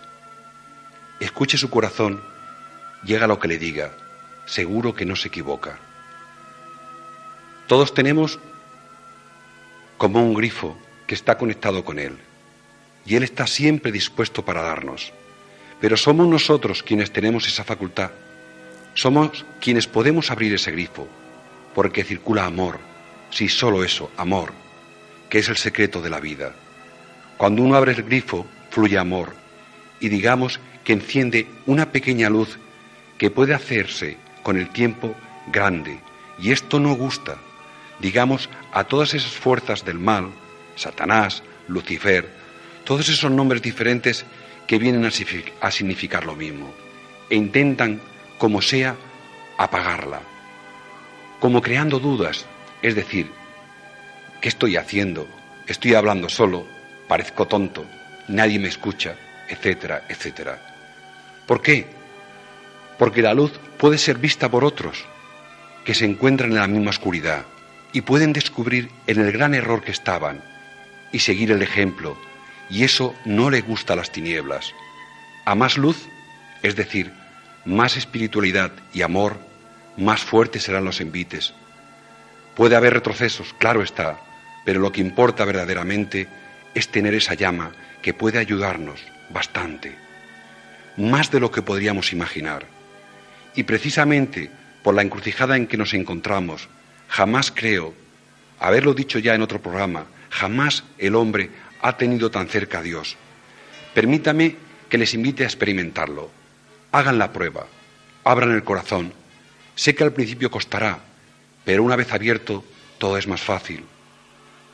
[1.19, 2.21] Escuche su corazón
[3.15, 3.91] haga lo que le diga.
[4.45, 5.79] Seguro que no se equivoca.
[7.67, 8.39] Todos tenemos
[9.97, 12.17] como un grifo que está conectado con Él.
[13.05, 15.13] Y Él está siempre dispuesto para darnos.
[15.79, 18.11] Pero somos nosotros quienes tenemos esa facultad.
[18.93, 21.07] Somos quienes podemos abrir ese grifo,
[21.75, 22.79] porque circula amor.
[23.29, 24.53] Sí, solo eso, amor,
[25.29, 26.55] que es el secreto de la vida.
[27.37, 29.33] Cuando uno abre el grifo, fluye amor.
[29.99, 32.57] Y digamos que enciende una pequeña luz
[33.17, 35.15] que puede hacerse con el tiempo
[35.51, 35.99] grande.
[36.39, 37.37] Y esto no gusta,
[37.99, 40.29] digamos, a todas esas fuerzas del mal,
[40.75, 42.29] Satanás, Lucifer,
[42.83, 44.25] todos esos nombres diferentes
[44.67, 46.73] que vienen a significar lo mismo
[47.29, 48.01] e intentan,
[48.37, 48.95] como sea,
[49.57, 50.21] apagarla,
[51.39, 52.45] como creando dudas,
[52.81, 53.31] es decir,
[54.41, 55.27] ¿qué estoy haciendo?
[55.65, 56.65] Estoy hablando solo,
[57.07, 57.85] parezco tonto,
[58.27, 59.15] nadie me escucha,
[59.49, 60.61] etcétera, etcétera.
[61.45, 61.87] ¿Por qué?
[62.97, 65.05] Porque la luz puede ser vista por otros
[65.85, 67.45] que se encuentran en la misma oscuridad
[67.93, 70.41] y pueden descubrir en el gran error que estaban
[71.11, 72.17] y seguir el ejemplo,
[72.69, 74.73] y eso no le gusta a las tinieblas.
[75.45, 76.07] A más luz,
[76.63, 77.11] es decir,
[77.65, 79.37] más espiritualidad y amor,
[79.97, 81.53] más fuertes serán los envites.
[82.55, 84.19] Puede haber retrocesos, claro está,
[84.65, 86.27] pero lo que importa verdaderamente
[86.73, 87.71] es tener esa llama
[88.01, 89.95] que puede ayudarnos bastante,
[90.97, 92.65] más de lo que podríamos imaginar.
[93.55, 94.51] Y precisamente
[94.87, 96.69] por la encrucijada en que nos encontramos.
[97.09, 97.93] Jamás creo,
[98.57, 101.49] haberlo dicho ya en otro programa, jamás el hombre
[101.81, 103.17] ha tenido tan cerca a Dios.
[103.93, 104.55] Permítame
[104.89, 106.29] que les invite a experimentarlo.
[106.91, 107.67] Hagan la prueba,
[108.23, 109.13] abran el corazón.
[109.75, 110.99] Sé que al principio costará,
[111.65, 112.63] pero una vez abierto
[112.97, 113.83] todo es más fácil.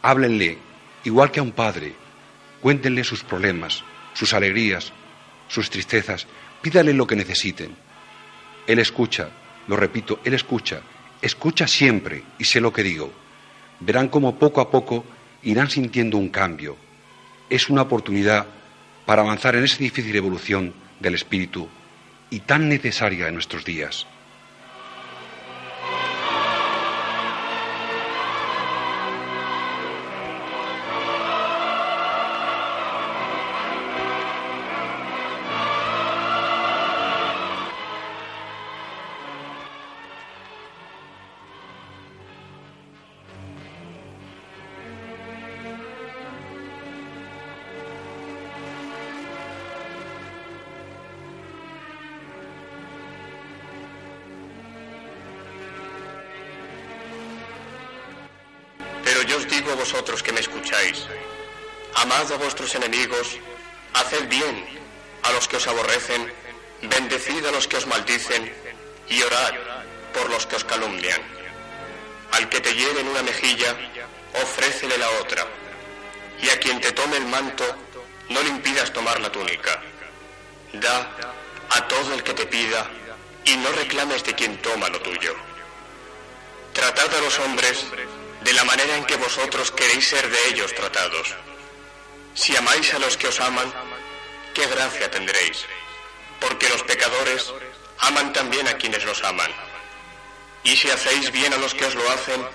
[0.01, 0.57] Háblenle,
[1.03, 1.93] igual que a un padre.
[2.61, 4.93] Cuéntenle sus problemas, sus alegrías,
[5.47, 6.27] sus tristezas.
[6.61, 7.75] Pídale lo que necesiten.
[8.65, 9.29] Él escucha,
[9.67, 10.81] lo repito, Él escucha.
[11.21, 13.11] Escucha siempre y sé lo que digo.
[13.79, 15.05] Verán cómo poco a poco
[15.43, 16.77] irán sintiendo un cambio.
[17.53, 18.47] Es una oportunidad
[19.05, 21.69] para avanzar en esa difícil evolución del espíritu
[22.31, 24.07] y tan necesaria en nuestros días.
[62.23, 63.37] Amad a vuestros enemigos,
[63.93, 64.65] haced bien
[65.23, 66.31] a los que os aborrecen,
[66.83, 68.49] bendecid a los que os maldicen
[69.09, 69.51] y orad
[70.13, 71.21] por los que os calumnian.
[72.31, 73.75] Al que te hiere en una mejilla,
[74.41, 75.45] ofrécele la otra.
[76.41, 77.65] Y a quien te tome el manto,
[78.29, 79.81] no le impidas tomar la túnica.
[80.71, 81.17] Da
[81.71, 82.89] a todo el que te pida
[83.43, 85.35] y no reclames de quien toma lo tuyo.
[86.71, 87.85] Tratad a los hombres
[88.45, 91.35] de la manera en que vosotros queréis ser de ellos tratados.
[92.35, 93.71] Si amáis a los que os aman,
[94.53, 95.65] qué gracia tendréis,
[96.39, 97.53] porque los pecadores
[97.99, 99.51] aman también a quienes los aman.
[100.63, 102.45] Y si hacéis bien a los que os lo hacen,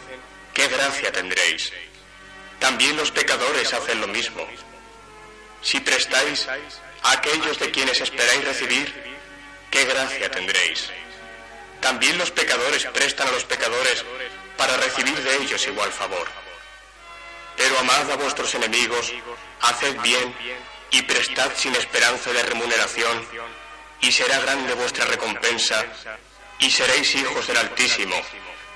[0.52, 1.72] qué gracia tendréis.
[2.58, 4.46] También los pecadores hacen lo mismo.
[5.62, 9.18] Si prestáis a aquellos de quienes esperáis recibir,
[9.70, 10.90] qué gracia tendréis.
[11.80, 14.04] También los pecadores prestan a los pecadores
[14.56, 16.26] para recibir de ellos igual favor.
[17.56, 19.12] Pero amad a vuestros enemigos,
[19.60, 20.34] haced bien
[20.90, 23.26] y prestad sin esperanza de remuneración,
[24.00, 25.84] y será grande vuestra recompensa,
[26.58, 28.16] y seréis hijos del Altísimo,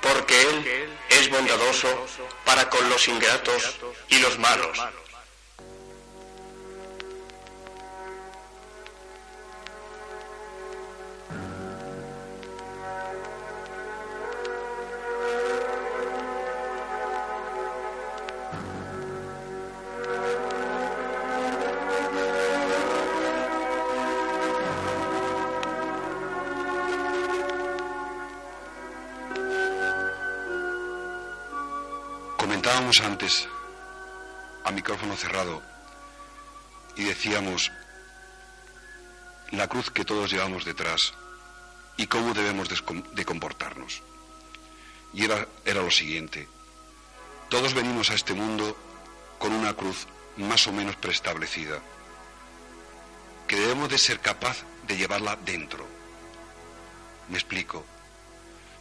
[0.01, 2.07] porque Él es bondadoso
[2.45, 3.79] para con los ingratos
[4.09, 4.79] y los malos.
[32.73, 33.49] Antes
[34.65, 35.63] a micrófono cerrado
[36.97, 37.71] y decíamos
[39.51, 41.13] la cruz que todos llevamos detrás
[41.99, 44.03] y cómo debemos de comportarnos.
[45.13, 46.49] Y era, era lo siguiente,
[47.51, 48.75] todos venimos a este mundo
[49.39, 50.07] con una cruz
[50.39, 51.79] más o menos preestablecida,
[53.47, 55.87] que debemos de ser capaz de llevarla dentro.
[57.29, 57.85] Me explico.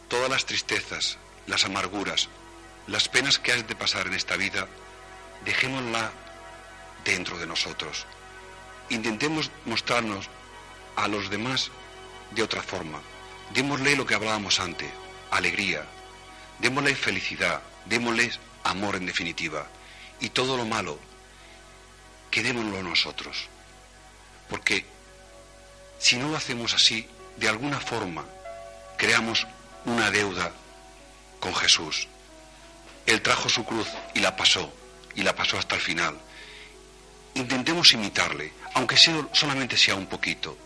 [0.08, 2.30] Todas las tristezas, las amarguras,
[2.86, 4.66] las penas que has de pasar en esta vida,
[5.44, 6.12] dejémosla
[7.04, 8.06] dentro de nosotros.
[8.90, 10.28] Intentemos mostrarnos
[10.96, 11.70] a los demás
[12.32, 13.00] de otra forma.
[13.54, 14.90] Démosle lo que hablábamos antes,
[15.30, 15.84] alegría.
[16.58, 18.30] Démosle felicidad, démosle
[18.64, 19.66] amor en definitiva.
[20.20, 20.98] Y todo lo malo,
[22.30, 23.48] quedémoslo nosotros.
[24.48, 24.84] Porque
[25.98, 28.24] si no lo hacemos así, de alguna forma
[28.96, 29.46] creamos
[29.84, 30.52] una deuda
[31.40, 32.06] con Jesús.
[33.06, 34.72] Él trajo su cruz y la pasó,
[35.14, 36.18] y la pasó hasta el final.
[37.34, 40.56] Intentemos imitarle, aunque sea, solamente sea un poquito.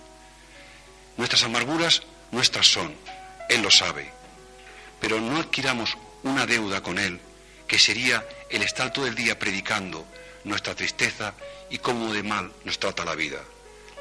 [1.17, 2.03] Nuestras amarguras
[2.33, 2.95] nuestras son,
[3.49, 4.11] Él lo sabe,
[5.01, 7.21] pero no adquiramos una deuda con Él,
[7.67, 10.07] que sería el estar todo el día predicando
[10.45, 11.35] nuestra tristeza
[11.71, 13.43] y cómo de mal nos trata la vida.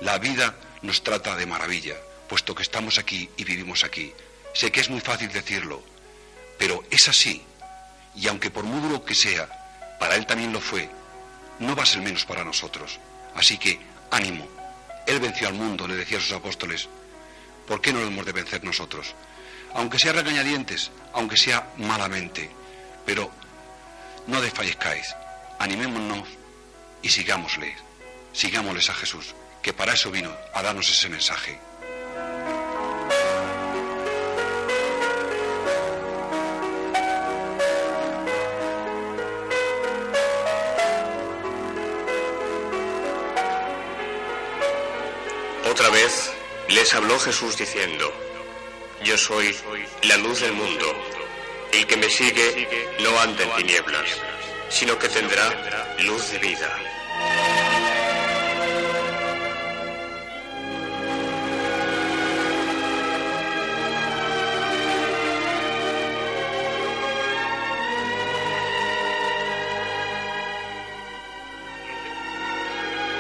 [0.02, 1.96] La vida nos trata de maravilla,
[2.28, 4.14] puesto que estamos aquí y vivimos aquí.
[4.54, 5.84] Sé que es muy fácil decirlo,
[6.58, 7.44] pero es así
[8.16, 9.48] y aunque por muy que sea,
[10.00, 10.90] para Él también lo fue,
[11.60, 13.00] no va a ser menos para nosotros.
[13.36, 13.80] Así que
[14.12, 14.48] ánimo.
[15.06, 16.88] Él venció al mundo, le decía a sus apóstoles.
[17.68, 19.14] ¿Por qué no lo hemos de vencer nosotros?
[19.74, 22.50] Aunque sea regañadientes, aunque sea malamente,
[23.06, 23.30] pero
[24.28, 25.14] no desfallezcáis,
[25.60, 26.28] animémonos
[27.02, 27.76] y sigámosle,
[28.34, 31.60] sigámosles a Jesús, que para eso vino a darnos ese mensaje.
[46.76, 48.12] Les habló Jesús diciendo,
[49.02, 49.56] Yo soy
[50.04, 50.86] la luz del mundo.
[51.72, 52.68] El que me sigue
[53.00, 54.10] no anda en tinieblas,
[54.68, 56.78] sino que tendrá luz de vida.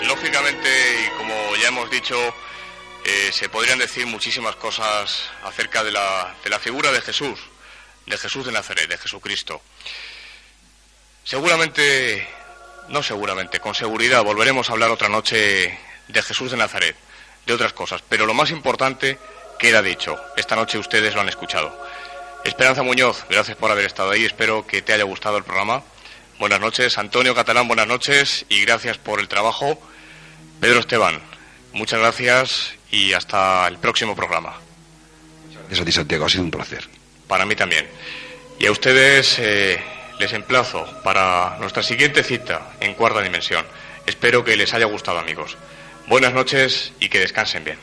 [0.07, 0.69] Lógicamente,
[1.05, 2.15] y como ya hemos dicho,
[3.07, 7.39] eh, se podrían decir muchísimas cosas acerca de la, de la figura de Jesús,
[8.07, 9.61] de Jesús de Nazaret, de Jesucristo.
[11.23, 12.27] Seguramente,
[12.89, 15.77] no seguramente, con seguridad volveremos a hablar otra noche
[16.07, 16.95] de Jesús de Nazaret,
[17.45, 19.19] de otras cosas, pero lo más importante
[19.59, 20.19] queda dicho.
[20.35, 21.79] Esta noche ustedes lo han escuchado.
[22.43, 25.83] Esperanza Muñoz, gracias por haber estado ahí, espero que te haya gustado el programa.
[26.39, 29.79] Buenas noches, Antonio Catalán, buenas noches y gracias por el trabajo.
[30.59, 31.21] Pedro Esteban,
[31.71, 34.53] muchas gracias y hasta el próximo programa.
[35.53, 36.87] Gracias a ti, Santiago, ha sido un placer.
[37.27, 37.87] Para mí también.
[38.59, 39.81] Y a ustedes eh,
[40.19, 43.65] les emplazo para nuestra siguiente cita en cuarta dimensión.
[44.05, 45.57] Espero que les haya gustado, amigos.
[46.07, 47.79] Buenas noches y que descansen bien.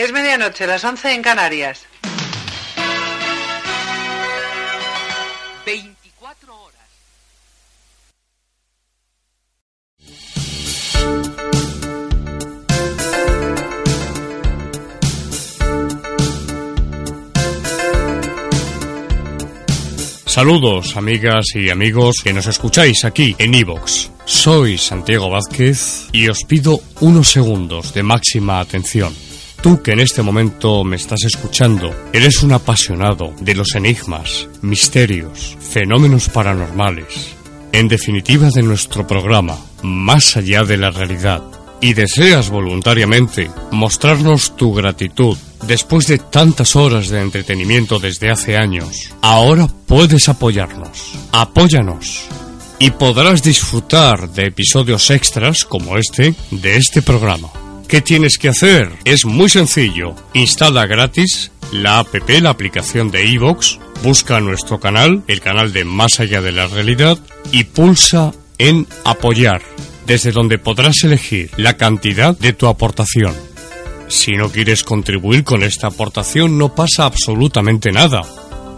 [0.00, 1.82] Es medianoche, las 11 en Canarias.
[5.66, 6.80] 24 horas.
[20.24, 24.10] Saludos, amigas y amigos que nos escucháis aquí en Evox.
[24.24, 29.29] Soy Santiago Vázquez y os pido unos segundos de máxima atención.
[29.62, 35.58] Tú que en este momento me estás escuchando, eres un apasionado de los enigmas, misterios,
[35.60, 37.36] fenómenos paranormales,
[37.70, 41.42] en definitiva de nuestro programa, Más allá de la realidad,
[41.80, 49.10] y deseas voluntariamente mostrarnos tu gratitud después de tantas horas de entretenimiento desde hace años,
[49.20, 51.12] ahora puedes apoyarnos.
[51.32, 52.24] Apóyanos.
[52.78, 57.50] Y podrás disfrutar de episodios extras como este de este programa.
[57.90, 58.88] ¿Qué tienes que hacer?
[59.04, 60.14] Es muy sencillo.
[60.32, 66.20] Instala gratis la app, la aplicación de iVox, busca nuestro canal, el canal de Más
[66.20, 67.18] allá de la realidad,
[67.50, 69.60] y pulsa en apoyar,
[70.06, 73.34] desde donde podrás elegir la cantidad de tu aportación.
[74.06, 78.22] Si no quieres contribuir con esta aportación no pasa absolutamente nada.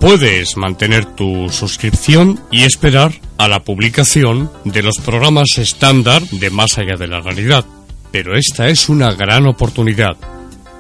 [0.01, 6.79] Puedes mantener tu suscripción y esperar a la publicación de los programas estándar de Más
[6.79, 7.67] allá de la realidad.
[8.13, 10.17] Pero esta es una gran oportunidad.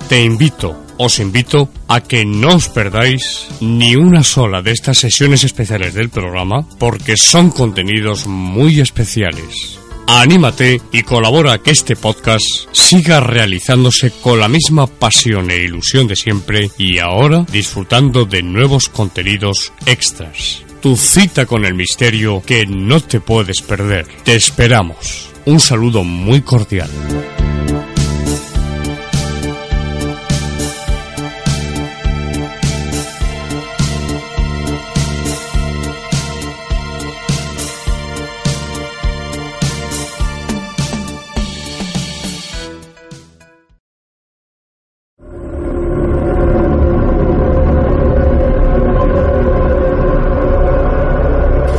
[0.09, 5.43] Te invito, os invito a que no os perdáis ni una sola de estas sesiones
[5.43, 9.79] especiales del programa porque son contenidos muy especiales.
[10.07, 16.07] Anímate y colabora a que este podcast siga realizándose con la misma pasión e ilusión
[16.07, 20.63] de siempre y ahora disfrutando de nuevos contenidos extras.
[20.83, 24.07] Tu cita con el misterio que no te puedes perder.
[24.25, 25.32] Te esperamos.
[25.45, 26.89] Un saludo muy cordial.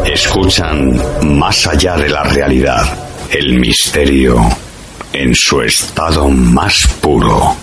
[0.05, 2.83] Escuchan más allá de la realidad,
[3.33, 4.39] el misterio
[5.11, 7.55] en su estado más puro.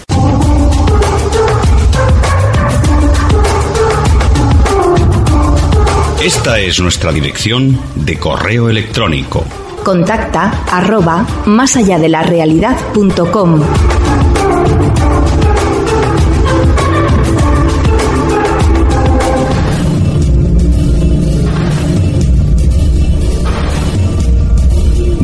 [6.20, 9.44] Esta es nuestra dirección de correo electrónico.
[9.84, 13.62] Contacta arroba más allá de la realidad.com.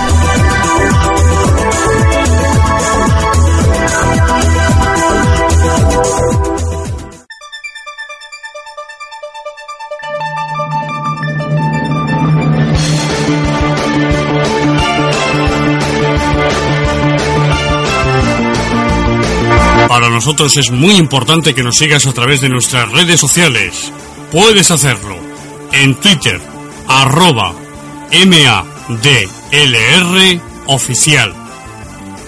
[20.21, 23.91] Nosotros es muy importante que nos sigas a través de nuestras redes sociales.
[24.31, 25.17] Puedes hacerlo
[25.73, 26.39] en Twitter,
[26.87, 27.55] arroba
[28.13, 29.01] MADLR
[30.67, 31.33] oficial.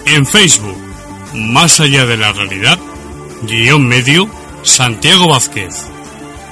[0.07, 0.79] En Facebook,
[1.35, 2.79] Más allá de la realidad,
[3.43, 4.27] guion medio,
[4.63, 5.75] Santiago Vázquez.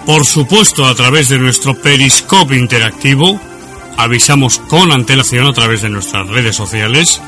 [0.04, 3.40] Por supuesto, a través de nuestro Periscope interactivo,
[3.96, 7.18] avisamos con antelación a través de nuestras redes sociales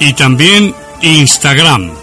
[0.00, 2.01] y también Instagram.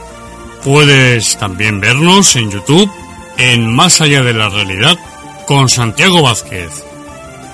[0.64, 2.91] Puedes también vernos en YouTube
[3.38, 4.99] en Más allá de la realidad
[5.48, 6.84] con Santiago Vázquez.